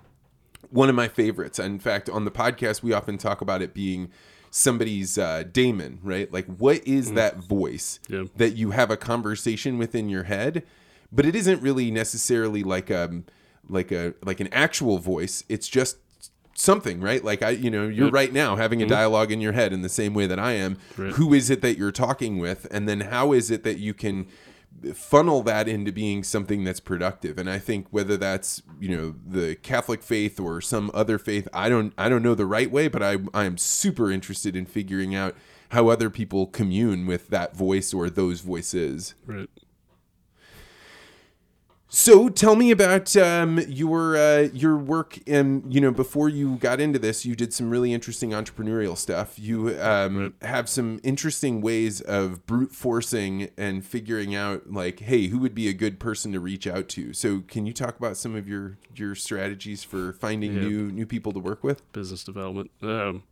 one 0.75 0.89
of 0.89 0.95
my 0.97 1.07
favorites. 1.07 1.59
In 1.59 1.79
fact, 1.79 2.11
on 2.11 2.25
the 2.25 2.33
podcast, 2.33 2.83
we 2.83 2.93
often 2.93 3.17
talk 3.17 3.41
about 3.41 3.63
it 3.63 3.75
being 3.75 4.11
somebody's 4.51 5.17
uh, 5.17 5.45
daemon, 5.51 6.01
right? 6.03 6.33
Like, 6.33 6.47
what 6.47 6.87
is 6.87 7.13
mm. 7.13 7.15
that 7.15 7.37
voice 7.37 8.01
Yeah. 8.09 8.25
that 8.37 8.57
you 8.57 8.73
have 8.73 8.91
a 8.91 8.97
conversation 8.97 9.79
within 9.79 10.09
your 10.09 10.25
head? 10.25 10.65
But 11.13 11.27
it 11.27 11.37
isn't 11.37 11.63
really 11.63 11.93
necessarily 11.93 12.65
like 12.65 12.91
a 12.91 13.23
like 13.69 13.93
a 13.93 14.15
like 14.25 14.41
an 14.41 14.49
actual 14.49 14.99
voice. 14.99 15.45
It's 15.49 15.69
just 15.69 15.99
something, 16.55 17.01
right? 17.01 17.23
Like 17.23 17.43
I, 17.43 17.51
you 17.51 17.71
know, 17.71 17.87
you're 17.87 18.11
right 18.11 18.33
now 18.33 18.57
having 18.57 18.83
a 18.83 18.85
mm-hmm. 18.85 18.95
dialogue 18.95 19.31
in 19.31 19.41
your 19.41 19.53
head 19.53 19.73
in 19.73 19.83
the 19.83 19.89
same 19.89 20.13
way 20.13 20.27
that 20.27 20.41
I 20.41 20.53
am. 20.53 20.77
Right. 20.97 21.13
Who 21.13 21.33
is 21.33 21.51
it 21.51 21.63
that 21.63 21.79
you're 21.79 21.93
talking 21.93 22.39
with, 22.39 22.67
and 22.73 22.89
then 22.89 23.01
how 23.01 23.33
is 23.33 23.51
it 23.51 23.63
that 23.63 23.79
you 23.79 23.95
can 23.95 24.27
funnel 24.93 25.43
that 25.43 25.69
into 25.69 25.91
being 25.93 26.23
something 26.23 26.65
that's 26.65 26.81
productive 26.81 27.39
and 27.39 27.49
i 27.49 27.59
think 27.59 27.87
whether 27.91 28.17
that's 28.17 28.63
you 28.81 28.95
know 28.95 29.15
the 29.27 29.55
catholic 29.57 30.03
faith 30.03 30.39
or 30.39 30.61
some 30.61 30.91
other 30.93 31.19
faith 31.19 31.49
i 31.53 31.69
don't 31.69 31.93
i 31.97 32.09
don't 32.09 32.23
know 32.23 32.35
the 32.35 32.47
right 32.47 32.71
way 32.71 32.89
but 32.89 33.03
i 33.03 33.17
i 33.33 33.45
am 33.45 33.57
super 33.57 34.11
interested 34.11 34.55
in 34.55 34.67
figuring 34.67 35.15
out 35.15 35.35
how 35.71 35.89
other 35.89 36.11
people 36.11 36.47
commune 36.47 37.07
with 37.07 37.29
that 37.29 37.57
voice 37.57 37.95
or 37.95 38.11
those 38.11 38.41
voices 38.41 39.15
Right. 39.27 39.49
So 41.97 42.29
tell 42.29 42.57
me 42.57 42.73
about 42.73 43.17
um, 43.17 43.61
your 43.69 44.17
uh, 44.17 44.49
your 44.53 44.77
work. 44.77 45.17
And 45.29 45.73
you 45.73 45.81
know, 45.81 45.93
before 45.93 46.29
you 46.29 46.57
got 46.57 46.81
into 46.81 46.99
this, 46.99 47.25
you 47.25 47.37
did 47.37 47.55
some 47.55 47.71
really 47.71 47.95
interesting 47.95 48.31
entrepreneurial 48.31 48.99
stuff. 48.99 49.39
You 49.39 49.79
um, 49.81 50.35
have 50.43 50.69
some 50.69 50.99
interesting 51.05 51.61
ways 51.61 52.01
of 52.01 52.47
brute 52.47 52.73
forcing 52.73 53.49
and 53.57 53.87
figuring 53.87 54.35
out, 54.35 54.73
like, 54.73 54.99
hey, 54.99 55.29
who 55.29 55.39
would 55.39 55.55
be 55.55 55.69
a 55.69 55.73
good 55.73 56.01
person 56.01 56.33
to 56.33 56.41
reach 56.41 56.67
out 56.67 56.89
to. 56.91 57.13
So, 57.13 57.43
can 57.47 57.65
you 57.65 57.73
talk 57.73 57.97
about 57.97 58.17
some 58.17 58.35
of 58.35 58.49
your 58.49 58.77
your 58.97 59.15
strategies 59.15 59.85
for 59.85 60.15
finding 60.15 60.55
Yeah. 60.55 60.63
new 60.63 60.91
new 60.91 61.07
people 61.07 61.33
to 61.33 61.39
work 61.39 61.63
with? 61.63 61.81
business 61.93 62.25
development. 62.25 62.73
Um, 62.83 63.23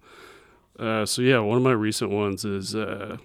uh, 0.79 1.05
so 1.05 1.21
yeah, 1.21 1.41
one 1.41 1.57
of 1.57 1.65
my 1.65 1.73
recent 1.73 2.11
ones 2.13 2.45
is 2.45 2.77
uh, 2.77 3.17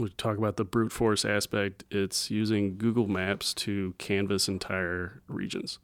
we 0.00 0.08
talk 0.10 0.38
about 0.38 0.56
the 0.56 0.64
brute 0.64 0.92
force 0.92 1.24
aspect. 1.24 1.84
It's 1.90 2.30
using 2.30 2.78
Google 2.78 3.06
Maps 3.06 3.54
to 3.54 3.94
canvas 3.98 4.48
entire 4.48 5.20
regions, 5.28 5.78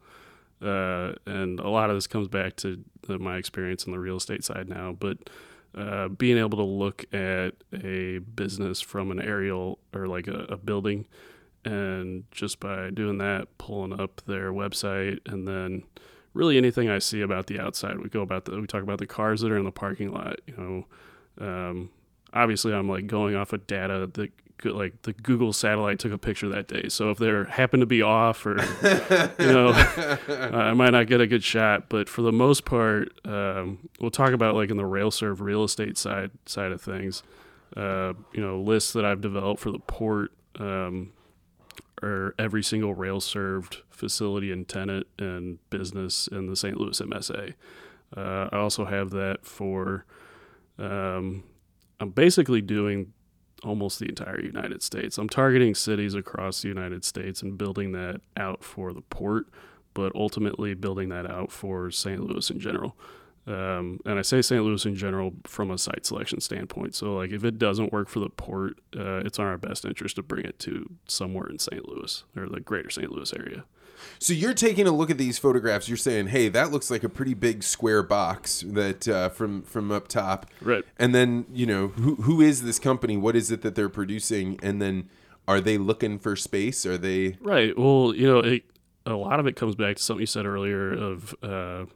uh, 0.62 1.12
and 1.26 1.60
a 1.60 1.68
lot 1.68 1.90
of 1.90 1.96
this 1.96 2.06
comes 2.06 2.28
back 2.28 2.56
to 2.56 2.82
uh, 3.08 3.18
my 3.18 3.36
experience 3.36 3.84
on 3.84 3.92
the 3.92 3.98
real 3.98 4.16
estate 4.16 4.44
side 4.44 4.68
now. 4.68 4.96
But 4.98 5.18
uh, 5.76 6.08
being 6.08 6.38
able 6.38 6.56
to 6.58 6.64
look 6.64 7.04
at 7.12 7.52
a 7.72 8.18
business 8.18 8.80
from 8.80 9.10
an 9.10 9.20
aerial 9.20 9.78
or 9.94 10.08
like 10.08 10.26
a, 10.26 10.46
a 10.48 10.56
building, 10.56 11.06
and 11.64 12.24
just 12.30 12.60
by 12.60 12.90
doing 12.90 13.18
that, 13.18 13.48
pulling 13.58 13.98
up 14.00 14.22
their 14.26 14.52
website, 14.52 15.20
and 15.26 15.46
then 15.46 15.82
really 16.32 16.56
anything 16.56 16.88
I 16.88 16.98
see 16.98 17.20
about 17.20 17.46
the 17.46 17.60
outside. 17.60 17.98
We 17.98 18.08
go 18.08 18.22
about 18.22 18.46
the 18.46 18.60
we 18.60 18.66
talk 18.66 18.82
about 18.82 18.98
the 18.98 19.06
cars 19.06 19.40
that 19.42 19.50
are 19.50 19.58
in 19.58 19.64
the 19.64 19.72
parking 19.72 20.12
lot. 20.12 20.40
You 20.46 20.84
know, 21.38 21.46
um, 21.46 21.90
obviously 22.32 22.72
I'm 22.72 22.88
like 22.88 23.06
going 23.06 23.34
off 23.34 23.52
of 23.52 23.66
data 23.66 24.10
that 24.14 24.30
like 24.64 25.02
the 25.02 25.12
Google 25.12 25.52
satellite 25.52 25.98
took 25.98 26.12
a 26.12 26.18
picture 26.18 26.48
that 26.48 26.66
day. 26.66 26.88
So 26.88 27.10
if 27.10 27.18
they 27.18 27.30
happen 27.48 27.80
to 27.80 27.86
be 27.86 28.02
off 28.02 28.44
or 28.46 28.56
you 29.38 29.52
know, 29.52 29.68
I 30.28 30.72
might 30.72 30.90
not 30.90 31.06
get 31.06 31.20
a 31.20 31.26
good 31.26 31.44
shot. 31.44 31.88
But 31.88 32.08
for 32.08 32.22
the 32.22 32.32
most 32.32 32.64
part, 32.64 33.12
um, 33.24 33.88
we'll 34.00 34.10
talk 34.10 34.32
about 34.32 34.54
like 34.54 34.70
in 34.70 34.76
the 34.76 34.86
rail 34.86 35.10
serve 35.10 35.40
real 35.40 35.64
estate 35.64 35.98
side 35.98 36.30
side 36.46 36.72
of 36.72 36.80
things. 36.80 37.22
Uh, 37.76 38.14
you 38.32 38.40
know, 38.40 38.60
lists 38.60 38.92
that 38.94 39.04
I've 39.04 39.20
developed 39.20 39.60
for 39.60 39.70
the 39.70 39.78
port. 39.78 40.32
Um, 40.58 41.12
or 42.02 42.34
every 42.38 42.62
single 42.62 42.94
rail 42.94 43.20
served 43.20 43.82
facility 43.90 44.52
and 44.52 44.68
tenant 44.68 45.06
and 45.18 45.58
business 45.70 46.28
in 46.28 46.46
the 46.46 46.56
St. 46.56 46.78
Louis 46.78 47.00
MSA. 47.00 47.54
Uh, 48.16 48.48
I 48.52 48.56
also 48.58 48.84
have 48.84 49.10
that 49.10 49.44
for, 49.44 50.04
um, 50.78 51.42
I'm 52.00 52.10
basically 52.10 52.60
doing 52.60 53.12
almost 53.62 53.98
the 53.98 54.08
entire 54.08 54.40
United 54.40 54.82
States. 54.82 55.18
I'm 55.18 55.28
targeting 55.28 55.74
cities 55.74 56.14
across 56.14 56.62
the 56.62 56.68
United 56.68 57.04
States 57.04 57.42
and 57.42 57.56
building 57.56 57.92
that 57.92 58.20
out 58.36 58.62
for 58.62 58.92
the 58.92 59.00
port, 59.02 59.46
but 59.94 60.12
ultimately 60.14 60.74
building 60.74 61.08
that 61.08 61.28
out 61.28 61.50
for 61.50 61.90
St. 61.90 62.20
Louis 62.20 62.50
in 62.50 62.60
general. 62.60 62.96
Um, 63.46 64.00
and 64.04 64.18
I 64.18 64.22
say 64.22 64.42
St. 64.42 64.62
Louis 64.62 64.84
in 64.84 64.96
general 64.96 65.32
from 65.44 65.70
a 65.70 65.78
site 65.78 66.04
selection 66.04 66.40
standpoint. 66.40 66.96
So, 66.96 67.14
like, 67.14 67.30
if 67.30 67.44
it 67.44 67.58
doesn't 67.58 67.92
work 67.92 68.08
for 68.08 68.18
the 68.18 68.28
port, 68.28 68.80
uh, 68.96 69.22
it's 69.24 69.38
in 69.38 69.44
our 69.44 69.56
best 69.56 69.84
interest 69.84 70.16
to 70.16 70.22
bring 70.22 70.44
it 70.44 70.58
to 70.60 70.90
somewhere 71.06 71.46
in 71.46 71.58
St. 71.58 71.88
Louis 71.88 72.24
or 72.36 72.48
the 72.48 72.60
greater 72.60 72.90
St. 72.90 73.10
Louis 73.10 73.32
area. 73.32 73.64
So 74.18 74.32
you're 74.32 74.54
taking 74.54 74.86
a 74.86 74.92
look 74.92 75.10
at 75.10 75.18
these 75.18 75.38
photographs. 75.38 75.88
You're 75.88 75.96
saying, 75.96 76.28
"Hey, 76.28 76.48
that 76.48 76.70
looks 76.70 76.90
like 76.90 77.04
a 77.04 77.08
pretty 77.08 77.34
big 77.34 77.62
square 77.62 78.02
box 78.02 78.64
that 78.66 79.08
uh, 79.08 79.28
from 79.30 79.62
from 79.62 79.90
up 79.92 80.08
top." 80.08 80.46
Right. 80.60 80.84
And 80.98 81.14
then 81.14 81.46
you 81.52 81.66
know 81.66 81.88
who 81.88 82.16
who 82.16 82.40
is 82.40 82.62
this 82.62 82.78
company? 82.78 83.16
What 83.16 83.36
is 83.36 83.50
it 83.50 83.62
that 83.62 83.74
they're 83.74 83.88
producing? 83.88 84.58
And 84.62 84.80
then 84.80 85.08
are 85.48 85.60
they 85.60 85.78
looking 85.78 86.18
for 86.18 86.36
space? 86.36 86.84
Are 86.84 86.98
they? 86.98 87.36
Right. 87.40 87.76
Well, 87.78 88.14
you 88.14 88.26
know, 88.26 88.40
it, 88.40 88.64
a 89.04 89.14
lot 89.14 89.40
of 89.40 89.46
it 89.46 89.56
comes 89.56 89.74
back 89.74 89.96
to 89.96 90.02
something 90.02 90.20
you 90.22 90.26
said 90.26 90.46
earlier 90.46 90.92
of 90.92 91.34
uh, 91.42 91.86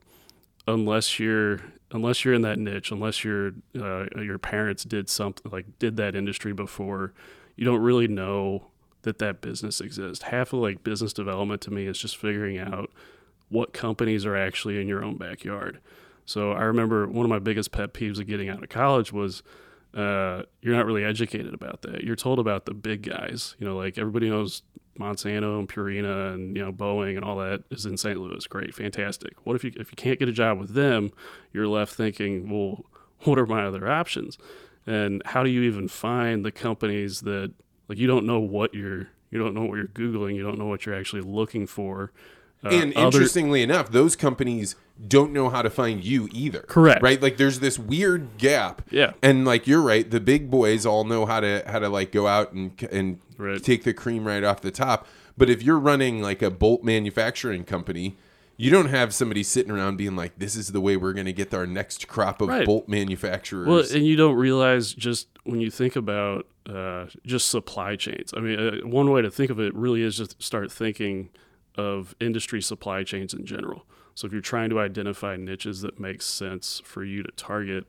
unless 0.66 1.18
you're 1.18 1.60
unless 1.92 2.24
you're 2.24 2.34
in 2.34 2.42
that 2.42 2.58
niche, 2.58 2.90
unless 2.90 3.24
your 3.24 3.52
uh, 3.78 4.06
your 4.16 4.38
parents 4.38 4.84
did 4.84 5.08
something 5.08 5.50
like 5.50 5.78
did 5.78 5.96
that 5.96 6.14
industry 6.14 6.52
before, 6.52 7.12
you 7.56 7.64
don't 7.64 7.82
really 7.82 8.08
know 8.08 8.69
that 9.02 9.18
that 9.18 9.40
business 9.40 9.80
exists. 9.80 10.24
Half 10.24 10.52
of 10.52 10.60
like 10.60 10.84
business 10.84 11.12
development 11.12 11.60
to 11.62 11.70
me 11.70 11.86
is 11.86 11.98
just 11.98 12.16
figuring 12.16 12.58
out 12.58 12.90
what 13.48 13.72
companies 13.72 14.24
are 14.24 14.36
actually 14.36 14.80
in 14.80 14.88
your 14.88 15.04
own 15.04 15.16
backyard. 15.16 15.80
So 16.24 16.52
I 16.52 16.62
remember 16.62 17.06
one 17.06 17.26
of 17.26 17.30
my 17.30 17.38
biggest 17.38 17.72
pet 17.72 17.92
peeves 17.92 18.20
of 18.20 18.26
getting 18.26 18.48
out 18.48 18.62
of 18.62 18.68
college 18.68 19.12
was 19.12 19.42
uh, 19.94 20.42
you're 20.62 20.76
not 20.76 20.86
really 20.86 21.04
educated 21.04 21.52
about 21.52 21.82
that. 21.82 22.04
You're 22.04 22.16
told 22.16 22.38
about 22.38 22.64
the 22.64 22.74
big 22.74 23.02
guys. 23.02 23.56
You 23.58 23.66
know, 23.66 23.76
like 23.76 23.98
everybody 23.98 24.30
knows 24.30 24.62
Monsanto 24.98 25.58
and 25.58 25.68
Purina 25.68 26.34
and 26.34 26.56
you 26.56 26.64
know 26.64 26.72
Boeing 26.72 27.16
and 27.16 27.24
all 27.24 27.38
that 27.38 27.64
is 27.70 27.86
in 27.86 27.96
St. 27.96 28.20
Louis. 28.20 28.46
Great, 28.46 28.74
fantastic. 28.74 29.34
What 29.44 29.56
if 29.56 29.64
you 29.64 29.72
if 29.76 29.90
you 29.90 29.96
can't 29.96 30.18
get 30.18 30.28
a 30.28 30.32
job 30.32 30.58
with 30.58 30.74
them, 30.74 31.10
you're 31.52 31.66
left 31.66 31.94
thinking, 31.94 32.48
well, 32.48 32.84
what 33.24 33.38
are 33.38 33.46
my 33.46 33.64
other 33.64 33.88
options? 33.88 34.38
And 34.86 35.22
how 35.26 35.42
do 35.42 35.50
you 35.50 35.62
even 35.62 35.88
find 35.88 36.44
the 36.44 36.52
companies 36.52 37.22
that 37.22 37.52
like 37.90 37.98
you 37.98 38.06
don't 38.06 38.24
know 38.24 38.38
what 38.40 38.72
you're 38.72 39.08
you 39.30 39.38
don't 39.38 39.52
know 39.54 39.64
what 39.64 39.76
you're 39.76 39.86
googling, 39.88 40.34
you 40.36 40.42
don't 40.42 40.58
know 40.58 40.66
what 40.66 40.86
you're 40.86 40.94
actually 40.94 41.22
looking 41.22 41.66
for. 41.66 42.12
Uh, 42.64 42.68
and 42.68 42.94
other- 42.94 43.06
interestingly 43.06 43.62
enough, 43.62 43.90
those 43.90 44.14
companies 44.16 44.76
don't 45.08 45.32
know 45.32 45.48
how 45.48 45.62
to 45.62 45.70
find 45.70 46.04
you 46.04 46.28
either. 46.32 46.60
Correct. 46.60 47.02
Right? 47.02 47.20
Like 47.20 47.36
there's 47.38 47.60
this 47.60 47.78
weird 47.78 48.36
gap. 48.38 48.82
Yeah. 48.90 49.12
And 49.22 49.44
like 49.44 49.66
you're 49.66 49.80
right, 49.82 50.08
the 50.10 50.20
big 50.20 50.50
boys 50.50 50.84
all 50.86 51.04
know 51.04 51.26
how 51.26 51.40
to 51.40 51.62
how 51.66 51.78
to 51.80 51.88
like 51.88 52.12
go 52.12 52.26
out 52.26 52.52
and 52.52 52.72
and 52.92 53.18
Right. 53.38 53.62
take 53.62 53.84
the 53.84 53.94
cream 53.94 54.26
right 54.26 54.44
off 54.44 54.60
the 54.60 54.70
top. 54.70 55.06
But 55.38 55.48
if 55.48 55.62
you're 55.62 55.78
running 55.78 56.20
like 56.22 56.42
a 56.42 56.50
bolt 56.50 56.84
manufacturing 56.84 57.64
company, 57.64 58.16
you 58.58 58.70
don't 58.70 58.90
have 58.90 59.14
somebody 59.14 59.42
sitting 59.42 59.72
around 59.72 59.96
being 59.96 60.14
like, 60.14 60.38
"This 60.38 60.54
is 60.54 60.72
the 60.72 60.80
way 60.82 60.98
we're 60.98 61.14
going 61.14 61.24
to 61.24 61.32
get 61.32 61.54
our 61.54 61.66
next 61.66 62.06
crop 62.08 62.42
of 62.42 62.48
Right. 62.50 62.66
bolt 62.66 62.86
manufacturers." 62.90 63.66
Well, 63.66 63.84
and 63.94 64.06
you 64.06 64.16
don't 64.16 64.34
realize 64.36 64.92
just 64.92 65.28
when 65.50 65.60
you 65.60 65.70
think 65.70 65.96
about 65.96 66.46
uh, 66.66 67.06
just 67.26 67.48
supply 67.48 67.96
chains. 67.96 68.32
I 68.36 68.40
mean, 68.40 68.58
uh, 68.58 68.86
one 68.86 69.10
way 69.10 69.22
to 69.22 69.30
think 69.30 69.50
of 69.50 69.58
it 69.58 69.74
really 69.74 70.02
is 70.02 70.16
just 70.16 70.40
start 70.42 70.70
thinking 70.70 71.30
of 71.76 72.14
industry 72.20 72.62
supply 72.62 73.02
chains 73.02 73.34
in 73.34 73.44
general. 73.44 73.84
So 74.14 74.26
if 74.26 74.32
you're 74.32 74.42
trying 74.42 74.70
to 74.70 74.80
identify 74.80 75.36
niches 75.36 75.80
that 75.82 75.98
make 75.98 76.22
sense 76.22 76.80
for 76.84 77.04
you 77.04 77.22
to 77.22 77.30
target, 77.32 77.86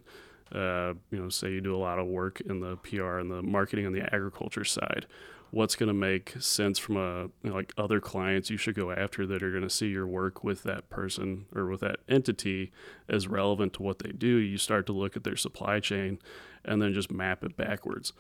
uh, 0.54 0.94
you 1.12 1.22
know, 1.22 1.30
say 1.30 1.52
you 1.52 1.62
do 1.62 1.76
a 1.76 1.78
lot 1.78 2.00
of 2.00 2.08
work 2.08 2.42
in 2.42 2.60
the 2.60 2.78
PR 2.78 3.18
and 3.18 3.32
the 3.32 3.42
marketing 3.42 3.86
on 3.86 3.94
the 3.94 4.04
agriculture 4.14 4.66
side, 4.66 5.08
what's 5.52 5.76
going 5.76 5.88
to 5.88 5.94
make 5.94 6.34
sense 6.40 6.80
from 6.80 6.98
a 6.98 7.24
you 7.44 7.50
know, 7.50 7.54
like 7.54 7.74
other 7.78 8.00
clients 8.00 8.50
you 8.50 8.58
should 8.58 8.76
go 8.76 8.92
after 8.92 9.28
that 9.28 9.44
are 9.44 9.52
going 9.52 9.64
to 9.64 9.70
see 9.70 9.88
your 9.88 10.08
work 10.08 10.44
with 10.44 10.64
that 10.64 10.90
person 10.90 11.46
or 11.54 11.66
with 11.68 11.82
that 11.82 11.98
entity 12.08 12.72
as 13.10 13.28
relevant 13.28 13.74
to 13.74 13.84
what 13.84 14.00
they 14.00 14.12
do 14.12 14.28
you 14.28 14.58
start 14.58 14.86
to 14.86 14.94
look 14.94 15.18
at 15.18 15.26
their 15.26 15.36
supply 15.36 15.80
chain 15.80 16.18
and 16.66 16.82
then 16.82 16.94
just 16.94 17.12
map 17.12 17.44
it 17.44 17.56
backwards 17.56 18.14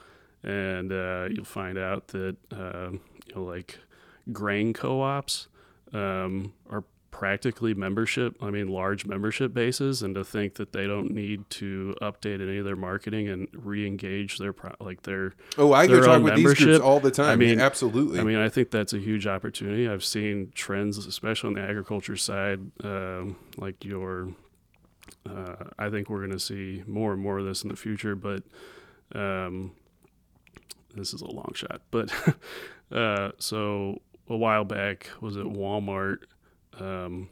and 0.43 0.91
uh, 0.91 1.27
you'll 1.29 1.45
find 1.45 1.77
out 1.77 2.07
that 2.09 2.35
um, 2.51 2.99
you 3.27 3.35
know 3.35 3.43
like 3.43 3.79
grain 4.31 4.73
co-ops 4.73 5.47
um, 5.93 6.53
are 6.69 6.83
practically 7.11 7.73
membership 7.73 8.37
i 8.41 8.49
mean 8.49 8.69
large 8.69 9.05
membership 9.05 9.53
bases 9.53 10.01
and 10.01 10.15
to 10.15 10.23
think 10.23 10.55
that 10.55 10.71
they 10.71 10.87
don't 10.87 11.11
need 11.11 11.47
to 11.49 11.93
update 12.01 12.41
any 12.41 12.57
of 12.57 12.63
their 12.63 12.77
marketing 12.77 13.27
and 13.27 13.49
re-engage 13.53 14.37
their 14.37 14.53
pro- 14.53 14.73
like 14.79 15.03
their 15.03 15.33
oh, 15.57 15.73
I 15.73 15.87
go 15.87 15.95
their 15.95 16.03
talk 16.03 16.15
own 16.15 16.23
with 16.23 16.35
these 16.35 16.53
groups 16.53 16.79
all 16.79 17.01
the 17.01 17.11
time. 17.11 17.29
I 17.29 17.35
mean, 17.35 17.59
absolutely. 17.59 18.17
I 18.19 18.23
mean, 18.23 18.37
I 18.37 18.47
think 18.47 18.71
that's 18.71 18.93
a 18.93 18.97
huge 18.97 19.27
opportunity. 19.27 19.89
I've 19.89 20.05
seen 20.05 20.53
trends, 20.55 20.97
especially 20.97 21.49
on 21.49 21.53
the 21.55 21.61
agriculture 21.61 22.15
side, 22.15 22.59
um, 22.83 23.35
like 23.57 23.83
your. 23.83 24.29
Uh, 25.29 25.65
I 25.77 25.89
think 25.89 26.09
we're 26.09 26.19
going 26.19 26.31
to 26.31 26.39
see 26.39 26.83
more 26.87 27.13
and 27.13 27.21
more 27.21 27.39
of 27.39 27.45
this 27.45 27.63
in 27.63 27.69
the 27.69 27.75
future, 27.75 28.15
but 28.15 28.43
um, 29.13 29.73
this 30.95 31.13
is 31.13 31.21
a 31.21 31.29
long 31.29 31.51
shot. 31.53 31.81
But 31.91 32.11
uh, 32.91 33.31
so 33.37 34.01
a 34.27 34.37
while 34.37 34.63
back 34.63 35.09
was 35.19 35.37
at 35.37 35.45
Walmart. 35.45 36.19
Um, 36.79 37.29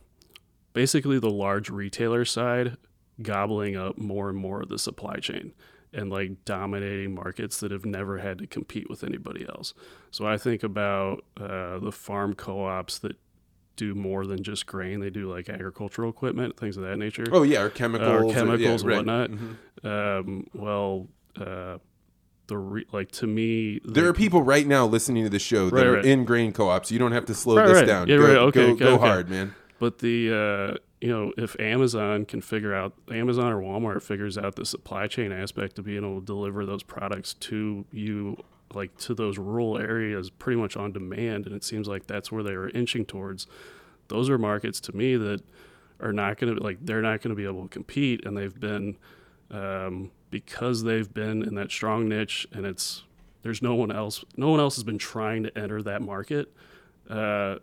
basically, 0.74 1.20
the 1.20 1.30
large 1.30 1.70
retailer 1.70 2.26
side 2.26 2.78
gobbling 3.22 3.76
up 3.76 3.98
more 3.98 4.30
and 4.30 4.38
more 4.38 4.62
of 4.62 4.70
the 4.70 4.80
supply 4.80 5.18
chain 5.18 5.54
and 5.92 6.10
like 6.10 6.46
dominating 6.46 7.16
markets 7.16 7.60
that 7.60 7.72
have 7.72 7.86
never 7.86 8.20
had 8.20 8.38
to 8.38 8.48
compete 8.48 8.90
with 8.90 9.04
anybody 9.04 9.46
else. 9.50 9.74
So 10.12 10.28
I 10.28 10.38
think 10.38 10.64
about 10.64 11.24
uh, 11.38 11.80
the 11.80 11.92
farm 11.92 12.36
co-ops 12.36 13.00
that 13.00 13.18
do 13.80 13.96
more 13.96 14.26
than 14.28 14.44
just 14.44 14.66
grain. 14.66 15.00
They 15.00 15.10
do 15.10 15.32
like 15.32 15.48
agricultural 15.50 16.10
equipment, 16.10 16.58
things 16.58 16.76
of 16.78 16.84
that 16.84 16.98
nature 16.98 17.26
oh 17.32 17.44
yeah, 17.44 17.62
or 17.62 17.70
chemicals, 17.70 18.10
or 18.32 18.34
chemicals 18.34 18.60
yeah, 18.62 18.70
and 18.72 18.84
right. 18.84 18.98
whatnot. 18.98 19.30
Um, 19.84 20.48
well, 20.54 21.08
uh, 21.40 21.78
the 22.48 22.58
re- 22.58 22.86
like 22.92 23.12
to 23.12 23.28
me 23.28 23.80
There 23.86 24.04
the- 24.04 24.10
are 24.10 24.14
people 24.14 24.44
right 24.44 24.68
now 24.68 24.86
listening 24.86 25.24
to 25.24 25.30
the 25.30 25.40
show 25.40 25.70
that 25.70 25.76
Right, 25.76 25.86
are 25.86 25.94
right. 25.94 26.06
in 26.06 26.26
grain 26.26 26.52
co-ops. 26.52 26.92
You 26.92 27.00
don't 27.00 27.14
have 27.14 27.26
to 27.28 27.34
slow 27.34 27.56
this 27.66 27.88
down. 27.88 28.08
Yeah, 28.08 28.18
go, 28.18 28.24
right. 28.28 28.38
Okay, 28.38 28.66
go, 28.66 28.72
okay, 28.74 28.80
go 28.86 28.94
okay. 28.96 29.06
hard, 29.08 29.30
man. 29.30 29.56
But 29.80 30.00
the 30.00 30.30
uh, 30.74 30.78
you 31.00 31.08
know, 31.10 31.32
if 31.38 31.58
Amazon 31.60 32.26
can 32.26 32.42
figure 32.42 32.74
out 32.76 32.94
Amazon 33.10 33.54
or 33.54 33.62
Walmart 33.62 34.04
figures 34.04 34.38
out 34.38 34.56
the 34.58 34.66
supply 34.66 35.08
chain 35.08 35.32
aspect 35.32 35.80
of 35.80 35.86
being 35.86 36.04
able 36.04 36.20
to 36.20 36.26
deliver 36.26 36.66
those 36.66 36.84
products 36.84 37.34
to 37.36 37.86
you 37.92 38.36
like 38.74 38.96
to 39.00 39.14
those 39.14 39.38
rural 39.38 39.78
areas 39.78 40.30
pretty 40.30 40.60
much 40.60 40.78
on 40.78 40.92
demand 40.92 41.46
and 41.46 41.56
it 41.56 41.64
seems 41.64 41.88
like 41.88 42.06
that's 42.08 42.32
where 42.32 42.44
they 42.44 42.56
were 42.56 42.70
inching 42.70 43.06
towards. 43.06 43.48
Those 44.10 44.30
are 44.30 44.38
markets 44.38 44.80
to 44.82 44.96
me 44.96 45.16
that 45.18 45.42
are 46.00 46.14
not 46.14 46.38
going 46.40 46.56
to 46.56 46.64
like 46.64 46.78
they're 46.82 47.02
not 47.02 47.22
going 47.22 47.30
to 47.30 47.36
be 47.36 47.46
able 47.46 47.64
to 47.64 47.70
compete 47.70 48.26
and 48.26 48.38
they've 48.38 48.60
been 48.60 48.96
um, 49.52 50.12
because 50.30 50.84
they've 50.84 51.12
been 51.14 51.42
in 51.44 51.56
that 51.56 51.72
strong 51.72 52.08
niche 52.08 52.48
and 52.54 52.66
it's 52.66 53.04
there's 53.42 53.62
no 53.62 53.74
one 53.76 53.92
else 53.92 54.24
no 54.38 54.50
one 54.50 54.60
else 54.60 54.76
has 54.76 54.84
been 54.84 54.98
trying 55.00 55.44
to 55.44 55.58
enter 55.58 55.82
that 55.82 56.02
market. 56.02 56.54
Uh, 57.10 57.56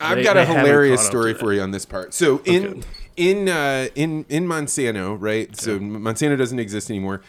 I've 0.00 0.18
They- 0.18 0.22
got 0.24 0.36
a 0.36 0.44
hilarious 0.44 1.04
story 1.04 1.34
for 1.34 1.52
you 1.52 1.60
on 1.60 1.70
this 1.72 1.84
part. 1.84 2.14
So 2.14 2.40
in 2.44 2.66
Okay. 2.66 2.80
in 3.16 3.48
uh, 3.48 3.88
in 3.94 4.24
in 4.28 4.46
Monsanto, 4.46 5.16
right? 5.18 5.54
So 5.56 5.78
Monsanto 5.78 6.36
doesn't 6.38 6.58
exist 6.60 6.88
anymore. 6.90 7.20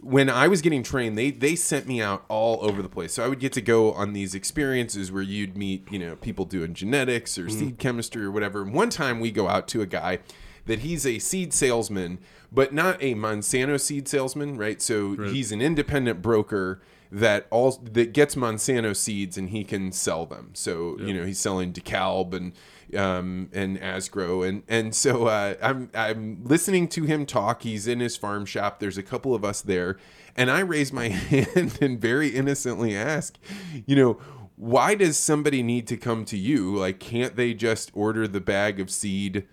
When 0.00 0.28
I 0.30 0.46
was 0.46 0.60
getting 0.62 0.82
trained, 0.82 1.16
they 1.16 1.30
they 1.30 1.56
sent 1.56 1.86
me 1.86 2.00
out 2.02 2.24
all 2.28 2.58
over 2.62 2.82
the 2.82 2.88
place. 2.88 3.14
So 3.14 3.24
I 3.24 3.28
would 3.28 3.40
get 3.40 3.52
to 3.54 3.60
go 3.60 3.92
on 3.92 4.12
these 4.12 4.34
experiences 4.34 5.10
where 5.10 5.22
you'd 5.22 5.56
meet, 5.56 5.90
you 5.90 5.98
know, 5.98 6.16
people 6.16 6.44
doing 6.44 6.74
genetics 6.74 7.38
or 7.38 7.46
Mm-hmm. 7.46 7.58
seed 7.58 7.78
chemistry 7.78 8.24
or 8.24 8.30
whatever. 8.30 8.62
And 8.62 8.72
one 8.74 8.90
time 8.90 9.20
we 9.20 9.30
go 9.30 9.48
out 9.48 9.66
to 9.68 9.80
a 9.82 9.86
guy 9.86 10.18
that 10.66 10.80
he's 10.80 11.06
a 11.06 11.18
seed 11.18 11.52
salesman, 11.54 12.18
but 12.52 12.74
not 12.74 13.02
a 13.02 13.14
Monsanto 13.14 13.80
seed 13.80 14.06
salesman, 14.08 14.56
right? 14.56 14.82
So 14.82 15.14
he's 15.16 15.52
an 15.52 15.60
independent 15.62 16.22
broker 16.22 16.80
that 17.10 17.46
all 17.50 17.72
that 17.92 18.12
gets 18.12 18.34
Monsanto 18.34 18.94
seeds 18.94 19.36
and 19.36 19.50
he 19.50 19.64
can 19.64 19.92
sell 19.92 20.26
them. 20.26 20.50
So 20.54 20.98
you 20.98 21.14
know 21.14 21.24
he's 21.24 21.38
selling 21.38 21.72
DeKalb 21.72 22.34
and 22.34 22.52
um, 22.98 23.48
and 23.52 23.78
Asgrow 23.80 24.46
and 24.46 24.62
and 24.68 24.94
so 24.94 25.26
uh, 25.26 25.54
I'm 25.62 25.90
I'm 25.94 26.44
listening 26.44 26.88
to 26.88 27.04
him 27.04 27.26
talk. 27.26 27.62
He's 27.62 27.86
in 27.86 28.00
his 28.00 28.16
farm 28.16 28.46
shop. 28.46 28.80
There's 28.80 28.98
a 28.98 29.02
couple 29.02 29.34
of 29.34 29.44
us 29.44 29.60
there, 29.60 29.96
and 30.36 30.50
I 30.50 30.60
raise 30.60 30.92
my 30.92 31.08
hand 31.08 31.78
and 31.80 32.00
very 32.00 32.28
innocently 32.28 32.96
ask, 32.96 33.38
you 33.86 33.96
know. 33.96 34.20
Why 34.58 34.94
does 34.94 35.18
somebody 35.18 35.62
need 35.62 35.86
to 35.88 35.98
come 35.98 36.24
to 36.24 36.36
you? 36.38 36.76
Like, 36.76 36.98
can't 36.98 37.36
they 37.36 37.52
just 37.52 37.90
order 37.92 38.26
the 38.26 38.40
bag 38.40 38.80
of 38.80 38.88
seed 38.88 39.46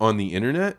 on 0.00 0.16
the 0.16 0.34
internet? 0.34 0.78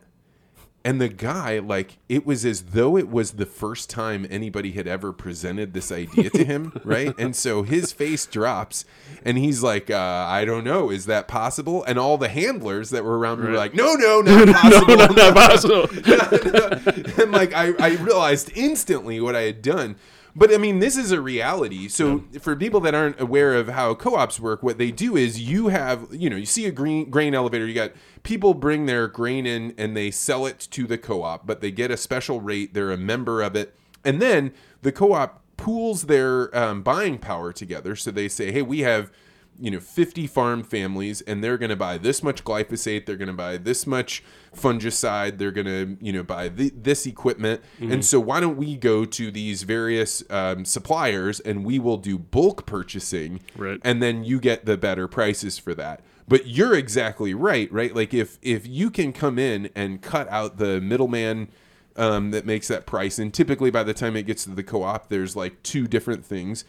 And 0.85 1.01
the 1.01 1.09
guy, 1.09 1.59
like, 1.59 1.97
it 2.07 2.25
was 2.25 2.45
as 2.45 2.61
though 2.61 2.95
it 2.97 3.09
was 3.09 3.31
the 3.31 3.45
first 3.45 3.89
time 3.89 4.25
anybody 4.29 4.71
had 4.71 4.87
ever 4.87 5.11
presented 5.11 5.73
this 5.73 5.91
idea 5.91 6.29
to 6.29 6.45
him, 6.45 6.79
right? 6.85 7.13
And 7.19 7.35
so 7.35 7.63
his 7.63 7.91
face 7.91 8.25
drops, 8.25 8.85
and 9.25 9.37
he's 9.37 9.61
like, 9.61 9.89
uh, 9.89 10.25
"I 10.27 10.45
don't 10.45 10.63
know, 10.63 10.89
is 10.89 11.05
that 11.07 11.27
possible?" 11.27 11.83
And 11.83 11.99
all 11.99 12.17
the 12.17 12.29
handlers 12.29 12.91
that 12.91 13.03
were 13.03 13.19
around 13.19 13.41
me 13.41 13.49
were 13.49 13.57
like, 13.57 13.73
"No, 13.73 13.95
no, 13.95 14.21
not 14.21 14.55
possible." 14.55 14.95
no, 14.95 15.05
not 15.07 15.35
possible. 15.35 17.21
and 17.21 17.31
like 17.33 17.53
I, 17.53 17.73
I 17.77 17.95
realized 17.97 18.51
instantly 18.55 19.19
what 19.19 19.35
I 19.35 19.41
had 19.41 19.61
done. 19.61 19.97
But 20.35 20.53
I 20.53 20.57
mean, 20.57 20.79
this 20.79 20.95
is 20.95 21.11
a 21.11 21.19
reality. 21.19 21.87
So 21.87 22.23
for 22.39 22.55
people 22.55 22.79
that 22.81 22.95
aren't 22.95 23.19
aware 23.19 23.55
of 23.55 23.69
how 23.69 23.95
co-ops 23.95 24.39
work, 24.39 24.61
what 24.63 24.77
they 24.77 24.91
do 24.91 25.17
is 25.17 25.41
you 25.41 25.67
have, 25.69 26.07
you 26.11 26.29
know, 26.29 26.35
you 26.35 26.45
see 26.45 26.65
a 26.65 26.71
green 26.71 27.09
grain 27.09 27.33
elevator. 27.33 27.65
You 27.67 27.73
got 27.73 27.91
people 28.23 28.53
bring 28.53 28.85
their 28.85 29.07
grain 29.07 29.45
in 29.45 29.73
and 29.77 29.97
they 29.97 30.11
sell 30.11 30.45
it 30.45 30.67
to 30.71 30.85
the 30.85 30.97
co-op, 30.97 31.45
but 31.45 31.61
they 31.61 31.71
get 31.71 31.91
a 31.91 31.97
special 31.97 32.41
rate. 32.41 32.73
They're 32.73 32.91
a 32.91 32.97
member 32.97 33.41
of 33.41 33.55
it, 33.55 33.75
and 34.05 34.21
then 34.21 34.53
the 34.81 34.91
co-op 34.91 35.41
pools 35.57 36.03
their 36.03 36.55
um, 36.57 36.83
buying 36.83 37.17
power 37.17 37.51
together. 37.51 37.95
So 37.95 38.11
they 38.11 38.29
say, 38.29 38.51
hey, 38.51 38.61
we 38.61 38.79
have 38.79 39.11
you 39.59 39.69
know 39.71 39.79
50 39.79 40.25
farm 40.27 40.63
families 40.63 41.21
and 41.21 41.43
they're 41.43 41.57
going 41.57 41.69
to 41.69 41.75
buy 41.75 41.97
this 41.97 42.23
much 42.23 42.43
glyphosate 42.43 43.05
they're 43.05 43.17
going 43.17 43.27
to 43.27 43.33
buy 43.33 43.57
this 43.57 43.85
much 43.85 44.23
fungicide 44.55 45.37
they're 45.37 45.51
going 45.51 45.65
to 45.67 45.97
you 46.01 46.13
know 46.13 46.23
buy 46.23 46.49
th- 46.49 46.73
this 46.75 47.05
equipment. 47.05 47.61
And 47.79 48.03
so 48.05 48.19
why 48.19 48.39
don't 48.39 48.57
we 48.57 48.75
go 48.75 49.05
to 49.05 49.31
these 49.31 49.63
various 49.63 50.23
um, 50.29 50.65
suppliers 50.65 51.39
and 51.39 51.63
we 51.65 51.79
will 51.79 51.97
do 51.97 52.17
bulk 52.17 52.65
purchasing 52.65 53.41
Right. 53.55 53.79
and 53.83 54.01
then 54.01 54.23
you 54.23 54.39
get 54.39 54.65
the 54.65 54.77
better 54.77 55.07
prices 55.07 55.57
for 55.57 55.73
that. 55.75 56.01
But 56.27 56.47
you're 56.47 56.75
exactly 56.75 57.33
right 57.33 57.71
right? 57.71 57.95
Like 57.95 58.13
if 58.13 58.37
if 58.41 58.67
you 58.67 58.89
can 58.91 59.13
come 59.13 59.39
in 59.39 59.69
and 59.75 60.01
cut 60.01 60.27
out 60.29 60.57
the 60.57 60.79
middleman 60.81 61.49
um, 61.95 62.31
that 62.31 62.45
makes 62.45 62.67
that 62.69 62.85
price 62.85 63.19
and 63.19 63.33
typically 63.33 63.71
by 63.71 63.83
the 63.83 63.93
time 63.93 64.15
it 64.15 64.23
gets 64.23 64.43
to 64.45 64.51
the 64.51 64.63
co-op 64.63 65.09
there's 65.09 65.35
like 65.35 65.61
two 65.63 65.87
different 65.87 66.23
things 66.25 66.63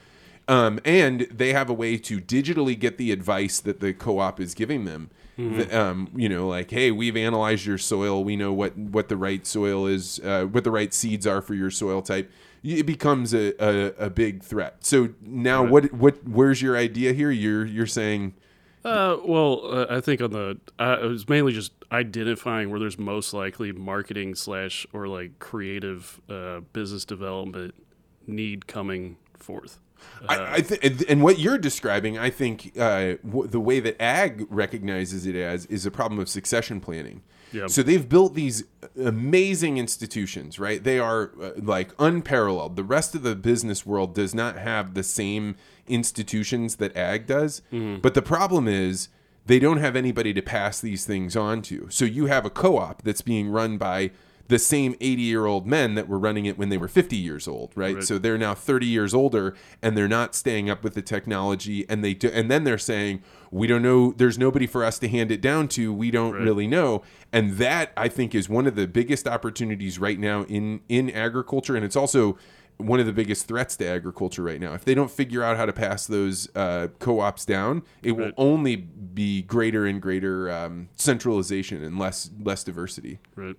um, 0.51 0.81
and 0.85 1.21
they 1.31 1.53
have 1.53 1.71
a 1.71 1.73
way 1.73 1.97
to 1.97 2.21
digitally 2.21 2.79
get 2.79 2.99
the 2.99 3.13
advice 3.13 3.61
that 3.61 3.81
the 3.81 3.93
co-op 3.95 4.41
is 4.41 4.55
giving 4.55 4.85
them. 4.85 5.11
The- 5.37 5.71
um, 5.81 6.09
you 6.15 6.29
know, 6.29 6.47
like, 6.47 6.71
hey, 6.71 6.91
we've 6.91 7.17
analyzed 7.17 7.65
your 7.65 7.79
soil. 7.79 8.23
We 8.23 8.37
know 8.37 8.53
what 8.53 8.77
what 8.77 9.09
the 9.09 9.17
right 9.17 9.47
soil 9.47 9.87
is, 9.87 10.21
uh, 10.23 10.45
what 10.45 10.65
the 10.65 10.71
right 10.71 10.93
seeds 10.93 11.27
are 11.27 11.41
for 11.41 11.55
your 11.55 11.71
soil 11.71 12.03
type. 12.03 12.31
It 12.63 12.85
becomes 12.85 13.33
a, 13.33 13.55
a, 13.59 14.07
a 14.07 14.11
big 14.11 14.43
threat. 14.43 14.85
So 14.85 15.15
now, 15.23 15.65
what 15.65 15.95
what 15.95 16.17
where's 16.29 16.61
your 16.61 16.77
idea 16.77 17.15
here? 17.15 17.31
You're 17.31 17.65
you're 17.65 17.87
saying, 17.87 18.35
Uh, 18.85 19.17
well, 19.25 19.63
uh, 19.65 19.87
I 19.89 20.01
think 20.03 20.21
on 20.21 20.31
the 20.33 20.59
uh, 20.79 20.99
it 21.03 21.07
was 21.07 21.27
mainly 21.27 21.55
just 21.55 21.73
identifying 21.91 22.69
where 22.69 22.79
there's 22.79 22.99
most 22.99 23.33
likely 23.33 23.73
marketing 23.73 24.35
slash 24.35 24.87
or 24.93 25.09
like 25.09 25.39
creative 25.39 26.21
uh, 26.29 26.61
business 26.75 27.07
development 27.07 27.75
need 28.27 28.67
coming 28.67 29.17
forth. 29.39 29.79
I, 30.29 30.55
I 30.57 30.61
th- 30.61 31.05
and 31.09 31.23
what 31.23 31.39
you're 31.39 31.59
describing, 31.59 32.19
I 32.19 32.31
think 32.31 32.73
uh, 32.79 33.15
w- 33.25 33.47
the 33.49 33.61
way 33.61 33.81
that 33.81 34.01
ag 34.01 34.47
recognizes 34.51 35.27
it 35.27 35.35
as 35.35 35.67
is 35.67 35.87
a 35.87 35.91
problem 35.91 36.21
of 36.21 36.29
succession 36.29 36.81
planning. 36.81 37.23
Yeah. 37.53 37.67
So 37.67 37.83
they've 37.83 38.09
built 38.09 38.35
these 38.35 38.65
amazing 38.97 39.79
institutions, 39.79 40.59
right? 40.61 40.83
They 40.85 40.99
are 40.99 41.33
uh, 41.43 41.51
like 41.57 41.91
unparalleled. 41.99 42.77
The 42.77 42.85
rest 42.85 43.15
of 43.15 43.23
the 43.23 43.35
business 43.35 43.85
world 43.85 44.15
does 44.15 44.35
not 44.35 44.57
have 44.57 44.95
the 44.95 45.03
same 45.03 45.57
institutions 45.89 46.77
that 46.77 46.97
ag 46.97 47.27
does. 47.27 47.63
But 47.71 48.15
the 48.15 48.23
problem 48.23 48.69
is 48.69 49.09
they 49.47 49.59
don't 49.59 49.79
have 49.79 49.97
anybody 49.97 50.33
to 50.35 50.43
pass 50.43 50.81
these 50.81 51.05
things 51.05 51.35
on 51.37 51.63
to. 51.63 51.89
So 51.91 52.05
you 52.05 52.27
have 52.27 52.45
a 52.45 52.51
co-op 52.51 53.03
that's 53.03 53.23
being 53.23 53.49
run 53.49 53.79
by 53.79 54.11
the 54.51 54.59
same 54.59 54.95
80 55.01 55.23
year 55.23 55.47
old 55.47 55.67
men 55.67 55.95
that 55.95 56.09
were 56.09 56.19
running 56.19 56.45
it 56.45 56.59
when 56.59 56.69
they 56.69 56.77
were 56.77 56.89
50 56.89 57.17
years 57.17 57.49
old, 57.49 57.73
right? 57.75 57.95
Right. 57.95 58.05
So 58.05 58.19
they're 58.19 58.37
now 58.37 58.55
30 58.55 58.85
years 58.85 59.15
older 59.15 59.55
and 59.81 59.97
they're 59.97 60.09
not 60.09 60.35
staying 60.35 60.69
up 60.69 60.85
with 60.85 60.95
the 60.95 61.03
technology 61.03 61.89
and 61.89 62.05
they 62.05 62.15
do, 62.15 62.29
and 62.29 62.51
then 62.51 62.65
they're 62.65 62.77
saying 62.77 63.23
we 63.51 63.67
don't 63.67 63.83
know 63.83 64.13
there's 64.13 64.39
nobody 64.39 64.67
for 64.67 64.85
us 64.85 64.99
to 64.99 65.09
hand 65.09 65.31
it 65.31 65.41
down 65.41 65.69
to 65.69 65.93
we 65.93 66.11
don't 66.11 66.35
really 66.35 66.67
know 66.67 67.03
and 67.33 67.55
that 67.55 67.93
I 67.97 68.09
think 68.09 68.35
is 68.35 68.49
one 68.49 68.67
of 68.67 68.77
the 68.77 68.87
biggest 68.87 69.27
opportunities 69.27 69.99
right 69.99 70.19
now 70.19 70.43
in 70.45 70.81
in 70.89 71.11
agriculture 71.11 71.75
and 71.77 71.85
it's 71.85 71.97
also 71.97 72.37
one 72.77 72.99
of 72.99 73.07
the 73.07 73.13
biggest 73.13 73.47
threats 73.47 73.77
to 73.77 73.87
agriculture 73.87 74.43
right 74.43 74.61
now. 74.61 74.73
If 74.73 74.87
they 74.87 74.95
don't 74.95 75.11
figure 75.11 75.43
out 75.43 75.59
how 75.59 75.67
to 75.67 75.73
pass 75.73 76.07
those 76.07 76.49
uh, 76.57 76.89
co-ops 76.99 77.45
down, 77.45 77.83
it 78.03 78.13
will 78.13 78.33
only 78.39 78.77
be 78.77 79.43
greater 79.43 79.85
and 79.85 80.01
greater 80.01 80.51
um, 80.51 80.89
centralization 80.97 81.85
and 81.85 81.99
less 81.99 82.31
less 82.43 82.65
diversity. 82.65 83.19
Right. 83.37 83.57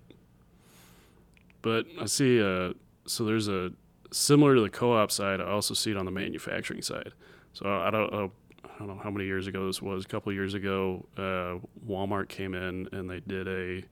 But 1.61 1.85
I 1.99 2.05
see, 2.05 2.41
uh, 2.41 2.73
so 3.05 3.23
there's 3.25 3.47
a 3.47 3.71
similar 4.11 4.55
to 4.55 4.61
the 4.61 4.69
co-op 4.69 5.11
side. 5.11 5.41
I 5.41 5.45
also 5.45 5.73
see 5.73 5.91
it 5.91 5.97
on 5.97 6.05
the 6.05 6.11
manufacturing 6.11 6.81
side. 6.81 7.13
So 7.53 7.69
I 7.69 7.89
don't, 7.89 8.13
uh, 8.13 8.27
I 8.63 8.77
don't 8.79 8.87
know 8.87 8.99
how 9.03 9.11
many 9.11 9.25
years 9.25 9.47
ago 9.47 9.67
this 9.67 9.81
was. 9.81 10.05
A 10.05 10.07
couple 10.07 10.31
of 10.31 10.35
years 10.35 10.53
ago, 10.53 11.05
uh, 11.17 11.57
Walmart 11.87 12.29
came 12.29 12.53
in 12.53 12.87
and 12.91 13.09
they 13.09 13.19
did 13.19 13.47
a. 13.47 13.83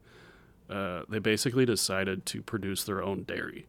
Uh, 0.72 1.02
they 1.08 1.18
basically 1.18 1.66
decided 1.66 2.24
to 2.26 2.42
produce 2.42 2.84
their 2.84 3.02
own 3.02 3.24
dairy. 3.24 3.66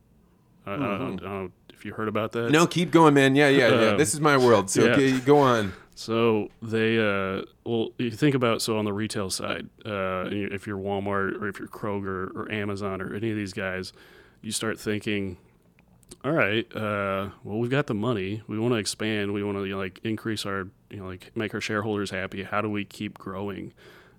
I, 0.67 0.73
I, 0.73 0.77
don't, 0.77 0.91
I 0.91 0.97
don't 0.97 1.23
know 1.23 1.51
if 1.73 1.83
you 1.83 1.93
heard 1.93 2.07
about 2.07 2.31
that. 2.33 2.51
No, 2.51 2.67
keep 2.67 2.91
going, 2.91 3.15
man. 3.15 3.35
Yeah, 3.35 3.49
yeah, 3.49 3.69
yeah. 3.69 3.87
Um, 3.91 3.97
This 3.97 4.13
is 4.13 4.19
my 4.19 4.37
world. 4.37 4.69
So 4.69 4.85
yeah. 4.85 4.91
okay, 4.91 5.19
go 5.19 5.39
on. 5.39 5.73
So 5.95 6.49
they, 6.61 6.97
uh, 6.97 7.43
well, 7.65 7.89
you 7.97 8.11
think 8.11 8.33
about 8.33 8.61
so 8.61 8.77
on 8.77 8.85
the 8.85 8.93
retail 8.93 9.29
side, 9.29 9.69
uh, 9.85 10.25
if 10.31 10.65
you're 10.65 10.77
Walmart 10.77 11.41
or 11.41 11.47
if 11.47 11.59
you're 11.59 11.67
Kroger 11.67 12.35
or 12.35 12.51
Amazon 12.51 13.01
or 13.01 13.13
any 13.13 13.29
of 13.29 13.35
these 13.35 13.53
guys, 13.53 13.93
you 14.41 14.51
start 14.51 14.79
thinking, 14.79 15.37
all 16.23 16.31
right, 16.31 16.65
uh, 16.75 17.29
well, 17.43 17.59
we've 17.59 17.71
got 17.71 17.87
the 17.87 17.93
money, 17.93 18.41
we 18.47 18.57
want 18.57 18.73
to 18.73 18.77
expand, 18.77 19.33
we 19.33 19.43
want 19.43 19.57
to 19.57 19.65
you 19.65 19.73
know, 19.73 19.77
like 19.77 19.99
increase 20.03 20.45
our, 20.45 20.67
you 20.89 20.97
know, 20.97 21.05
like 21.05 21.31
make 21.35 21.53
our 21.53 21.61
shareholders 21.61 22.09
happy. 22.11 22.43
How 22.43 22.61
do 22.61 22.69
we 22.69 22.85
keep 22.85 23.17
growing 23.17 23.73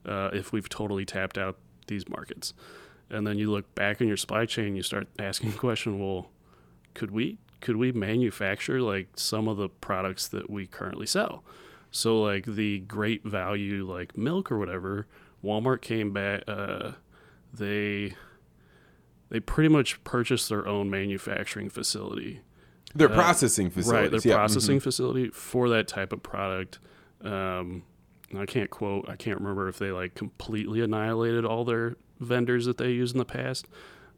uh, 0.07 0.31
if 0.33 0.53
we've 0.53 0.69
totally 0.69 1.05
tapped 1.05 1.39
out 1.39 1.59
these 1.87 2.09
markets? 2.09 2.55
And 3.11 3.27
then 3.27 3.39
you 3.39 3.51
look 3.51 3.75
back 3.75 4.01
in 4.01 4.09
your 4.09 4.17
supply 4.17 4.47
chain, 4.47 4.77
you 4.77 4.83
start 4.83 5.07
asking 5.19 5.51
the 5.51 5.59
question, 5.59 5.99
well, 5.99 6.31
could 6.95 7.11
we 7.11 7.39
could 7.63 7.77
we 7.77 7.93
manufacture 7.93 8.83
like 8.83 9.09
some 9.17 9.49
of 9.49 9.57
the 9.57 9.69
products 9.69 10.29
that 10.29 10.51
we 10.51 10.67
currently 10.67 11.07
sell? 11.07 11.43
So 11.91 12.21
like 12.21 12.45
the 12.45 12.81
great 12.81 13.25
value 13.25 13.91
like 13.91 14.17
milk 14.19 14.53
or 14.53 14.59
whatever, 14.59 15.07
Walmart 15.43 15.81
came 15.81 16.13
back. 16.13 16.43
Uh, 16.47 16.93
they 17.53 18.15
they 19.31 19.41
pretty 19.41 19.69
much 19.69 20.03
purchased 20.05 20.49
their 20.51 20.67
own 20.69 20.91
manufacturing 20.91 21.71
facility. 21.71 22.41
Their 22.95 23.11
Uh, 23.11 23.15
processing 23.15 23.71
facility, 23.71 24.03
right, 24.03 24.11
their 24.11 24.21
yeah, 24.31 24.37
processing 24.37 24.79
facility 24.81 25.31
for 25.31 25.71
that 25.71 25.89
type 25.89 26.13
of 26.13 26.23
product. 26.23 26.79
Um, 27.23 27.85
I 28.37 28.45
can't 28.47 28.69
quote, 28.71 29.09
I 29.09 29.17
can't 29.17 29.39
remember 29.39 29.69
if 29.69 29.79
they 29.79 29.91
like 29.93 30.15
completely 30.15 30.81
annihilated 30.81 31.45
all 31.45 31.65
their 31.65 31.97
vendors 32.21 32.67
that 32.67 32.77
they 32.79 32.91
used 32.91 33.15
in 33.15 33.19
the 33.19 33.25
past, 33.25 33.67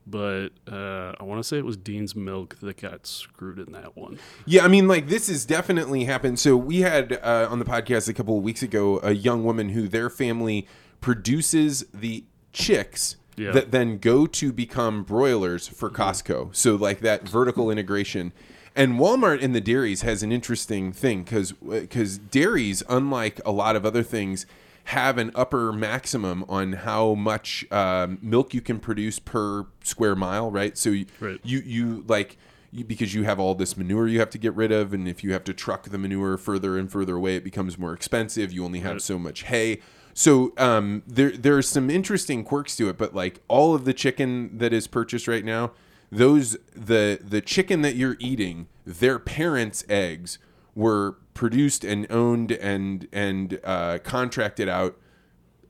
but 0.07 0.49
uh, 0.71 1.15
I 1.19 1.23
want 1.23 1.39
to 1.41 1.45
say 1.45 1.59
it 1.59 1.65
was 1.65 1.77
Dean's 1.77 2.15
Milk 2.15 2.57
that 2.61 2.81
got 2.81 3.07
screwed 3.07 3.59
in 3.59 3.73
that 3.73 3.97
one. 3.97 4.19
Yeah, 4.47 4.65
I 4.65 4.69
mean, 4.69 4.87
like 4.89 5.09
this 5.09 5.29
has 5.29 5.45
definitely 5.47 6.05
happened. 6.05 6.39
So 6.39 6.57
we 6.57 6.81
had 6.81 7.15
uh, 7.23 7.49
on 7.51 7.59
the 7.59 7.65
podcast 7.65 8.09
a 8.09 8.13
couple 8.13 8.37
of 8.37 8.43
weeks 8.43 8.63
ago 8.63 9.01
a 9.03 9.13
young 9.13 9.45
woman 9.45 9.71
who 9.71 9.89
their 9.89 10.11
family 10.11 10.67
produces 11.01 11.85
the 11.93 12.25
chicks 12.53 13.17
Yeah. 13.37 13.53
that 13.53 13.71
then 13.71 13.99
go 13.99 14.27
to 14.27 14.53
become 14.53 15.03
broilers 15.05 15.69
for 15.69 15.91
Costco. 15.91 16.55
So 16.55 16.77
like 16.77 17.01
that 17.01 17.29
vertical 17.29 17.71
integration. 17.71 18.33
And 18.77 18.95
Walmart 18.99 19.41
in 19.41 19.53
the 19.53 19.61
dairies 19.61 20.03
has 20.03 20.23
an 20.25 20.33
interesting 20.33 20.93
thing 20.93 21.23
because 21.23 21.53
because 21.53 22.19
dairies, 22.19 22.83
unlike 22.89 23.41
a 23.47 23.53
lot 23.53 23.77
of 23.77 23.87
other 23.87 24.03
things, 24.03 24.47
have 24.89 25.17
an 25.19 25.31
upper 25.35 25.73
maximum 25.73 26.45
on 26.49 26.73
how 26.75 27.15
much 27.15 27.65
um, 27.73 28.19
milk 28.21 28.53
you 28.53 28.61
can 28.61 28.79
produce 28.79 29.19
per 29.19 29.67
square 29.83 30.15
mile, 30.15 30.51
right? 30.51 30.77
So 30.77 30.91
you 30.91 31.07
Right. 31.21 31.41
you, 31.43 31.61
you 31.65 32.05
like 32.07 32.37
you, 32.71 32.85
because 32.85 33.15
you 33.15 33.23
have 33.25 33.39
all 33.41 33.55
this 33.55 33.77
manure 33.77 34.07
you 34.09 34.19
have 34.19 34.31
to 34.31 34.39
get 34.39 34.55
rid 34.55 34.73
of, 34.73 34.93
and 34.93 35.09
if 35.09 35.25
you 35.25 35.33
have 35.33 35.45
to 35.45 35.55
truck 35.55 35.85
the 35.89 35.97
manure 35.99 36.37
further 36.37 36.77
and 36.77 36.91
further 36.91 37.17
away, 37.17 37.37
it 37.37 37.45
becomes 37.45 37.79
more 37.79 37.93
expensive. 37.95 38.53
You 38.53 38.65
only 38.65 38.81
have 38.81 38.93
Right. 38.95 39.03
so 39.03 39.19
much 39.19 39.45
hay. 39.45 39.81
So 40.13 40.53
um, 40.59 41.03
there 41.07 41.31
there's 41.31 41.67
some 41.69 41.89
interesting 41.91 42.45
quirks 42.45 42.77
to 42.77 42.89
it, 42.89 42.99
but 42.99 43.15
like 43.15 43.41
all 43.49 43.75
of 43.75 43.85
the 43.85 43.95
chicken 43.95 44.59
that 44.59 44.73
is 44.73 44.87
purchased 44.87 45.27
right 45.27 45.45
now, 45.45 45.73
those 46.13 46.57
the 46.77 47.19
the 47.23 47.41
chicken 47.41 47.81
that 47.83 47.97
you're 47.97 48.17
eating, 48.21 48.69
their 48.85 49.19
parents' 49.19 49.83
eggs 49.89 50.39
were 50.75 51.17
produced 51.35 51.85
and 51.85 52.07
owned 52.11 52.53
and 52.53 53.07
and 53.13 53.61
uh, 53.65 53.99
contracted 54.03 54.69
out 54.69 54.97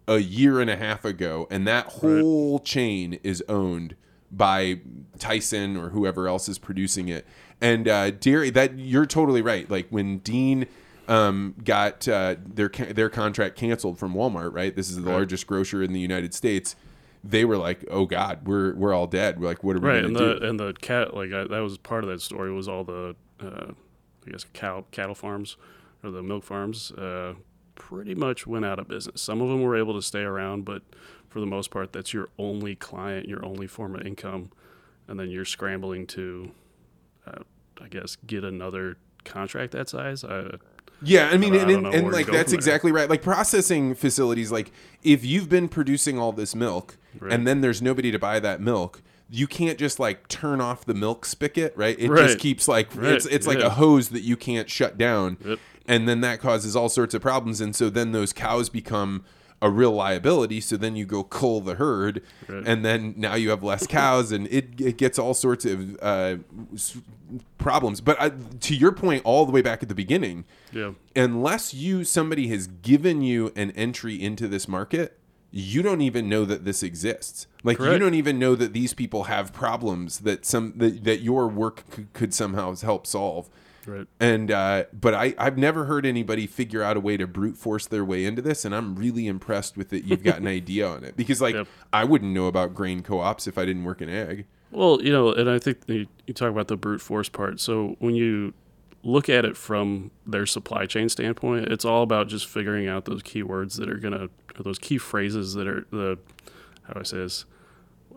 a 0.06 0.18
year 0.18 0.60
and 0.60 0.68
a 0.70 0.76
half 0.76 1.04
ago, 1.04 1.46
and 1.50 1.66
that 1.66 1.86
whole 1.86 2.58
chain 2.60 3.18
is 3.22 3.42
owned 3.48 3.96
by 4.30 4.80
Tyson 5.18 5.76
or 5.76 5.90
whoever 5.90 6.28
else 6.28 6.48
is 6.48 6.58
producing 6.58 7.08
it. 7.08 7.26
And 7.60 7.88
uh, 7.88 8.10
dairy, 8.10 8.50
that 8.50 8.78
you're 8.78 9.06
totally 9.06 9.40
right. 9.42 9.68
Like 9.70 9.86
when 9.90 10.18
Dean 10.18 10.66
um, 11.08 11.54
got 11.64 12.06
uh, 12.08 12.36
their 12.44 12.68
their 12.68 13.08
contract 13.08 13.56
canceled 13.56 13.98
from 13.98 14.14
Walmart, 14.14 14.52
right? 14.52 14.74
This 14.74 14.90
is 14.90 14.96
the 14.96 15.02
Right. 15.02 15.12
largest 15.14 15.46
grocer 15.46 15.82
in 15.82 15.92
the 15.92 16.00
United 16.00 16.34
States. 16.34 16.76
They 17.22 17.44
were 17.46 17.56
like, 17.56 17.84
"Oh 17.90 18.04
God, 18.04 18.40
we're 18.46 18.74
we're 18.74 18.92
all 18.92 19.06
dead." 19.06 19.40
We're 19.40 19.46
like, 19.46 19.64
"What 19.64 19.76
are 19.76 19.80
we 19.80 19.88
Right, 19.88 20.04
and 20.04 20.14
the 20.14 20.34
do?" 20.38 20.46
and 20.46 20.60
the 20.60 20.74
cat 20.74 21.14
like 21.14 21.32
I, 21.32 21.44
that 21.44 21.60
was 21.60 21.78
part 21.78 22.04
of 22.04 22.10
that 22.10 22.20
story 22.20 22.52
was 22.52 22.68
all 22.68 22.84
the 22.84 23.14
uh, 23.40 23.72
I 24.26 24.30
guess 24.30 24.44
cow 24.52 24.84
cattle 24.90 25.14
farms 25.14 25.56
or 26.02 26.10
the 26.10 26.22
milk 26.22 26.44
farms 26.44 26.92
uh, 26.92 27.34
pretty 27.74 28.14
much 28.14 28.46
went 28.46 28.64
out 28.64 28.78
of 28.78 28.88
business. 28.88 29.20
Some 29.20 29.40
of 29.40 29.48
them 29.48 29.62
were 29.62 29.76
able 29.76 29.94
to 29.94 30.02
stay 30.02 30.22
around, 30.22 30.64
but 30.64 30.82
for 31.28 31.40
the 31.40 31.46
most 31.46 31.70
part, 31.70 31.92
that's 31.92 32.12
your 32.12 32.28
only 32.38 32.76
client, 32.76 33.28
your 33.28 33.44
only 33.44 33.66
form 33.66 33.94
of 33.94 34.06
income, 34.06 34.50
and 35.08 35.18
then 35.18 35.30
you're 35.30 35.44
scrambling 35.44 36.06
to, 36.08 36.52
uh, 37.26 37.40
I 37.82 37.88
guess, 37.88 38.16
get 38.26 38.44
another 38.44 38.96
contract 39.24 39.72
that 39.72 39.88
size. 39.88 40.22
I, 40.24 40.56
Yeah, 41.02 41.28
I 41.32 41.36
mean, 41.36 41.54
I 41.54 41.58
and, 41.58 41.70
and, 41.70 41.86
and 41.94 42.12
like 42.12 42.26
that's 42.26 42.52
exactly 42.52 42.92
right. 42.92 43.10
Like 43.10 43.22
processing 43.22 43.94
facilities, 43.94 44.52
like 44.52 44.70
if 45.02 45.24
you've 45.24 45.48
been 45.48 45.68
producing 45.68 46.18
all 46.18 46.32
this 46.32 46.54
milk 46.54 46.96
Right. 47.18 47.32
and 47.32 47.46
then 47.46 47.60
there's 47.60 47.80
nobody 47.80 48.10
to 48.10 48.18
buy 48.18 48.40
that 48.40 48.60
milk, 48.60 49.00
you 49.30 49.46
can't 49.46 49.78
just 49.78 49.98
like 49.98 50.28
turn 50.28 50.60
off 50.60 50.84
the 50.84 50.94
milk 50.94 51.24
spigot, 51.24 51.72
right? 51.76 51.98
It 51.98 52.08
Right. 52.10 52.26
just 52.26 52.38
keeps 52.38 52.68
like 52.68 52.94
Right, 52.94 53.12
it's 53.14 53.26
it's 53.26 53.46
like 53.46 53.58
yeah. 53.58 53.66
a 53.66 53.70
hose 53.70 54.10
that 54.10 54.22
you 54.22 54.36
can't 54.36 54.68
shut 54.70 54.96
down, 54.98 55.38
Yep. 55.44 55.58
and 55.86 56.08
then 56.08 56.20
that 56.20 56.40
causes 56.40 56.76
all 56.76 56.88
sorts 56.88 57.14
of 57.14 57.22
problems. 57.22 57.60
And 57.60 57.74
so 57.74 57.90
then 57.90 58.12
those 58.12 58.32
cows 58.32 58.68
become 58.68 59.24
a 59.62 59.70
real 59.70 59.92
liability. 59.92 60.60
So 60.60 60.76
then 60.76 60.94
you 60.94 61.06
go 61.06 61.24
cull 61.24 61.62
the 61.62 61.76
herd, 61.76 62.20
Right. 62.48 62.64
and 62.66 62.84
then 62.84 63.14
now 63.16 63.34
you 63.34 63.48
have 63.50 63.62
less 63.62 63.86
cows, 63.86 64.30
and 64.30 64.46
it, 64.48 64.78
it 64.78 64.98
gets 64.98 65.18
all 65.18 65.32
sorts 65.32 65.64
of 65.64 65.96
uh, 66.02 66.36
problems. 67.58 68.00
But 68.00 68.20
uh, 68.20 68.30
to 68.60 68.74
your 68.76 68.92
point, 68.92 69.22
all 69.24 69.46
the 69.46 69.52
way 69.52 69.62
back 69.62 69.82
at 69.82 69.88
the 69.88 69.94
beginning 69.94 70.44
yeah, 70.72 70.92
unless 71.16 71.72
you 71.72 72.04
somebody 72.04 72.48
has 72.48 72.66
given 72.66 73.22
you 73.22 73.52
an 73.56 73.70
entry 73.72 74.20
into 74.20 74.48
this 74.48 74.68
market 74.68 75.18
you 75.56 75.82
don't 75.82 76.00
even 76.00 76.28
know 76.28 76.44
that 76.44 76.64
this 76.64 76.82
exists 76.82 77.46
like 77.62 77.78
you 77.78 77.96
don't 77.96 78.14
even 78.14 78.40
know 78.40 78.56
that 78.56 78.72
these 78.72 78.92
people 78.92 79.24
have 79.24 79.52
problems 79.52 80.20
that 80.20 80.44
some 80.44 80.72
that, 80.76 81.04
that 81.04 81.20
your 81.20 81.46
work 81.46 81.88
could, 81.90 82.12
could 82.12 82.34
somehow 82.34 82.74
help 82.74 83.06
solve 83.06 83.48
right. 83.86 84.08
and 84.18 84.50
uh, 84.50 84.84
but 84.92 85.14
I, 85.14 85.32
I've 85.38 85.56
never 85.56 85.84
heard 85.84 86.04
anybody 86.04 86.48
figure 86.48 86.82
out 86.82 86.96
a 86.96 87.00
way 87.00 87.16
to 87.16 87.28
brute 87.28 87.56
force 87.56 87.86
their 87.86 88.04
way 88.04 88.24
into 88.24 88.42
this, 88.42 88.64
and 88.64 88.74
I'm 88.74 88.96
really 88.96 89.28
impressed 89.28 89.76
with 89.76 89.90
that 89.90 90.04
you've 90.04 90.24
got 90.24 90.38
an 90.38 90.46
idea 90.60 90.88
on 90.88 91.04
it 91.04 91.16
because 91.16 91.40
like 91.40 91.54
Yep. 91.54 91.68
I 91.92 92.02
wouldn't 92.02 92.32
know 92.32 92.46
about 92.46 92.74
grain 92.74 93.02
co-ops 93.02 93.46
if 93.46 93.56
I 93.56 93.64
didn't 93.64 93.84
work 93.84 94.02
in 94.02 94.08
ag. 94.08 94.46
Well, 94.72 95.00
you 95.00 95.12
know, 95.12 95.32
and 95.32 95.48
I 95.48 95.60
think 95.60 95.78
you, 95.86 96.08
you 96.26 96.34
talk 96.34 96.50
about 96.50 96.66
the 96.66 96.76
brute 96.76 97.00
force 97.00 97.28
part. 97.28 97.60
So 97.60 97.94
when 98.00 98.16
you 98.16 98.54
look 99.04 99.28
at 99.28 99.44
it 99.44 99.56
from 99.56 100.10
their 100.26 100.46
supply 100.46 100.86
chain 100.86 101.08
standpoint, 101.08 101.68
it's 101.68 101.84
all 101.84 102.02
about 102.02 102.26
just 102.26 102.48
figuring 102.48 102.88
out 102.88 103.04
those 103.04 103.22
keywords 103.22 103.76
that 103.76 103.88
are 103.88 103.98
those 104.62 104.78
key 104.78 104.98
phrases 104.98 105.54
that 105.54 105.66
are 105.66 105.86
the, 105.90 106.18
how 106.82 106.94
do 106.94 107.00
I 107.00 107.02
say 107.02 107.18
this, 107.18 107.44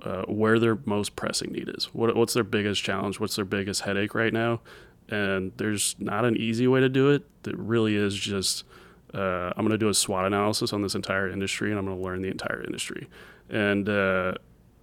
uh, 0.04 0.24
where 0.24 0.60
their 0.60 0.78
most 0.86 1.16
pressing 1.16 1.52
need 1.52 1.70
is. 1.76 1.86
What, 1.94 2.16
what's 2.16 2.34
their 2.34 2.44
biggest 2.44 2.84
challenge? 2.84 3.20
What's 3.20 3.36
their 3.36 3.46
biggest 3.46 3.82
headache 3.82 4.14
right 4.14 4.34
now? 4.34 4.62
And 5.10 5.52
there's 5.58 5.96
not 6.00 6.26
an 6.26 6.38
easy 6.38 6.68
way 6.68 6.82
to 6.82 6.90
do 6.90 7.10
it. 7.10 7.24
That 7.44 7.58
really 7.58 7.96
is 7.96 8.14
just, 8.14 8.66
uh, 9.14 9.54
I'm 9.56 9.66
going 9.66 9.70
to 9.70 9.78
do 9.78 9.90
a 9.90 9.94
SWOT 9.94 10.26
analysis 10.26 10.74
on 10.74 10.82
this 10.82 10.96
entire 10.96 11.30
industry, 11.30 11.70
and 11.70 11.80
I'm 11.80 11.86
going 11.86 11.98
to 11.98 12.04
learn 12.04 12.22
the 12.22 12.30
entire 12.30 12.62
industry. 12.62 13.08
And 13.50 13.88
uh, 13.88 14.34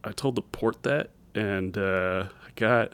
I 0.03 0.13
told 0.13 0.35
the 0.35 0.43
port 0.43 0.83
that, 0.85 1.11
and 1.35 1.77
uh, 1.77 2.29
I 2.47 2.51
got 2.57 2.93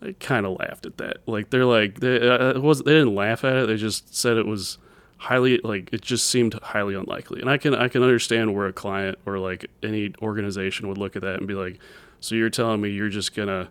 they 0.00 0.12
kind 0.14 0.46
of 0.46 0.58
laughed 0.58 0.86
at 0.86 0.98
that. 0.98 1.18
Like 1.26 1.50
they're 1.50 1.64
like 1.64 2.00
they 2.00 2.28
uh, 2.28 2.60
was 2.60 2.82
they 2.82 2.92
didn't 2.92 3.14
laugh 3.14 3.44
at 3.44 3.56
it. 3.56 3.66
They 3.66 3.76
just 3.76 4.14
said 4.14 4.36
it 4.36 4.46
was 4.46 4.78
highly 5.18 5.58
like 5.64 5.92
it 5.92 6.02
just 6.02 6.28
seemed 6.28 6.54
highly 6.54 6.94
unlikely. 6.94 7.40
And 7.40 7.50
I 7.50 7.56
can 7.58 7.74
I 7.74 7.88
can 7.88 8.02
understand 8.02 8.54
where 8.54 8.66
a 8.66 8.72
client 8.72 9.18
or 9.26 9.38
like 9.38 9.66
any 9.82 10.14
organization 10.20 10.88
would 10.88 10.98
look 10.98 11.16
at 11.16 11.22
that 11.22 11.38
and 11.38 11.46
be 11.46 11.54
like, 11.54 11.78
so 12.20 12.34
you're 12.34 12.50
telling 12.50 12.80
me 12.80 12.90
you're 12.90 13.08
just 13.08 13.34
gonna 13.34 13.70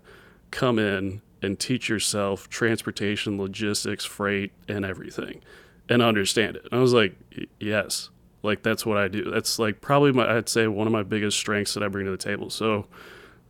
come 0.52 0.80
in 0.80 1.22
and 1.42 1.60
teach 1.60 1.90
yourself 1.90 2.50
transportation, 2.50 3.38
logistics, 3.38 4.04
freight, 4.06 4.52
and 4.68 4.84
everything, 4.84 5.42
and 5.90 6.02
understand 6.02 6.56
it. 6.56 6.64
And 6.72 6.80
I 6.80 6.82
was 6.82 6.94
like, 6.94 7.16
yes. 7.60 8.10
Like 8.42 8.62
that's 8.62 8.86
what 8.86 8.98
I 8.98 9.08
do. 9.08 9.32
That's 9.32 9.58
like 9.58 9.82
probably 9.82 10.12
my 10.12 10.38
I'd 10.38 10.48
say 10.48 10.68
one 10.68 10.86
of 10.86 10.94
my 10.94 11.02
biggest 11.02 11.36
strengths 11.38 11.74
that 11.74 11.82
I 11.82 11.88
bring 11.88 12.06
to 12.06 12.12
the 12.12 12.18
table. 12.18 12.52
So 12.52 12.86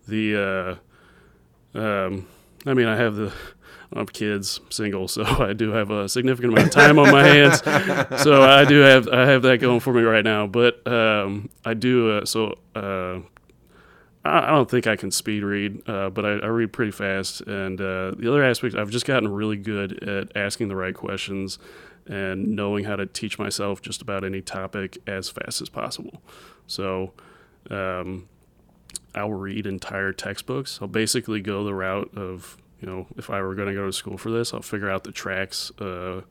the 0.08 0.80
uh 1.76 1.78
um 1.78 2.28
I 2.66 2.74
mean 2.74 2.88
I 2.88 2.96
have 2.96 3.16
the 3.16 3.34
I 3.94 4.00
have 4.00 4.14
kids, 4.14 4.60
single, 4.70 5.08
so 5.08 5.24
I 5.40 5.54
do 5.54 5.72
have 5.72 5.92
a 5.92 6.10
significant 6.10 6.54
amount 6.54 6.68
of 6.68 6.74
time 6.74 7.00
on 7.00 7.12
my 7.12 7.24
hands. 7.24 7.62
So 8.22 8.42
I 8.42 8.66
do 8.66 8.80
have 8.82 9.08
I 9.08 9.26
have 9.26 9.42
that 9.44 9.60
going 9.60 9.80
for 9.80 9.94
me 9.94 10.02
right 10.02 10.24
now. 10.24 10.48
But 10.48 10.86
um 10.88 11.50
I 11.64 11.74
do 11.74 12.18
uh, 12.18 12.26
so 12.26 12.58
uh 12.76 13.20
I 14.24 14.48
I 14.48 14.52
don't 14.52 14.70
think 14.70 14.88
I 14.88 14.96
can 14.96 15.12
speed 15.12 15.44
read, 15.44 15.88
uh, 15.88 16.10
but 16.10 16.26
I, 16.26 16.32
I 16.34 16.48
read 16.48 16.74
pretty 16.74 16.92
fast. 16.92 17.42
And 17.42 17.80
uh, 17.80 18.12
the 18.18 18.28
other 18.28 18.44
aspect, 18.44 18.76
I've 18.76 18.90
just 18.90 19.06
gotten 19.06 19.30
really 19.30 19.58
good 19.58 20.04
at 20.04 20.36
asking 20.36 20.68
the 20.68 20.76
right 20.76 20.96
questions 20.96 21.60
and 22.08 22.56
knowing 22.56 22.86
how 22.86 22.96
to 22.96 23.06
teach 23.06 23.40
myself 23.40 23.82
just 23.82 24.02
about 24.02 24.24
any 24.24 24.42
topic 24.42 24.98
as 25.08 25.30
fast 25.30 25.62
as 25.62 25.70
possible. 25.70 26.22
So 26.68 27.14
um, 27.70 28.28
I'll 29.14 29.32
read 29.34 29.66
entire 29.66 30.12
textbooks. 30.12 30.80
I'll 30.82 30.88
basically 30.88 31.42
go 31.42 31.64
the 31.64 31.74
route 31.74 32.12
of, 32.16 32.58
you 32.82 32.88
know, 32.88 33.08
if 33.18 33.30
I 33.30 33.42
were 33.42 33.56
going 33.56 33.68
to 33.68 33.74
go 33.74 33.86
to 33.86 33.94
school 33.94 34.18
for 34.18 34.30
this, 34.30 34.54
I'll 34.54 34.62
figure 34.62 34.90
out 34.90 35.04
the 35.04 35.12
tracks. 35.12 35.72
Uh, 35.80 36.22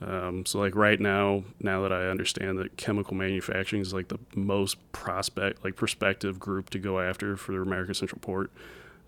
um, 0.00 0.44
so 0.44 0.58
like 0.58 0.74
right 0.74 1.00
now, 1.00 1.44
now 1.60 1.82
that 1.82 1.92
I 1.92 2.08
understand 2.08 2.58
that 2.58 2.76
chemical 2.76 3.14
manufacturing 3.14 3.82
is 3.82 3.92
like 3.92 4.08
the 4.08 4.18
most 4.34 4.76
prospect, 4.92 5.64
like 5.64 5.76
prospective 5.76 6.38
group 6.38 6.70
to 6.70 6.78
go 6.78 7.00
after 7.00 7.36
for 7.36 7.52
the 7.52 7.60
America 7.60 7.94
Central 7.94 8.20
Port, 8.20 8.50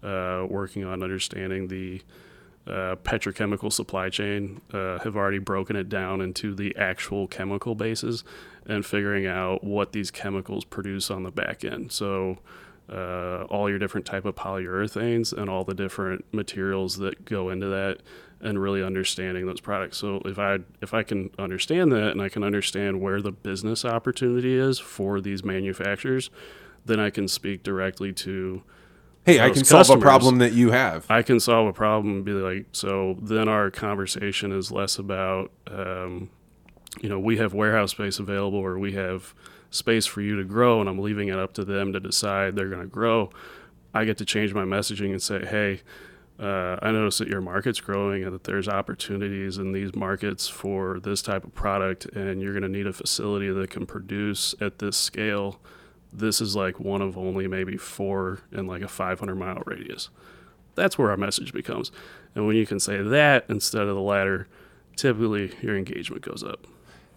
uh, 0.02 0.46
working 0.48 0.84
on 0.84 1.02
understanding 1.02 1.68
the 1.68 2.02
uh, 2.66 2.96
petrochemical 3.04 3.72
supply 3.72 4.08
chain, 4.08 4.60
uh, 4.72 4.98
have 5.00 5.16
already 5.16 5.38
broken 5.38 5.76
it 5.76 5.88
down 5.88 6.20
into 6.20 6.54
the 6.54 6.74
actual 6.76 7.26
chemical 7.28 7.74
bases 7.74 8.24
and 8.66 8.84
figuring 8.84 9.26
out 9.26 9.62
what 9.62 9.92
these 9.92 10.10
chemicals 10.10 10.64
produce 10.64 11.10
on 11.10 11.22
the 11.22 11.30
back 11.30 11.64
end. 11.64 11.92
So 11.92 12.38
uh, 12.90 13.44
all 13.44 13.68
your 13.68 13.78
different 13.78 14.06
type 14.06 14.24
of 14.24 14.34
polyurethanes 14.34 15.32
and 15.32 15.50
all 15.50 15.64
the 15.64 15.74
different 15.74 16.24
materials 16.32 16.98
that 16.98 17.24
go 17.24 17.50
into 17.50 17.66
that 17.66 17.98
and 18.40 18.60
really 18.60 18.82
understanding 18.82 19.46
those 19.46 19.60
products. 19.60 19.96
So 19.96 20.22
if 20.24 20.38
I 20.38 20.58
if 20.82 20.94
I 20.94 21.02
can 21.02 21.30
understand 21.38 21.90
that 21.92 22.10
and 22.10 22.22
I 22.22 22.28
can 22.28 22.44
understand 22.44 23.00
where 23.00 23.20
the 23.20 23.32
business 23.32 23.84
opportunity 23.84 24.56
is 24.56 24.78
for 24.78 25.20
these 25.20 25.42
manufacturers, 25.44 26.30
then 26.84 27.00
I 27.00 27.10
can 27.10 27.28
speak 27.28 27.62
directly 27.62 28.12
to 28.12 28.62
Hey, 29.26 29.40
I 29.40 29.50
can 29.50 29.64
solve 29.64 29.90
a 29.90 29.98
problem 29.98 30.38
that 30.38 30.52
you 30.52 30.70
have. 30.70 31.04
I 31.10 31.22
can 31.22 31.40
solve 31.40 31.66
a 31.66 31.72
problem 31.72 32.14
and 32.14 32.24
be 32.24 32.30
like, 32.30 32.66
so 32.70 33.18
then 33.20 33.48
our 33.48 33.72
conversation 33.72 34.52
is 34.52 34.70
less 34.70 35.00
about, 35.00 35.50
um, 35.66 36.30
you 37.00 37.08
know, 37.08 37.18
we 37.18 37.36
have 37.38 37.52
warehouse 37.52 37.90
space 37.90 38.20
available 38.20 38.60
or 38.60 38.78
we 38.78 38.92
have 38.92 39.34
space 39.70 40.06
for 40.06 40.20
you 40.20 40.36
to 40.36 40.44
grow, 40.44 40.80
and 40.80 40.88
I'm 40.88 40.98
leaving 40.98 41.28
it 41.28 41.38
up 41.38 41.52
to 41.54 41.64
them 41.64 41.92
to 41.92 42.00
decide 42.00 42.56
they're 42.56 42.68
going 42.68 42.80
to 42.82 42.86
grow. 42.86 43.30
I 43.94 44.04
get 44.04 44.18
to 44.18 44.24
change 44.24 44.52
my 44.54 44.64
messaging 44.64 45.10
and 45.10 45.22
say, 45.22 45.44
hey, 45.44 45.80
uh, 46.38 46.76
I 46.82 46.90
notice 46.90 47.18
that 47.18 47.28
your 47.28 47.40
market's 47.40 47.80
growing 47.80 48.24
and 48.24 48.34
that 48.34 48.44
there's 48.44 48.68
opportunities 48.68 49.56
in 49.56 49.72
these 49.72 49.94
markets 49.94 50.48
for 50.48 51.00
this 51.00 51.22
type 51.22 51.44
of 51.44 51.54
product, 51.54 52.04
and 52.06 52.42
you're 52.42 52.52
going 52.52 52.62
to 52.62 52.68
need 52.68 52.86
a 52.86 52.92
facility 52.92 53.50
that 53.50 53.70
can 53.70 53.86
produce 53.86 54.54
at 54.60 54.78
this 54.78 54.96
scale. 54.96 55.60
This 56.12 56.40
is 56.40 56.54
like 56.54 56.78
one 56.78 57.00
of 57.00 57.16
only 57.16 57.46
maybe 57.46 57.76
four 57.76 58.40
in 58.52 58.66
like 58.66 58.82
a 58.82 58.88
500 58.88 59.34
mile 59.34 59.62
radius. 59.64 60.10
That's 60.74 60.98
where 60.98 61.10
our 61.10 61.16
message 61.16 61.54
becomes. 61.54 61.90
And 62.34 62.46
when 62.46 62.56
you 62.56 62.66
can 62.66 62.80
say 62.80 63.00
that 63.00 63.46
instead 63.48 63.82
of 63.82 63.94
the 63.94 64.02
latter, 64.02 64.46
typically 64.94 65.54
your 65.62 65.76
engagement 65.76 66.22
goes 66.22 66.42
up. 66.42 66.66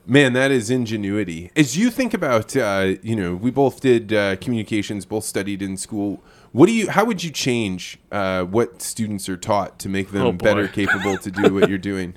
Man, 0.09 0.33
that 0.33 0.49
is 0.49 0.71
ingenuity. 0.71 1.51
As 1.55 1.77
you 1.77 1.91
think 1.91 2.15
about, 2.15 2.57
uh, 2.57 2.95
you 3.03 3.15
know, 3.15 3.35
we 3.35 3.51
both 3.51 3.79
did 3.79 4.11
uh, 4.11 4.37
communications, 4.37 5.05
both 5.05 5.23
studied 5.23 5.61
in 5.61 5.77
school. 5.77 6.23
What 6.51 6.65
do 6.65 6.71
you? 6.71 6.89
How 6.89 7.05
would 7.05 7.23
you 7.23 7.29
change 7.29 7.99
uh, 8.11 8.43
what 8.43 8.81
students 8.81 9.29
are 9.29 9.37
taught 9.37 9.77
to 9.79 9.87
make 9.87 10.09
them 10.09 10.25
Oh, 10.25 10.31
better 10.31 10.67
capable 10.67 11.19
to 11.19 11.29
do 11.29 11.53
what 11.53 11.69
you're 11.69 11.77
doing? 11.77 12.15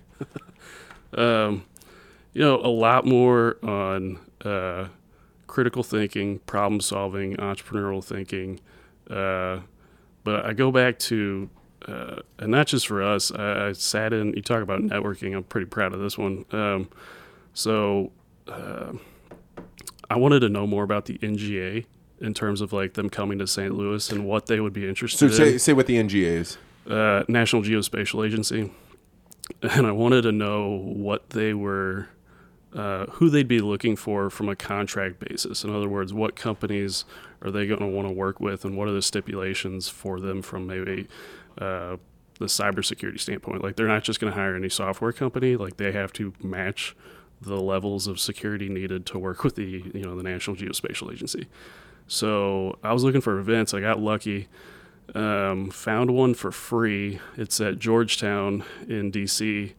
um, 1.18 1.66
you 2.32 2.40
know, 2.40 2.56
a 2.60 2.72
lot 2.72 3.04
more 3.04 3.58
on 3.62 4.18
uh, 4.42 4.88
critical 5.46 5.82
thinking, 5.82 6.38
problem 6.40 6.80
solving, 6.80 7.36
entrepreneurial 7.36 8.02
thinking. 8.02 8.58
Uh, 9.10 9.60
but 10.24 10.46
I 10.46 10.54
go 10.54 10.72
back 10.72 10.98
to, 11.00 11.50
uh, 11.86 12.20
and 12.38 12.50
not 12.52 12.68
just 12.68 12.86
for 12.86 13.02
us. 13.02 13.30
I, 13.30 13.68
I 13.68 13.72
sat 13.72 14.14
in. 14.14 14.32
You 14.32 14.40
talk 14.40 14.62
about 14.62 14.80
networking. 14.80 15.36
I'm 15.36 15.42
pretty 15.42 15.66
proud 15.66 15.92
of 15.92 16.00
this 16.00 16.16
one. 16.16 16.46
Um, 16.52 16.88
so 17.54 18.12
uh, 18.48 18.92
I 20.10 20.16
wanted 20.16 20.40
to 20.40 20.48
know 20.48 20.66
more 20.66 20.84
about 20.84 21.06
the 21.06 21.18
NGA 21.18 21.84
in 22.20 22.34
terms 22.34 22.60
of 22.60 22.72
like 22.72 22.94
them 22.94 23.10
coming 23.10 23.38
to 23.38 23.46
St. 23.46 23.74
Louis 23.74 24.10
and 24.10 24.24
what 24.24 24.46
they 24.46 24.60
would 24.60 24.72
be 24.72 24.82
So 24.82 24.88
interested 24.88 25.26
in 25.26 25.32
say, 25.32 25.58
say 25.58 25.72
what 25.72 25.86
the 25.86 25.96
NGA 25.96 26.24
is. 26.24 26.58
uh, 26.88 27.24
National 27.28 27.62
Geospatial 27.62 28.24
Agency, 28.26 28.70
and 29.62 29.86
I 29.86 29.92
wanted 29.92 30.22
to 30.22 30.32
know 30.32 30.70
what 30.78 31.30
they 31.30 31.52
were, 31.54 32.08
uh, 32.74 33.06
who 33.06 33.28
they'd 33.30 33.48
be 33.48 33.60
looking 33.60 33.96
for 33.96 34.30
from 34.30 34.48
a 34.48 34.56
contract 34.56 35.18
basis. 35.20 35.64
In 35.64 35.74
other 35.74 35.88
words, 35.88 36.12
what 36.14 36.36
companies 36.36 37.04
are 37.42 37.50
they 37.50 37.66
going 37.66 37.80
to 37.80 37.86
want 37.86 38.06
to 38.06 38.12
work 38.14 38.38
with, 38.40 38.64
and 38.64 38.76
what 38.76 38.86
are 38.88 38.92
the 38.92 39.02
stipulations 39.02 39.88
for 39.88 40.20
them 40.20 40.42
from 40.42 40.66
maybe 40.68 41.08
uh, 41.58 41.96
the 42.38 42.46
cybersecurity 42.46 43.18
standpoint? 43.18 43.64
Like 43.64 43.74
they're 43.76 43.88
not 43.88 44.04
just 44.04 44.20
going 44.20 44.32
to 44.32 44.38
hire 44.38 44.54
any 44.54 44.68
software 44.68 45.12
company; 45.12 45.56
like 45.56 45.76
they 45.76 45.90
have 45.92 46.12
to 46.14 46.32
match 46.42 46.94
the 47.42 47.60
levels 47.60 48.06
of 48.06 48.20
security 48.20 48.68
needed 48.68 49.06
to 49.06 49.18
work 49.18 49.44
with 49.44 49.56
the 49.56 49.84
you 49.94 50.02
know 50.02 50.16
the 50.16 50.22
National 50.22 50.56
Geospatial 50.56 51.12
Agency. 51.12 51.46
So 52.06 52.78
I 52.82 52.92
was 52.92 53.04
looking 53.04 53.20
for 53.20 53.38
events. 53.38 53.74
I 53.74 53.80
got 53.80 54.00
lucky 54.00 54.48
um, 55.14 55.70
found 55.70 56.12
one 56.12 56.34
for 56.34 56.52
free. 56.52 57.20
It's 57.36 57.60
at 57.60 57.78
Georgetown 57.78 58.64
in 58.88 59.12
DC. 59.12 59.72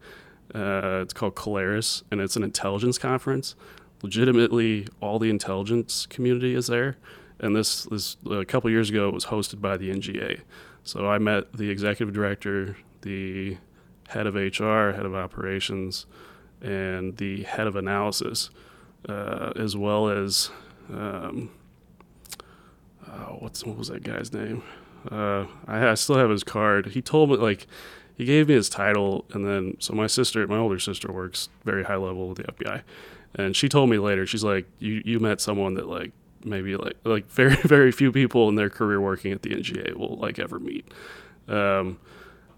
Uh, 0.53 0.99
it's 1.01 1.13
called 1.13 1.35
Colaris, 1.35 2.03
and 2.11 2.21
it's 2.21 2.35
an 2.35 2.43
intelligence 2.43 2.97
conference. 2.97 3.55
Legitimately, 4.03 4.87
all 4.99 5.17
the 5.17 5.29
intelligence 5.29 6.05
community 6.05 6.53
is 6.53 6.67
there. 6.67 6.97
And 7.39 7.55
this, 7.55 7.85
this 7.85 8.17
a 8.29 8.45
couple 8.45 8.69
years 8.69 8.89
ago, 8.89 9.07
it 9.09 9.13
was 9.13 9.25
hosted 9.25 9.61
by 9.61 9.77
the 9.77 9.89
NGA. 9.89 10.41
So 10.83 11.09
I 11.09 11.17
met 11.17 11.53
the 11.53 11.69
executive 11.69 12.13
director, 12.13 12.77
the 13.01 13.57
head 14.09 14.27
of 14.27 14.35
HR, 14.35 14.91
head 14.91 15.05
of 15.05 15.15
operations, 15.15 16.05
and 16.63 17.17
the 17.17 17.43
head 17.43 17.67
of 17.67 17.75
analysis, 17.75 18.49
uh, 19.07 19.51
as 19.55 19.75
well 19.75 20.09
as 20.09 20.49
um, 20.89 21.51
oh, 23.07 23.37
what's 23.39 23.63
what 23.65 23.77
was 23.77 23.89
that 23.89 24.03
guy's 24.03 24.33
name? 24.33 24.63
Uh, 25.11 25.45
I, 25.67 25.89
I 25.89 25.93
still 25.95 26.17
have 26.17 26.29
his 26.29 26.43
card. 26.43 26.87
He 26.87 27.01
told 27.01 27.29
me 27.29 27.37
like 27.37 27.67
he 28.15 28.25
gave 28.25 28.47
me 28.47 28.53
his 28.55 28.69
title, 28.69 29.25
and 29.33 29.45
then 29.45 29.75
so 29.79 29.93
my 29.93 30.07
sister, 30.07 30.45
my 30.47 30.57
older 30.57 30.79
sister, 30.79 31.11
works 31.11 31.49
very 31.65 31.83
high 31.83 31.95
level 31.95 32.29
with 32.29 32.37
the 32.37 32.43
FBI, 32.43 32.81
and 33.35 33.55
she 33.55 33.67
told 33.67 33.89
me 33.89 33.97
later. 33.97 34.25
She's 34.25 34.43
like, 34.43 34.65
you 34.79 35.01
you 35.05 35.19
met 35.19 35.41
someone 35.41 35.73
that 35.75 35.87
like 35.87 36.11
maybe 36.45 36.75
like 36.75 36.95
like 37.03 37.27
very 37.29 37.55
very 37.55 37.91
few 37.91 38.11
people 38.11 38.49
in 38.49 38.55
their 38.55 38.69
career 38.69 39.01
working 39.01 39.31
at 39.31 39.41
the 39.41 39.49
NGA 39.49 39.95
will 39.95 40.17
like 40.17 40.39
ever 40.39 40.59
meet. 40.59 40.87
Um, 41.47 41.99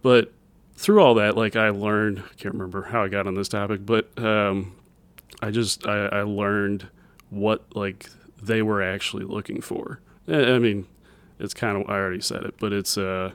but 0.01 0.31
through 0.75 1.01
all 1.01 1.15
that, 1.15 1.37
like 1.37 1.55
I 1.55 1.69
learned, 1.69 2.19
I 2.19 2.33
can't 2.35 2.53
remember 2.53 2.83
how 2.83 3.03
I 3.03 3.07
got 3.07 3.27
on 3.27 3.35
this 3.35 3.47
topic, 3.47 3.85
but 3.85 4.09
um, 4.21 4.75
I 5.41 5.51
just 5.51 5.87
I, 5.87 6.07
I 6.07 6.21
learned 6.23 6.87
what 7.29 7.75
like 7.75 8.09
they 8.41 8.61
were 8.61 8.81
actually 8.81 9.25
looking 9.25 9.61
for. 9.61 9.99
I 10.27 10.53
I 10.53 10.59
mean, 10.59 10.87
it's 11.39 11.53
kind 11.53 11.77
of 11.77 11.89
I 11.89 11.93
already 11.93 12.21
said 12.21 12.43
it, 12.43 12.55
but 12.59 12.73
it's 12.73 12.97
uh 12.97 13.31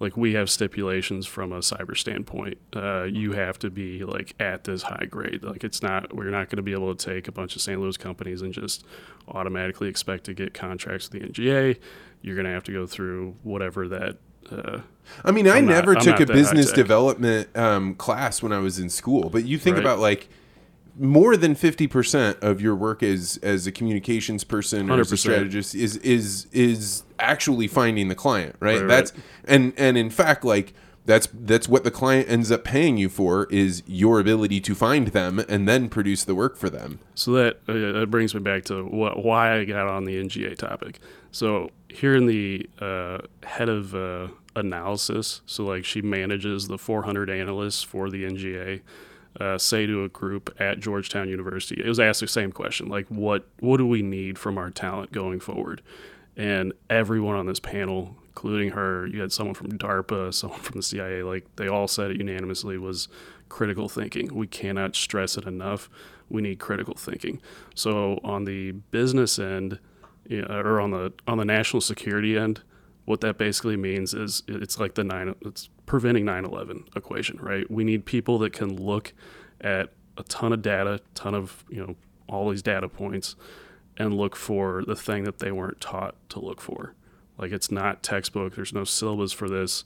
like 0.00 0.16
we 0.16 0.32
have 0.32 0.48
stipulations 0.48 1.26
from 1.26 1.52
a 1.52 1.58
cyber 1.58 1.96
standpoint. 1.96 2.56
Uh, 2.74 3.02
you 3.02 3.32
have 3.32 3.58
to 3.58 3.68
be 3.70 4.02
like 4.02 4.34
at 4.40 4.64
this 4.64 4.82
high 4.82 5.04
grade. 5.08 5.44
Like 5.44 5.62
it's 5.62 5.82
not 5.82 6.16
we're 6.16 6.30
not 6.30 6.48
going 6.48 6.56
to 6.56 6.62
be 6.62 6.72
able 6.72 6.94
to 6.94 7.06
take 7.12 7.28
a 7.28 7.32
bunch 7.32 7.54
of 7.54 7.62
St. 7.62 7.78
Louis 7.78 7.98
companies 7.98 8.40
and 8.40 8.52
just 8.52 8.84
automatically 9.28 9.88
expect 9.88 10.24
to 10.24 10.34
get 10.34 10.54
contracts 10.54 11.10
with 11.10 11.20
the 11.20 11.28
NGA. 11.28 11.78
You're 12.22 12.34
going 12.34 12.46
to 12.46 12.52
have 12.52 12.64
to 12.64 12.72
go 12.72 12.86
through 12.86 13.36
whatever 13.42 13.86
that. 13.88 14.16
Uh, 14.50 14.80
I 15.24 15.32
mean, 15.32 15.48
I 15.48 15.56
I'm 15.58 15.66
not- 15.66 15.72
never 15.72 15.96
I'm 15.96 16.04
took 16.04 16.20
a 16.20 16.26
business 16.26 16.70
development 16.72 17.48
um, 17.56 17.94
class 17.94 18.42
when 18.42 18.52
I 18.52 18.58
was 18.58 18.78
in 18.78 18.88
school, 18.90 19.28
but 19.30 19.44
you 19.44 19.58
think 19.58 19.76
Right. 19.76 19.84
about 19.84 19.98
like 19.98 20.28
more 20.98 21.36
than 21.36 21.54
50% 21.54 22.42
of 22.42 22.60
your 22.60 22.74
work 22.76 23.02
as 23.02 23.38
as 23.42 23.66
a 23.66 23.72
communications 23.72 24.44
person 24.44 24.90
or 24.90 25.00
as 25.00 25.10
a 25.12 25.16
strategist 25.16 25.74
is 25.74 25.96
is 25.98 26.46
is 26.52 27.02
actually 27.18 27.66
finding 27.68 28.08
the 28.08 28.14
client, 28.14 28.54
right? 28.60 28.80
Right, 28.80 28.88
that's 28.88 29.12
right. 29.14 29.22
and 29.46 29.72
and 29.76 29.96
in 29.96 30.10
fact 30.10 30.44
like 30.44 30.74
that's 31.06 31.28
that's 31.32 31.68
what 31.68 31.84
the 31.84 31.90
client 31.90 32.28
ends 32.28 32.50
up 32.50 32.64
paying 32.64 32.96
you 32.96 33.08
for 33.08 33.46
is 33.50 33.82
your 33.86 34.20
ability 34.20 34.60
to 34.60 34.74
find 34.74 35.08
them 35.08 35.38
and 35.48 35.66
then 35.66 35.88
produce 35.88 36.24
the 36.24 36.34
work 36.34 36.56
for 36.56 36.68
them. 36.68 37.00
So 37.14 37.32
that 37.32 37.56
uh, 37.68 38.00
that 38.00 38.08
brings 38.10 38.34
me 38.34 38.40
back 38.40 38.64
to 38.64 38.84
what, 38.84 39.24
why 39.24 39.58
I 39.58 39.64
got 39.64 39.88
on 39.88 40.04
the 40.04 40.22
NGA 40.22 40.56
topic. 40.56 40.98
So 41.32 41.70
here 41.88 42.14
in 42.14 42.26
the 42.26 42.68
uh, 42.78 43.18
head 43.44 43.68
of 43.68 43.94
uh, 43.94 44.28
analysis, 44.54 45.40
so 45.46 45.64
like 45.64 45.84
she 45.84 46.02
manages 46.02 46.68
the 46.68 46.78
400 46.78 47.30
analysts 47.30 47.82
for 47.82 48.10
the 48.10 48.24
NGA. 48.24 48.80
Uh, 49.38 49.56
say 49.56 49.86
to 49.86 50.02
a 50.02 50.08
group 50.08 50.52
at 50.58 50.80
Georgetown 50.80 51.28
University, 51.28 51.80
it 51.80 51.86
was 51.86 52.00
asked 52.00 52.18
the 52.20 52.26
same 52.26 52.50
question, 52.50 52.88
like 52.88 53.06
what 53.06 53.46
what 53.60 53.76
do 53.76 53.86
we 53.86 54.02
need 54.02 54.38
from 54.38 54.58
our 54.58 54.70
talent 54.70 55.12
going 55.12 55.38
forward? 55.38 55.82
And 56.36 56.72
everyone 56.88 57.36
on 57.36 57.46
this 57.46 57.60
panel, 57.60 58.16
including 58.30 58.70
her, 58.70 59.06
you 59.06 59.20
had 59.20 59.32
someone 59.32 59.54
from 59.54 59.76
DARPA, 59.76 60.32
someone 60.32 60.60
from 60.60 60.78
the 60.78 60.82
CIA, 60.82 61.22
like 61.22 61.44
they 61.56 61.68
all 61.68 61.88
said 61.88 62.12
it 62.12 62.16
unanimously 62.18 62.78
was 62.78 63.08
critical 63.48 63.88
thinking. 63.88 64.34
We 64.34 64.46
cannot 64.46 64.94
stress 64.96 65.36
it 65.36 65.44
enough. 65.44 65.90
We 66.28 66.40
need 66.40 66.58
critical 66.58 66.94
thinking. 66.94 67.40
So 67.74 68.20
on 68.22 68.44
the 68.44 68.72
business 68.72 69.38
end, 69.38 69.78
or 70.30 70.80
on 70.80 70.92
the 70.92 71.12
on 71.26 71.38
the 71.38 71.44
national 71.44 71.80
security 71.80 72.38
end, 72.38 72.62
what 73.04 73.20
that 73.22 73.36
basically 73.36 73.76
means 73.76 74.14
is 74.14 74.44
it's 74.46 74.78
like 74.78 74.94
the 74.94 75.02
nine 75.02 75.34
it's 75.42 75.68
preventing 75.86 76.24
9/11 76.24 76.96
equation, 76.96 77.38
right? 77.40 77.68
We 77.68 77.82
need 77.82 78.04
people 78.04 78.38
that 78.38 78.52
can 78.52 78.76
look 78.76 79.12
at 79.60 79.92
a 80.16 80.22
ton 80.22 80.52
of 80.52 80.62
data, 80.62 81.00
ton 81.14 81.34
of 81.34 81.64
you 81.68 81.84
know 81.84 81.96
all 82.28 82.50
these 82.50 82.62
data 82.62 82.88
points, 82.88 83.34
and 83.96 84.14
look 84.14 84.36
for 84.36 84.84
the 84.86 84.94
thing 84.94 85.24
that 85.24 85.40
they 85.40 85.50
weren't 85.50 85.80
taught 85.80 86.14
to 86.28 86.38
look 86.38 86.60
for. 86.60 86.94
Like 87.40 87.52
it's 87.52 87.70
not 87.70 88.02
textbook. 88.02 88.54
There's 88.54 88.74
no 88.74 88.84
syllabus 88.84 89.32
for 89.32 89.48
this. 89.48 89.84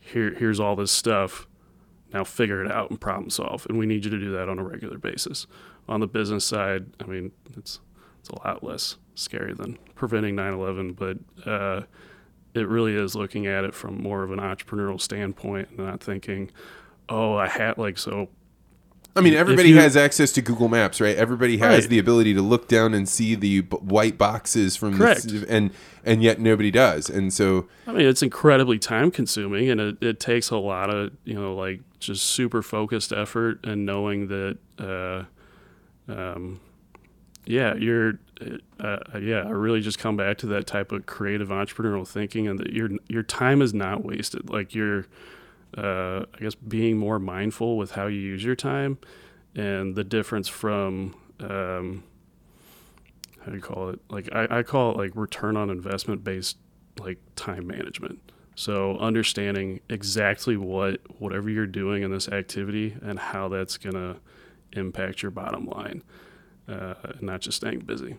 Here, 0.00 0.34
here's 0.34 0.58
all 0.58 0.74
this 0.74 0.90
stuff. 0.90 1.46
Now 2.12 2.24
figure 2.24 2.64
it 2.64 2.70
out 2.70 2.90
and 2.90 3.00
problem 3.00 3.30
solve. 3.30 3.64
And 3.68 3.78
we 3.78 3.86
need 3.86 4.04
you 4.04 4.10
to 4.10 4.18
do 4.18 4.32
that 4.32 4.48
on 4.48 4.58
a 4.58 4.64
regular 4.64 4.98
basis. 4.98 5.46
On 5.88 6.00
the 6.00 6.08
business 6.08 6.44
side, 6.44 6.86
I 7.00 7.04
mean, 7.04 7.30
it's 7.56 7.80
it's 8.18 8.28
a 8.28 8.38
lot 8.46 8.64
less 8.64 8.96
scary 9.14 9.54
than 9.54 9.78
preventing 9.94 10.34
9/11, 10.34 10.96
but 10.96 11.48
uh, 11.48 11.82
it 12.54 12.68
really 12.68 12.94
is 12.94 13.14
looking 13.14 13.46
at 13.46 13.64
it 13.64 13.72
from 13.72 14.02
more 14.02 14.22
of 14.24 14.32
an 14.32 14.40
entrepreneurial 14.40 15.00
standpoint, 15.00 15.68
and 15.70 15.78
not 15.78 16.02
thinking, 16.02 16.50
oh, 17.08 17.36
I 17.36 17.48
had 17.48 17.78
like 17.78 17.98
so 17.98 18.28
I 19.16 19.20
mean, 19.22 19.34
everybody 19.34 19.70
you- 19.70 19.76
has 19.76 19.96
access 19.96 20.30
to 20.32 20.42
Google 20.42 20.68
Maps, 20.68 21.00
right? 21.00 21.16
Everybody 21.16 21.56
has 21.58 21.82
Right. 21.84 21.90
the 21.90 21.98
ability 21.98 22.32
to 22.34 22.42
look 22.42 22.68
down 22.68 22.94
and 22.94 23.08
see 23.08 23.34
the 23.34 23.62
b- 23.62 23.76
white 23.78 24.16
boxes 24.16 24.76
from 24.76 24.96
Correct. 24.96 25.26
the 25.28 25.44
and 25.48 25.70
and 26.04 26.22
yet 26.22 26.40
nobody 26.40 26.70
does. 26.70 27.10
And 27.10 27.32
so 27.32 27.66
I 27.86 27.92
mean, 27.92 28.06
it's 28.06 28.22
incredibly 28.22 28.78
time 28.78 29.10
consuming 29.10 29.68
and 29.68 29.80
it, 29.80 29.96
it 30.00 30.20
takes 30.20 30.50
a 30.50 30.56
lot 30.56 30.88
of, 30.94 31.10
you 31.24 31.34
know, 31.34 31.54
like 31.54 31.80
just 31.98 32.24
super 32.24 32.62
focused 32.62 33.12
effort 33.12 33.58
and 33.64 33.84
knowing 33.84 34.28
that, 34.28 34.58
uh, 34.78 35.24
um, 36.08 36.60
yeah, 37.46 37.74
you're, 37.74 38.18
uh, 38.80 38.96
uh, 39.14 39.18
yeah, 39.18 39.42
I 39.42 39.50
really 39.50 39.80
just 39.80 39.98
come 39.98 40.16
back 40.16 40.38
to 40.38 40.46
that 40.46 40.66
type 40.66 40.92
of 40.92 41.04
creative 41.06 41.48
entrepreneurial 41.48 42.06
thinking, 42.08 42.46
and 42.48 42.58
that 42.60 42.72
your 42.72 42.90
your 43.08 43.22
time 43.22 43.60
is 43.60 43.74
not 43.74 44.04
wasted. 44.04 44.48
Like 44.48 44.74
you're, 44.74 45.06
uh, 45.76 46.24
I 46.34 46.38
guess, 46.40 46.54
being 46.54 46.96
more 46.96 47.18
mindful 47.18 47.76
with 47.76 47.92
how 47.92 48.06
you 48.06 48.20
use 48.20 48.44
your 48.44 48.56
time, 48.56 48.98
and 49.54 49.94
the 49.94 50.04
difference 50.04 50.48
from, 50.48 51.14
um, 51.40 52.04
how 53.40 53.50
do 53.50 53.56
you 53.56 53.62
call 53.62 53.90
it? 53.90 54.00
Like 54.08 54.28
I, 54.32 54.58
I 54.58 54.62
call 54.62 54.92
it 54.92 54.96
like 54.96 55.12
return 55.14 55.56
on 55.56 55.70
investment 55.70 56.24
based 56.24 56.56
like 56.98 57.18
time 57.36 57.66
management. 57.66 58.20
So 58.54 58.98
understanding 58.98 59.80
exactly 59.88 60.56
what 60.56 61.00
whatever 61.18 61.48
you're 61.48 61.66
doing 61.66 62.02
in 62.02 62.10
this 62.10 62.28
activity 62.28 62.96
and 63.00 63.18
how 63.18 63.48
that's 63.48 63.78
gonna 63.78 64.16
impact 64.72 65.22
your 65.22 65.30
bottom 65.30 65.66
line 65.66 66.02
uh, 66.70 66.94
not 67.20 67.40
just 67.40 67.56
staying 67.56 67.80
busy. 67.80 68.16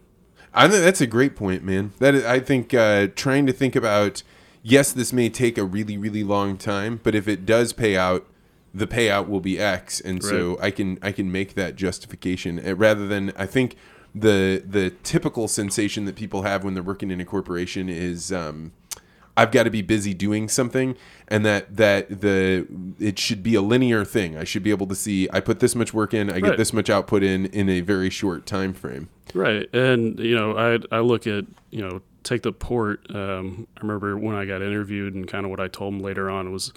I 0.53 0.67
think 0.67 0.83
that's 0.83 1.01
a 1.01 1.07
great 1.07 1.35
point, 1.35 1.63
man. 1.63 1.93
That 1.99 2.15
is, 2.15 2.25
I 2.25 2.39
think 2.39 2.73
uh, 2.73 3.07
trying 3.15 3.45
to 3.47 3.53
think 3.53 3.75
about 3.75 4.23
yes, 4.63 4.91
this 4.91 5.11
may 5.13 5.29
take 5.29 5.57
a 5.57 5.63
really 5.63 5.97
really 5.97 6.23
long 6.23 6.57
time, 6.57 6.99
but 7.03 7.15
if 7.15 7.27
it 7.27 7.45
does 7.45 7.73
pay 7.73 7.97
out, 7.97 8.27
the 8.73 8.87
payout 8.87 9.27
will 9.27 9.41
be 9.41 9.59
X, 9.59 9.99
and 9.99 10.23
so 10.23 10.57
I 10.61 10.71
can 10.71 10.97
I 11.01 11.11
can 11.11 11.31
make 11.31 11.55
that 11.55 11.75
justification 11.75 12.65
uh, 12.65 12.75
rather 12.75 13.07
than 13.07 13.33
I 13.35 13.45
think 13.45 13.75
the 14.13 14.63
the 14.65 14.91
typical 15.03 15.47
sensation 15.47 16.05
that 16.05 16.15
people 16.15 16.43
have 16.43 16.63
when 16.63 16.73
they're 16.73 16.83
working 16.83 17.11
in 17.11 17.19
a 17.19 17.25
corporation 17.25 17.89
is. 17.89 18.31
Um, 18.31 18.73
I've 19.37 19.51
got 19.51 19.63
to 19.63 19.69
be 19.69 19.81
busy 19.81 20.13
doing 20.13 20.49
something 20.49 20.97
and 21.29 21.45
that 21.45 21.77
that 21.77 22.21
the 22.21 22.67
it 22.99 23.17
should 23.17 23.41
be 23.41 23.55
a 23.55 23.61
linear 23.61 24.03
thing. 24.03 24.37
I 24.37 24.43
should 24.43 24.61
be 24.61 24.71
able 24.71 24.87
to 24.87 24.93
see 24.93 25.29
I 25.31 25.39
put 25.39 25.61
this 25.61 25.73
much 25.73 25.93
work 25.93 26.13
in, 26.13 26.29
I 26.29 26.41
get 26.41 26.57
this 26.57 26.73
much 26.73 26.89
output 26.89 27.23
in 27.23 27.45
in 27.47 27.69
a 27.69 27.79
very 27.79 28.09
short 28.09 28.45
time 28.45 28.73
frame. 28.73 29.07
Right, 29.33 29.73
and 29.73 30.19
you 30.19 30.35
know, 30.35 30.57
I 30.57 30.79
I 30.95 30.99
look 30.99 31.27
at 31.27 31.45
you 31.69 31.81
know 31.81 32.01
take 32.23 32.43
the 32.43 32.51
port. 32.51 33.05
Um, 33.13 33.67
I 33.77 33.81
remember 33.81 34.17
when 34.17 34.35
I 34.35 34.45
got 34.45 34.61
interviewed 34.61 35.13
and 35.13 35.27
kind 35.27 35.45
of 35.45 35.51
what 35.51 35.59
I 35.59 35.67
told 35.67 35.93
them 35.93 36.01
later 36.01 36.29
on 36.29 36.51
was 36.51 36.73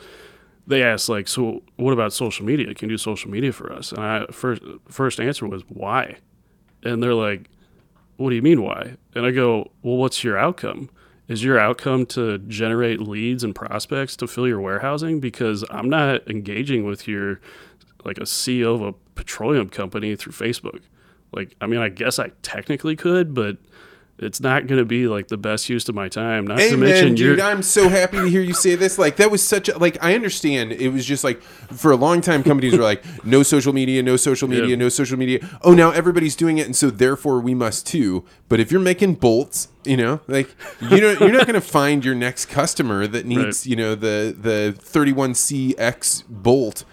they 0.66 0.82
asked 0.82 1.08
like, 1.08 1.28
so 1.28 1.62
what 1.76 1.92
about 1.92 2.12
social 2.12 2.46
media? 2.46 2.74
Can 2.74 2.88
you 2.88 2.94
do 2.94 2.98
social 2.98 3.30
media 3.30 3.52
for 3.52 3.72
us? 3.72 3.92
And 3.92 4.00
I 4.00 4.26
first 4.30 4.62
first 4.88 5.20
answer 5.20 5.46
was 5.46 5.62
why, 5.68 6.16
and 6.82 7.02
they're 7.02 7.14
like, 7.14 7.48
what 8.16 8.30
do 8.30 8.36
you 8.36 8.42
mean 8.42 8.62
why? 8.62 8.96
And 9.14 9.26
I 9.26 9.30
go, 9.30 9.70
well, 9.82 9.96
what's 9.96 10.24
your 10.24 10.38
outcome? 10.38 10.90
Is 11.26 11.42
your 11.42 11.58
outcome 11.58 12.04
to 12.06 12.38
generate 12.38 13.00
leads 13.00 13.44
and 13.44 13.54
prospects 13.54 14.14
to 14.16 14.26
fill 14.26 14.46
your 14.46 14.60
warehousing? 14.60 15.20
Because 15.20 15.64
I'm 15.70 15.88
not 15.88 16.28
engaging 16.28 16.84
with 16.84 17.08
your 17.08 17.40
like 18.04 18.18
a 18.18 18.22
CEO 18.22 18.74
of 18.74 18.82
a 18.82 18.92
petroleum 19.14 19.70
company 19.70 20.16
through 20.16 20.32
Facebook. 20.32 20.82
Like, 21.32 21.56
I 21.60 21.66
mean, 21.66 21.80
I 21.80 21.88
guess 21.88 22.18
I 22.18 22.30
technically 22.42 22.94
could, 22.94 23.34
but 23.34 23.56
it's 24.16 24.40
not 24.40 24.66
going 24.68 24.78
to 24.78 24.84
be 24.84 25.08
like 25.08 25.26
the 25.28 25.36
best 25.36 25.68
use 25.68 25.88
of 25.88 25.94
my 25.94 26.08
time. 26.08 26.46
Not 26.46 26.58
to 26.58 26.76
mention, 26.76 27.14
dude. 27.16 27.40
I'm 27.40 27.62
so 27.62 27.88
happy 27.88 28.18
to 28.18 28.26
hear 28.26 28.40
you 28.42 28.54
say 28.54 28.76
this. 28.76 28.96
Like 28.98 29.16
that 29.16 29.30
was 29.30 29.42
such 29.42 29.68
a 29.68 29.76
like 29.78 29.96
I 30.02 30.14
understand. 30.14 30.72
It 30.72 30.90
was 30.90 31.04
just 31.04 31.24
like 31.24 31.42
for 31.42 31.90
a 31.90 31.96
long 31.96 32.20
time, 32.20 32.42
companies 32.44 32.76
were 32.76 32.84
like, 32.84 33.02
no 33.24 33.42
social 33.42 33.72
media, 33.72 34.02
no 34.02 34.16
social 34.16 34.46
media, 34.48 34.68
Yeah. 34.68 34.76
no 34.76 34.88
social 34.88 35.18
media. 35.18 35.40
Oh, 35.62 35.74
now 35.74 35.90
everybody's 35.90 36.36
doing 36.36 36.58
it, 36.58 36.66
and 36.66 36.76
so 36.76 36.90
therefore 36.90 37.40
we 37.40 37.54
must 37.54 37.86
too. 37.86 38.24
But 38.48 38.60
if 38.60 38.70
you're 38.70 38.80
making 38.80 39.14
bolts, 39.16 39.68
you 39.84 39.96
know, 39.96 40.20
like 40.28 40.48
you 40.80 41.00
know, 41.00 41.10
you're 41.12 41.32
not 41.32 41.46
going 41.46 41.54
to 41.60 41.60
find 41.60 42.04
your 42.04 42.14
next 42.14 42.46
customer 42.46 43.06
that 43.08 43.26
needs 43.26 43.44
Right. 43.44 43.66
you 43.66 43.76
know 43.76 43.94
the 43.96 44.34
the 44.38 44.74
31CX 45.38 46.24
bolt. 46.28 46.84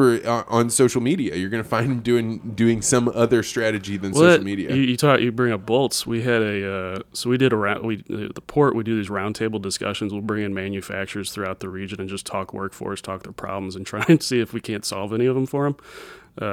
For 0.00 0.26
uh, 0.26 0.44
on 0.48 0.70
social 0.70 1.02
media, 1.02 1.36
you're 1.36 1.50
going 1.50 1.62
to 1.62 1.68
find 1.68 1.90
them 1.90 2.00
doing 2.00 2.38
doing 2.54 2.80
some 2.80 3.06
other 3.08 3.42
strategy 3.42 3.98
than 3.98 4.12
Well, 4.12 4.22
social 4.22 4.38
that- 4.38 4.44
media. 4.44 4.74
You, 4.74 4.80
you 4.80 4.96
talk. 4.96 5.20
You 5.20 5.30
bring 5.30 5.52
up 5.52 5.66
bolts. 5.66 6.06
We 6.06 6.22
had 6.22 6.40
a 6.40 6.72
uh, 6.72 6.98
so 7.12 7.28
we 7.28 7.36
did 7.36 7.52
a 7.52 7.56
round. 7.56 7.84
We 7.84 7.98
uh, 8.10 8.32
the 8.34 8.40
port. 8.40 8.74
We 8.74 8.82
do 8.82 8.96
these 8.96 9.10
roundtable 9.10 9.60
discussions. 9.60 10.14
We'll 10.14 10.22
bring 10.22 10.42
in 10.42 10.54
manufacturers 10.54 11.32
throughout 11.32 11.60
the 11.60 11.68
region 11.68 12.00
and 12.00 12.08
just 12.08 12.24
talk 12.24 12.54
workforce, 12.54 13.02
talk 13.02 13.24
their 13.24 13.34
problems, 13.34 13.76
and 13.76 13.84
try 13.84 14.02
and 14.08 14.22
see 14.22 14.40
if 14.40 14.54
we 14.54 14.60
can't 14.62 14.86
solve 14.86 15.12
any 15.12 15.26
of 15.26 15.34
them 15.34 15.44
for 15.44 15.64
them. 15.64 15.76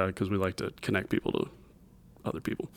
Because 0.08 0.28
we 0.28 0.36
like 0.36 0.56
to 0.56 0.70
connect 0.82 1.08
people 1.08 1.32
to 1.32 1.48
other 2.26 2.40
people. 2.40 2.68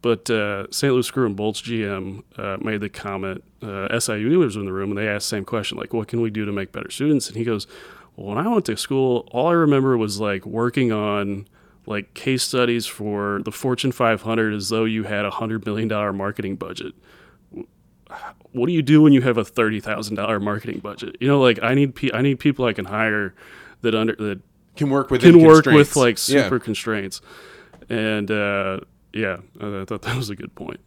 But 0.00 0.28
uh, 0.30 0.70
St. 0.70 0.92
Louis 0.92 1.06
Screw 1.06 1.26
and 1.26 1.34
Bolts 1.34 1.62
GM 1.62 2.22
uh, 2.36 2.58
made 2.60 2.82
the 2.82 2.90
comment. 2.90 3.42
Uh, 3.62 3.98
SIU 3.98 4.38
was 4.38 4.54
in 4.54 4.66
the 4.66 4.72
room 4.72 4.90
and 4.90 4.98
they 4.98 5.08
asked 5.08 5.28
the 5.30 5.36
same 5.36 5.44
question, 5.44 5.76
like, 5.78 5.92
"What 5.92 6.06
can 6.06 6.20
we 6.20 6.30
do 6.30 6.44
to 6.44 6.52
make 6.52 6.70
better 6.70 6.90
students?" 6.90 7.26
And 7.26 7.36
he 7.36 7.42
goes, 7.42 7.66
"Well, 7.66 8.03
when 8.16 8.38
I 8.38 8.48
went 8.48 8.64
to 8.66 8.76
school, 8.76 9.28
all 9.32 9.48
I 9.48 9.52
remember 9.52 9.96
was 9.96 10.20
like 10.20 10.44
working 10.46 10.92
on." 10.92 11.46
like 11.86 12.14
case 12.14 12.42
studies 12.42 12.86
for 12.86 13.42
the 13.44 13.52
Fortune 13.52 13.92
500 13.92 14.54
as 14.54 14.70
though 14.70 14.84
you 14.84 15.04
had 15.04 15.26
a 15.26 15.30
hundred 15.30 15.66
million 15.66 15.86
dollar 15.86 16.14
marketing 16.14 16.56
budget. 16.56 16.94
What 18.52 18.66
do 18.66 18.72
you 18.72 18.82
do 18.82 19.02
when 19.02 19.12
you 19.12 19.22
have 19.22 19.36
a 19.36 19.44
thirty 19.44 19.80
thousand 19.80 20.16
dollar 20.16 20.38
marketing 20.40 20.78
budget? 20.78 21.16
You 21.20 21.28
know, 21.28 21.40
like 21.40 21.62
I 21.62 21.74
need 21.74 21.94
pe- 21.94 22.10
I 22.14 22.22
need 22.22 22.38
people 22.38 22.64
I 22.64 22.72
can 22.72 22.84
hire 22.84 23.34
that 23.82 23.94
under 23.94 24.14
that 24.16 24.40
can 24.76 24.90
work 24.90 25.10
with 25.10 25.22
can 25.22 25.40
work 25.46 25.66
with 25.66 25.96
like 25.96 26.16
super 26.16 26.58
constraints. 26.58 27.20
And 27.88 28.30
uh, 28.30 28.80
yeah, 29.12 29.38
I 29.60 29.84
thought 29.84 30.02
that 30.02 30.16
was 30.16 30.30
a 30.30 30.36
good 30.36 30.54
point. 30.54 30.80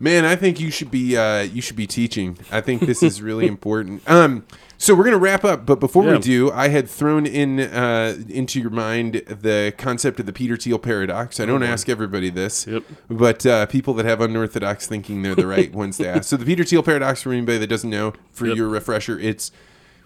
Man, 0.00 0.24
I 0.24 0.36
think 0.36 0.60
you 0.60 0.70
should 0.70 0.90
be 0.90 1.16
uh, 1.16 1.40
you 1.42 1.60
should 1.62 1.76
be 1.76 1.86
teaching. 1.86 2.38
I 2.50 2.60
think 2.60 2.82
this 2.86 3.02
is 3.02 3.20
really 3.22 3.46
important. 3.56 4.08
Um, 4.08 4.44
so 4.78 4.94
we're 4.96 5.04
gonna 5.04 5.18
wrap 5.18 5.44
up, 5.44 5.64
but 5.64 5.78
before 5.78 6.02
we 6.02 6.18
do, 6.18 6.50
I 6.50 6.66
had 6.68 6.88
thrown 6.90 7.24
in 7.24 7.60
uh, 7.60 8.16
into 8.28 8.60
your 8.60 8.70
mind 8.70 9.14
the 9.28 9.72
concept 9.78 10.18
of 10.18 10.26
the 10.26 10.32
Peter 10.32 10.56
Thiel 10.56 10.78
paradox. 10.80 11.38
I 11.38 11.46
don't 11.46 11.62
ask 11.62 11.88
everybody 11.88 12.30
this, 12.30 12.66
Yep. 12.66 12.82
but 13.08 13.46
uh, 13.46 13.66
people 13.66 13.94
that 13.94 14.06
have 14.06 14.20
unorthodox 14.20 14.88
thinking, 14.88 15.22
they're 15.22 15.36
the 15.36 15.46
right 15.46 15.72
ones 15.82 15.98
to 15.98 16.08
ask. 16.08 16.24
So 16.24 16.36
the 16.36 16.44
Peter 16.44 16.64
Thiel 16.64 16.82
paradox, 16.82 17.22
for 17.22 17.32
anybody 17.32 17.58
that 17.58 17.68
doesn't 17.68 17.90
know, 17.90 18.12
for 18.32 18.48
Yep. 18.48 18.56
your 18.56 18.68
refresher, 18.68 19.18
it's 19.20 19.52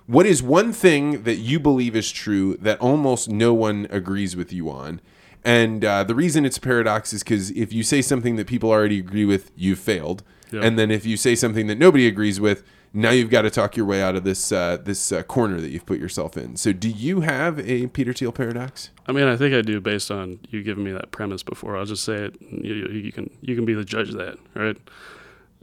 what 0.06 0.26
is 0.26 0.42
one 0.42 0.72
thing 0.74 1.22
that 1.22 1.36
you 1.36 1.58
believe 1.58 1.96
is 1.96 2.12
true 2.12 2.56
that 2.58 2.78
almost 2.78 3.30
no 3.30 3.54
one 3.54 3.86
agrees 3.90 4.36
with 4.36 4.52
you 4.52 4.68
on? 4.70 5.00
And 5.46 5.84
uh, 5.84 6.02
the 6.02 6.14
reason 6.14 6.44
it's 6.44 6.56
a 6.56 6.60
paradox 6.60 7.12
is 7.12 7.22
because 7.22 7.52
if 7.52 7.72
you 7.72 7.84
say 7.84 8.02
something 8.02 8.34
that 8.34 8.48
people 8.48 8.68
already 8.68 8.98
agree 8.98 9.24
with, 9.24 9.52
you've 9.54 9.78
failed. 9.78 10.24
Yep. 10.50 10.64
And 10.64 10.78
then 10.78 10.90
if 10.90 11.06
you 11.06 11.16
say 11.16 11.36
something 11.36 11.68
that 11.68 11.78
nobody 11.78 12.08
agrees 12.08 12.40
with, 12.40 12.64
now 12.92 13.10
you've 13.10 13.30
got 13.30 13.42
to 13.42 13.50
talk 13.50 13.76
your 13.76 13.86
way 13.86 14.02
out 14.02 14.16
of 14.16 14.24
this 14.24 14.50
uh, 14.50 14.78
this 14.82 15.12
uh, 15.12 15.22
corner 15.22 15.60
that 15.60 15.68
you've 15.68 15.86
put 15.86 16.00
yourself 16.00 16.36
in. 16.36 16.56
So, 16.56 16.72
do 16.72 16.88
you 16.88 17.20
have 17.20 17.60
a 17.60 17.86
Peter 17.88 18.12
Thiel 18.12 18.32
paradox? 18.32 18.90
I 19.06 19.12
mean, 19.12 19.26
I 19.26 19.36
think 19.36 19.54
I 19.54 19.62
do 19.62 19.80
based 19.80 20.10
on 20.10 20.40
you 20.48 20.62
giving 20.62 20.82
me 20.82 20.92
that 20.92 21.12
premise 21.12 21.42
before. 21.42 21.76
I'll 21.76 21.84
just 21.84 22.04
say 22.04 22.14
it. 22.14 22.40
and 22.40 22.64
You, 22.64 22.74
you 22.74 23.12
can 23.12 23.30
you 23.40 23.54
can 23.54 23.64
be 23.64 23.74
the 23.74 23.84
judge 23.84 24.08
of 24.08 24.16
that, 24.16 24.38
right? 24.54 24.76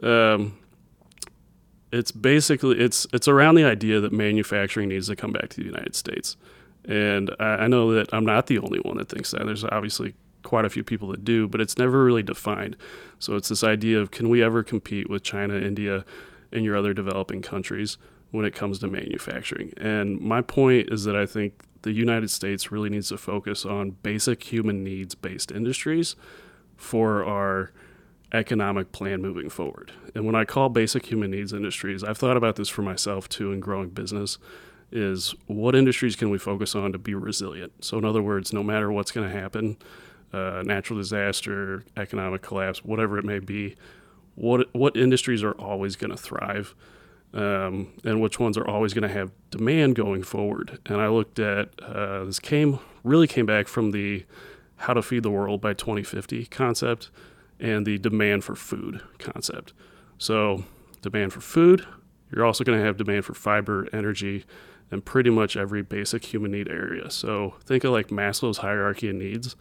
Um, 0.01 0.57
it's 1.91 2.11
basically 2.11 2.79
it's 2.79 3.05
it's 3.11 3.27
around 3.27 3.55
the 3.55 3.65
idea 3.65 3.99
that 3.99 4.13
manufacturing 4.13 4.89
needs 4.89 5.07
to 5.07 5.15
come 5.15 5.31
back 5.31 5.49
to 5.49 5.57
the 5.57 5.65
United 5.65 5.95
States, 5.95 6.37
and 6.85 7.33
I, 7.39 7.43
I 7.43 7.67
know 7.67 7.93
that 7.93 8.13
I'm 8.13 8.25
not 8.25 8.47
the 8.47 8.59
only 8.59 8.79
one 8.79 8.97
that 8.97 9.09
thinks 9.09 9.31
that. 9.31 9.45
There's 9.45 9.63
obviously 9.63 10.13
quite 10.43 10.65
a 10.65 10.69
few 10.69 10.83
people 10.83 11.07
that 11.09 11.23
do, 11.23 11.47
but 11.47 11.61
it's 11.61 11.77
never 11.77 12.03
really 12.03 12.23
defined. 12.23 12.75
So 13.19 13.35
it's 13.35 13.49
this 13.49 13.63
idea 13.63 13.99
of 13.99 14.11
can 14.11 14.29
we 14.29 14.43
ever 14.43 14.63
compete 14.63 15.09
with 15.09 15.23
China, 15.23 15.55
India, 15.55 16.05
and 16.51 16.63
your 16.63 16.75
other 16.75 16.93
developing 16.93 17.41
countries 17.41 17.97
when 18.31 18.45
it 18.45 18.53
comes 18.53 18.79
to 18.79 18.87
manufacturing? 18.87 19.73
And 19.77 20.19
my 20.19 20.41
point 20.41 20.91
is 20.91 21.05
that 21.05 21.15
I 21.15 21.25
think 21.25 21.63
the 21.83 21.91
United 21.91 22.29
States 22.29 22.71
really 22.71 22.89
needs 22.89 23.09
to 23.09 23.17
focus 23.17 23.65
on 23.65 23.91
basic 23.91 24.43
human 24.43 24.83
needs 24.83 25.15
based 25.15 25.51
industries 25.51 26.15
for 26.77 27.23
our 27.23 27.71
economic 28.33 28.91
plan 28.91 29.21
moving 29.21 29.49
forward. 29.49 29.91
And 30.15 30.25
when 30.25 30.35
I 30.35 30.43
call 30.43 30.69
basic 30.69 31.05
human 31.05 31.31
needs 31.31 31.53
industries, 31.53 32.03
I've 32.03 32.17
thought 32.17 32.35
about 32.35 32.55
this 32.55 32.69
for 32.69 32.81
myself 32.81 33.29
too 33.29 33.51
in 33.51 33.59
growing 33.59 33.89
business 33.89 34.37
is 34.93 35.33
what 35.47 35.75
industries 35.75 36.15
can 36.15 36.29
we 36.29 36.37
focus 36.37 36.75
on 36.75 36.91
to 36.91 36.97
be 36.97 37.15
resilient? 37.15 37.83
So 37.83 37.97
in 37.97 38.05
other 38.05 38.21
words, 38.21 38.53
no 38.53 38.63
matter 38.63 38.91
what's 38.91 39.11
going 39.11 39.29
to 39.29 39.37
happen, 39.37 39.77
uh, 40.31 40.63
natural 40.65 40.99
disaster, 40.99 41.83
economic 41.97 42.41
collapse, 42.41 42.85
whatever 42.85 43.17
it 43.17 43.25
may 43.25 43.39
be, 43.39 43.75
what 44.35 44.73
what 44.73 44.95
industries 44.95 45.43
are 45.43 45.53
always 45.53 45.95
going 45.95 46.11
to 46.11 46.17
thrive, 46.17 46.73
um, 47.33 47.93
and 48.03 48.21
which 48.21 48.39
ones 48.39 48.57
are 48.57 48.67
always 48.67 48.93
going 48.93 49.07
to 49.07 49.13
have 49.13 49.31
demand 49.51 49.95
going 49.95 50.23
forward. 50.23 50.79
And 50.85 51.01
I 51.01 51.07
looked 51.07 51.39
at 51.39 51.69
uh, 51.81 52.23
this 52.25 52.39
came 52.39 52.79
really 53.03 53.27
came 53.27 53.45
back 53.45 53.67
from 53.67 53.91
the 53.91 54.25
how 54.77 54.93
to 54.93 55.01
feed 55.01 55.23
the 55.23 55.31
world 55.31 55.61
by 55.61 55.73
2050 55.73 56.45
concept 56.47 57.09
and 57.59 57.85
the 57.85 57.97
demand 57.97 58.43
for 58.43 58.55
food 58.55 59.01
concept. 59.19 59.73
So 60.17 60.63
demand 61.01 61.31
for 61.33 61.41
food, 61.41 61.85
you're 62.31 62.45
also 62.45 62.63
going 62.63 62.79
to 62.79 62.85
have 62.85 62.97
demand 62.97 63.25
for 63.25 63.33
fiber, 63.33 63.87
energy, 63.93 64.45
and 64.91 65.03
pretty 65.03 65.29
much 65.29 65.57
every 65.57 65.81
basic 65.81 66.25
human 66.25 66.51
need 66.51 66.67
area. 66.67 67.09
So 67.09 67.55
think 67.65 67.83
of 67.83 67.91
like 67.91 68.07
Maslow's 68.07 68.59
hierarchy 68.59 69.09
of 69.09 69.15
needs 69.15 69.55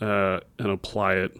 uh, 0.00 0.40
and 0.58 0.68
apply 0.68 1.14
it 1.14 1.36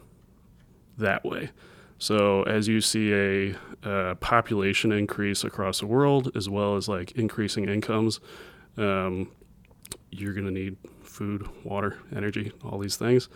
that 0.99 1.24
way. 1.24 1.51
So 1.99 2.43
as 2.45 2.68
you 2.68 2.81
see 2.81 3.12
a 3.12 3.57
uh, 3.83 4.14
population 4.16 4.93
increase 4.93 5.45
across 5.45 5.81
the 5.81 5.87
world, 5.87 6.31
as 6.37 6.49
well 6.49 6.76
as 6.76 6.89
like 6.89 7.12
increasing 7.12 7.68
incomes, 7.68 8.20
um, 8.76 9.31
you're 10.11 10.33
going 10.33 10.47
to 10.47 10.53
need 10.53 10.76
food, 11.03 11.49
water, 11.64 11.99
energy, 12.14 12.53
all 12.64 12.79
these 12.79 12.97
things. 12.97 13.29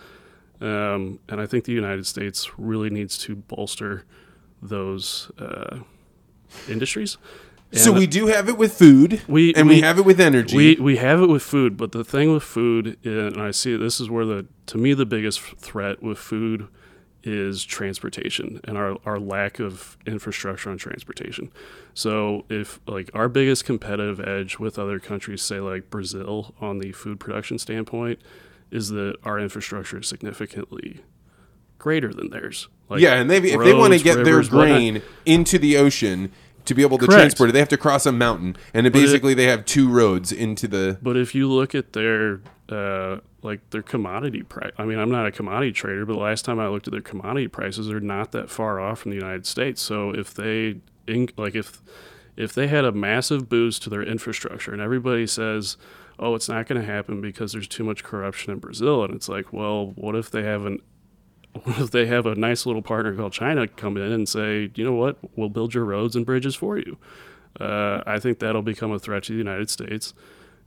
Um, 0.61 1.19
and 1.27 1.41
I 1.41 1.45
think 1.45 1.65
the 1.65 1.73
United 1.73 2.07
States 2.07 2.57
really 2.57 2.89
needs 2.89 3.17
to 3.19 3.35
bolster 3.35 4.05
those 4.61 5.29
uh, 5.37 5.79
industries. 6.69 7.17
So 7.73 7.91
we 7.91 8.07
do 8.07 8.27
have 8.27 8.49
it 8.49 8.57
with 8.57 8.73
food, 8.73 9.21
We- 9.27 9.53
and 9.55 9.67
we, 9.67 9.75
we- 9.75 9.81
have 9.81 9.97
it 9.97 10.05
with 10.05 10.19
energy. 10.19 10.55
we 10.55 10.75
we 10.75 10.97
have 10.97 11.21
it 11.21 11.27
with 11.27 11.41
food, 11.43 11.75
but 11.77 11.91
the 11.91 12.03
thing 12.03 12.31
with 12.31 12.43
food, 12.43 12.97
and 13.05 13.41
I 13.41 13.51
see 13.51 13.75
this 13.75 13.99
is 13.99 14.09
where 14.09 14.25
the 14.25 14.45
to 14.67 14.77
me 14.77 14.93
the 14.93 15.05
biggest 15.05 15.41
threat 15.57 16.01
with 16.03 16.17
food 16.17 16.67
is 17.25 17.63
transportation 17.63 18.59
and 18.65 18.77
our, 18.77 18.97
our 19.05 19.17
lack 19.17 19.57
of 19.57 19.97
infrastructure 20.05 20.69
on 20.69 20.77
transportation. 20.77 21.49
So 21.93 22.43
if 22.49 22.79
like 22.85 23.09
our 23.13 23.29
biggest 23.29 23.63
competitive 23.63 24.19
edge 24.19 24.59
with 24.59 24.77
other 24.77 24.99
countries, 24.99 25.41
say 25.41 25.59
like 25.61 25.89
Brazil, 25.89 26.53
on 26.59 26.79
the 26.79 26.91
food 26.91 27.19
production 27.21 27.57
standpoint, 27.57 28.19
is 28.71 28.89
that 28.89 29.15
our 29.23 29.39
infrastructure 29.39 29.99
is 29.99 30.07
significantly 30.07 30.99
greater 31.79 32.13
than 32.13 32.29
theirs. 32.29 32.67
Like 32.89 32.99
yeah, 33.01 33.15
and 33.15 33.29
they 33.29 33.37
if 33.37 33.59
they 33.63 33.73
want 33.73 33.93
to 33.93 33.99
get 34.03 34.15
their 34.15 34.25
rivers, 34.25 34.51
whatnot. 34.51 34.77
grain 34.77 35.01
into 35.25 35.57
the 35.57 35.77
ocean 35.77 36.31
to 36.65 36.73
be 36.73 36.81
able 36.81 36.97
to 36.97 37.05
Correct. 37.05 37.19
transport 37.19 37.49
it, 37.49 37.53
they 37.53 37.59
have 37.59 37.69
to 37.69 37.77
cross 37.77 38.05
a 38.05 38.11
mountain, 38.11 38.55
and 38.73 38.87
it 38.87 38.93
But 38.93 38.99
it- 38.99 39.05
basically 39.05 39.33
they 39.33 39.45
have 39.47 39.65
two 39.65 39.89
roads 39.89 40.31
into 40.31 40.67
the. 40.67 40.97
But 41.01 41.17
if 41.17 41.33
you 41.35 41.49
look 41.49 41.73
at 41.75 41.93
their 41.93 42.41
uh, 42.69 43.17
like 43.41 43.69
their 43.71 43.81
commodity 43.83 44.41
price, 44.43 44.71
I 44.77 44.85
mean, 44.85 44.97
I'm 44.97 45.11
not 45.11 45.25
a 45.25 45.31
commodity 45.31 45.73
trader, 45.73 46.05
but 46.05 46.13
the 46.13 46.19
last 46.19 46.45
time 46.45 46.59
I 46.59 46.67
looked 46.69 46.87
at 46.87 46.91
their 46.91 47.01
commodity 47.01 47.47
prices, 47.49 47.87
they're 47.87 47.99
not 47.99 48.31
that 48.31 48.49
far 48.49 48.79
off 48.79 48.99
from 48.99 49.11
the 49.11 49.17
United 49.17 49.45
States. 49.45 49.81
So 49.81 50.11
if 50.11 50.33
they 50.33 50.77
in, 51.07 51.29
like 51.37 51.55
if 51.55 51.81
if 52.37 52.53
they 52.53 52.67
had 52.67 52.85
a 52.85 52.91
massive 52.91 53.49
boost 53.49 53.83
to 53.83 53.89
their 53.89 54.01
infrastructure, 54.01 54.71
and 54.71 54.81
everybody 54.81 55.27
says, 55.27 55.75
"Oh, 56.17 56.33
it's 56.35 56.47
not 56.49 56.65
going 56.67 56.79
to 56.81 56.87
happen 56.87 57.19
because 57.21 57.51
there's 57.51 57.67
too 57.67 57.83
much 57.83 58.03
corruption 58.03 58.53
in 58.53 58.59
Brazil," 58.59 59.03
and 59.03 59.13
it's 59.13 59.27
like, 59.29 59.51
well, 59.53 59.87
what 59.95 60.15
if 60.15 60.31
they 60.31 60.43
have 60.43 60.65
an 60.65 60.79
they 61.91 62.05
have 62.05 62.25
a 62.25 62.35
nice 62.35 62.65
little 62.65 62.81
partner 62.81 63.15
called 63.15 63.33
China 63.33 63.67
come 63.67 63.97
in 63.97 64.11
and 64.11 64.27
say, 64.27 64.71
you 64.75 64.83
know 64.83 64.93
what, 64.93 65.17
we'll 65.35 65.49
build 65.49 65.73
your 65.73 65.85
roads 65.85 66.15
and 66.15 66.25
bridges 66.25 66.55
for 66.55 66.77
you? 66.77 66.97
Uh, 67.59 68.01
I 68.05 68.19
think 68.19 68.39
that'll 68.39 68.63
become 68.63 68.91
a 68.91 68.99
threat 68.99 69.23
to 69.23 69.33
the 69.33 69.37
United 69.37 69.69
States, 69.69 70.13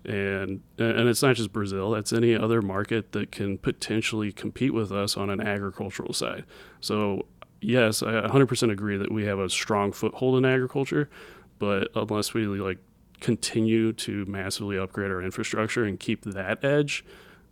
and 0.04 0.60
and 0.78 1.08
it's 1.08 1.22
not 1.22 1.34
just 1.34 1.52
Brazil. 1.52 1.90
That's 1.90 2.12
any 2.12 2.36
other 2.36 2.62
market 2.62 3.10
that 3.12 3.32
can 3.32 3.58
potentially 3.58 4.30
compete 4.30 4.72
with 4.72 4.92
us 4.92 5.16
on 5.16 5.28
an 5.28 5.40
agricultural 5.40 6.12
side. 6.12 6.44
So 6.80 7.26
yes, 7.60 8.02
I 8.02 8.28
100% 8.28 8.70
agree 8.70 8.96
that 8.96 9.10
we 9.10 9.24
have 9.24 9.38
a 9.38 9.50
strong 9.50 9.92
foothold 9.92 10.38
in 10.38 10.44
agriculture, 10.44 11.10
but 11.58 11.88
unless 11.96 12.34
we 12.34 12.46
like 12.46 12.78
continue 13.20 13.92
to 13.94 14.24
massively 14.26 14.78
upgrade 14.78 15.10
our 15.10 15.22
infrastructure 15.22 15.84
and 15.84 15.98
keep 15.98 16.22
that 16.22 16.64
edge, 16.64 17.04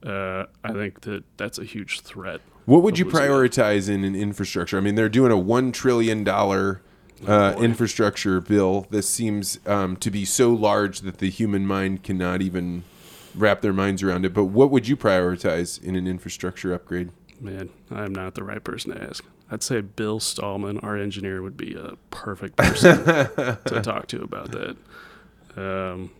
uh, 0.04 0.44
I 0.62 0.72
think 0.72 1.00
that 1.02 1.24
that's 1.36 1.58
a 1.58 1.64
huge 1.64 2.00
threat. 2.02 2.40
What 2.66 2.82
would 2.82 2.98
you 2.98 3.06
of 3.06 3.12
losing 3.12 3.26
it. 3.26 3.30
prioritize 3.30 3.88
in 3.88 4.04
an 4.04 4.14
infrastructure? 4.14 4.78
I 4.78 4.80
mean, 4.80 4.94
they're 4.94 5.08
doing 5.08 5.32
a 5.32 5.38
one 5.38 5.72
trillion 5.72 6.24
dollar 6.24 6.80
uh, 7.26 7.54
infrastructure 7.58 8.40
bill. 8.40 8.86
This 8.90 9.08
seems 9.08 9.58
um, 9.66 9.96
to 9.96 10.10
be 10.10 10.24
so 10.24 10.52
large 10.52 11.00
that 11.00 11.18
the 11.18 11.30
human 11.30 11.66
mind 11.66 12.02
cannot 12.02 12.42
even 12.42 12.84
wrap 13.34 13.60
their 13.60 13.72
minds 13.72 14.02
around 14.02 14.24
it. 14.24 14.32
But 14.32 14.44
what 14.44 14.70
would 14.70 14.88
you 14.88 14.96
prioritize 14.96 15.82
in 15.82 15.96
an 15.96 16.06
infrastructure 16.06 16.72
upgrade? 16.72 17.10
Man, 17.40 17.70
I'm 17.90 18.14
not 18.14 18.34
the 18.34 18.44
right 18.44 18.62
person 18.62 18.94
to 18.94 19.02
ask. 19.02 19.24
I'd 19.50 19.62
say 19.62 19.80
Bill 19.80 20.20
Stallman, 20.20 20.78
our 20.80 20.96
engineer, 20.96 21.42
would 21.42 21.56
be 21.56 21.74
a 21.74 21.96
perfect 22.10 22.56
person 22.56 23.04
to 23.04 23.80
talk 23.82 24.06
to 24.08 24.22
about 24.22 24.50
that. 24.52 24.76
Um, 25.56 26.10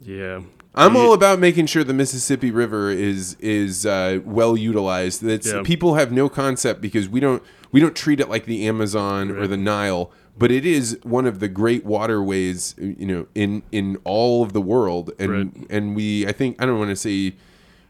yeah, 0.00 0.40
I'm 0.76 0.96
all 0.96 1.12
about 1.12 1.38
making 1.38 1.66
sure 1.66 1.82
the 1.84 1.94
Mississippi 1.94 2.50
River 2.50 2.90
is 2.90 3.36
is 3.40 3.86
uh, 3.86 4.20
well 4.24 4.56
utilized. 4.56 5.22
That's 5.22 5.50
Yeah. 5.52 5.62
people 5.64 5.94
have 5.94 6.12
no 6.12 6.28
concept 6.28 6.80
because 6.80 7.08
we 7.08 7.20
don't 7.20 7.42
we 7.72 7.80
don't 7.80 7.94
treat 7.96 8.20
it 8.20 8.28
like 8.28 8.44
the 8.44 8.66
Amazon 8.68 9.30
or 9.30 9.46
the 9.46 9.56
Nile, 9.56 10.10
but 10.38 10.50
it 10.50 10.64
is 10.66 10.98
one 11.02 11.26
of 11.26 11.40
the 11.40 11.48
great 11.48 11.84
waterways, 11.84 12.74
you 12.78 13.06
know, 13.06 13.26
in 13.34 13.62
in 13.72 13.96
all 14.04 14.42
of 14.42 14.52
the 14.52 14.60
world. 14.60 15.10
And 15.18 15.30
Right. 15.30 15.66
and 15.70 15.96
we, 15.96 16.26
I 16.26 16.32
think, 16.32 16.60
I 16.62 16.66
don't 16.66 16.78
want 16.78 16.90
to 16.90 16.96
say. 16.96 17.34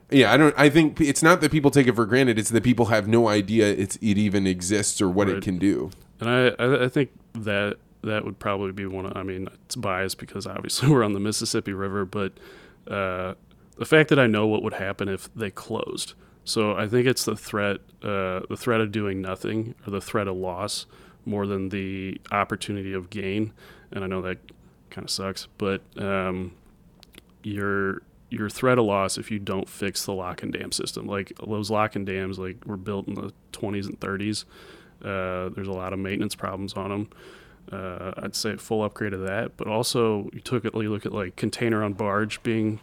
Yeah, 0.08 0.32
I 0.32 0.36
don't. 0.36 0.54
I 0.56 0.68
think 0.68 1.00
it's 1.00 1.22
not 1.24 1.40
that 1.40 1.50
people 1.50 1.72
take 1.72 1.88
it 1.88 1.96
for 1.96 2.06
granted. 2.06 2.38
It's 2.38 2.50
that 2.50 2.62
people 2.62 2.86
have 2.86 3.08
no 3.08 3.26
idea 3.28 3.66
it's 3.66 3.96
it 3.96 4.16
even 4.16 4.46
exists 4.46 5.02
or 5.02 5.08
what 5.08 5.28
it 5.28 5.42
can 5.42 5.58
do. 5.58 5.90
And 6.20 6.30
I, 6.30 6.48
I, 6.62 6.84
I 6.84 6.88
think 6.88 7.10
that 7.34 7.78
that 8.02 8.24
would 8.24 8.38
probably 8.38 8.70
be 8.70 8.86
one 8.86 9.04
of, 9.06 9.16
I 9.16 9.24
mean, 9.24 9.48
it's 9.64 9.74
biased 9.74 10.18
because 10.18 10.46
obviously 10.46 10.88
we're 10.92 11.02
on 11.02 11.12
the 11.12 11.18
Mississippi 11.18 11.72
River, 11.72 12.04
but 12.04 12.32
uh, 12.88 13.34
the 13.76 13.84
fact 13.84 14.08
that 14.10 14.18
I 14.18 14.26
know 14.26 14.46
what 14.46 14.62
would 14.62 14.74
happen 14.74 15.08
if 15.08 15.32
they 15.34 15.50
closed. 15.50 16.14
So 16.44 16.76
I 16.76 16.86
think 16.86 17.06
it's 17.06 17.24
the 17.24 17.36
threat, 17.36 17.78
uh, 18.02 18.40
the 18.48 18.56
threat 18.56 18.80
of 18.80 18.92
doing 18.92 19.20
nothing 19.20 19.74
or 19.86 19.90
the 19.90 20.00
threat 20.00 20.28
of 20.28 20.36
loss 20.36 20.86
more 21.24 21.46
than 21.46 21.70
the 21.70 22.20
opportunity 22.30 22.92
of 22.92 23.10
gain. 23.10 23.52
And 23.90 24.04
I 24.04 24.06
know 24.06 24.22
that 24.22 24.38
kind 24.90 25.04
of 25.04 25.10
sucks, 25.10 25.48
but 25.58 25.82
um, 25.98 26.52
your 27.42 28.02
your 28.28 28.48
threat 28.48 28.78
of 28.78 28.84
loss 28.84 29.18
if 29.18 29.30
you 29.30 29.38
don't 29.38 29.68
fix 29.68 30.04
the 30.04 30.12
lock 30.12 30.42
and 30.42 30.52
dam 30.52 30.72
system. 30.72 31.06
Like 31.06 31.32
those 31.46 31.70
lock 31.70 31.96
and 31.96 32.06
dams, 32.06 32.38
like 32.38 32.64
were 32.64 32.76
built 32.76 33.06
in 33.08 33.14
the 33.14 33.32
20s 33.52 33.86
and 33.86 33.98
30s. 34.00 34.44
Uh, 35.02 35.50
there's 35.54 35.68
a 35.68 35.72
lot 35.72 35.92
of 35.92 35.98
maintenance 35.98 36.34
problems 36.34 36.74
on 36.74 36.90
them. 36.90 37.10
Uh, 37.70 38.12
I'd 38.18 38.36
say 38.36 38.52
a 38.52 38.56
full 38.58 38.84
upgrade 38.84 39.12
of 39.12 39.22
that, 39.22 39.56
but 39.56 39.66
also 39.66 40.28
you 40.32 40.40
took 40.40 40.64
it. 40.64 40.74
You 40.74 40.90
look 40.90 41.04
at 41.04 41.12
like 41.12 41.36
container 41.36 41.82
on 41.82 41.94
barge 41.94 42.42
being 42.42 42.80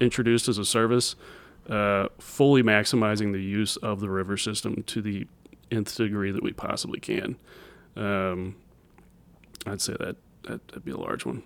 introduced 0.00 0.48
as 0.48 0.58
a 0.58 0.64
service, 0.64 1.16
uh, 1.68 2.08
fully 2.18 2.62
maximizing 2.62 3.32
the 3.32 3.42
use 3.42 3.76
of 3.76 4.00
the 4.00 4.08
river 4.08 4.36
system 4.36 4.82
to 4.84 5.02
the 5.02 5.26
nth 5.70 5.96
degree 5.96 6.30
that 6.30 6.42
we 6.42 6.52
possibly 6.52 7.00
can. 7.00 7.36
Um, 7.96 8.56
I'd 9.66 9.80
say 9.80 9.94
that, 9.98 10.16
that 10.44 10.66
that'd 10.68 10.84
be 10.84 10.92
a 10.92 10.96
large 10.96 11.26
one. 11.26 11.42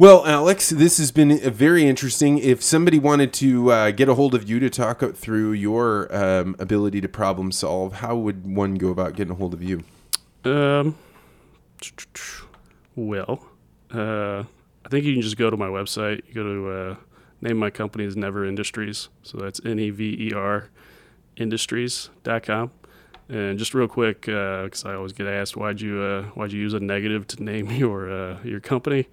Well, 0.00 0.24
Alex, 0.26 0.70
this 0.70 0.96
has 0.96 1.12
been 1.12 1.30
uh, 1.30 1.50
very 1.50 1.86
interesting. 1.86 2.38
If 2.38 2.62
somebody 2.62 2.98
wanted 2.98 3.34
to 3.34 3.70
uh, 3.70 3.90
get 3.90 4.08
a 4.08 4.14
hold 4.14 4.34
of 4.34 4.48
you 4.48 4.58
to 4.60 4.70
talk 4.70 5.02
through 5.14 5.52
your 5.52 6.14
um, 6.14 6.56
ability 6.58 7.02
to 7.02 7.08
problem 7.08 7.52
solve, 7.52 7.94
how 7.94 8.16
would 8.16 8.46
one 8.46 8.76
go 8.76 8.88
about 8.88 9.14
getting 9.14 9.32
a 9.32 9.36
hold 9.36 9.52
of 9.52 9.62
you? 9.62 9.84
Um, 10.44 10.96
well, 12.96 13.46
uh, 13.92 14.44
I 14.84 14.88
think 14.88 15.04
you 15.04 15.12
can 15.12 15.22
just 15.22 15.36
go 15.36 15.50
to 15.50 15.56
my 15.56 15.68
website. 15.68 16.22
You 16.28 16.34
go 16.34 16.42
to 16.42 16.70
uh, 16.70 16.96
name 17.40 17.56
my 17.56 17.70
company 17.70 18.04
is 18.04 18.16
Never 18.16 18.44
Industries, 18.44 19.08
so 19.22 19.38
that's 19.38 19.60
N 19.64 19.78
E 19.78 19.90
V 19.90 20.28
E 20.28 20.32
R 20.34 20.68
Industries.com. 21.36 22.70
And 23.28 23.58
just 23.60 23.74
real 23.74 23.86
quick, 23.86 24.22
because 24.22 24.84
I 24.84 24.94
always 24.94 25.12
get 25.12 25.28
asked, 25.28 25.56
why'd 25.56 25.80
you 25.80 26.00
uh, 26.00 26.22
why'd 26.34 26.52
you 26.52 26.60
use 26.60 26.74
a 26.74 26.80
negative 26.80 27.26
to 27.28 27.42
name 27.42 27.70
your 27.70 28.10
uh, 28.10 28.38
your 28.42 28.60
company? 28.60 29.06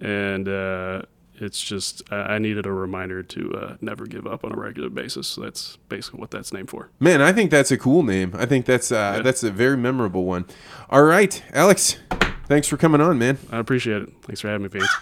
And 0.00 0.46
uh, 0.46 1.02
it's 1.38 1.60
just 1.62 2.02
I 2.12 2.34
I 2.36 2.38
needed 2.38 2.66
a 2.66 2.72
reminder 2.72 3.22
to 3.22 3.52
uh, 3.54 3.76
never 3.80 4.06
give 4.06 4.26
up 4.26 4.44
on 4.44 4.52
a 4.52 4.56
regular 4.56 4.88
basis. 4.90 5.26
So 5.28 5.40
that's 5.42 5.76
basically 5.88 6.20
what 6.20 6.30
that's 6.30 6.52
named 6.52 6.70
for. 6.70 6.90
Man, 7.00 7.20
I 7.22 7.32
think 7.32 7.50
that's 7.50 7.70
a 7.70 7.78
cool 7.78 8.02
name. 8.02 8.32
I 8.36 8.46
think 8.46 8.66
that's 8.66 8.90
uh, 8.92 9.14
Yeah. 9.16 9.22
that's 9.22 9.42
a 9.42 9.50
very 9.50 9.76
memorable 9.76 10.24
one. 10.24 10.44
All 10.90 11.02
right, 11.04 11.42
Alex, 11.52 11.96
thanks 12.46 12.68
for 12.68 12.76
coming 12.76 13.00
on, 13.00 13.18
man. 13.18 13.38
I 13.50 13.58
appreciate 13.58 14.02
it. 14.02 14.12
Thanks 14.22 14.40
for 14.40 14.48
having 14.48 14.62
me, 14.64 14.68
Vance. 14.68 14.88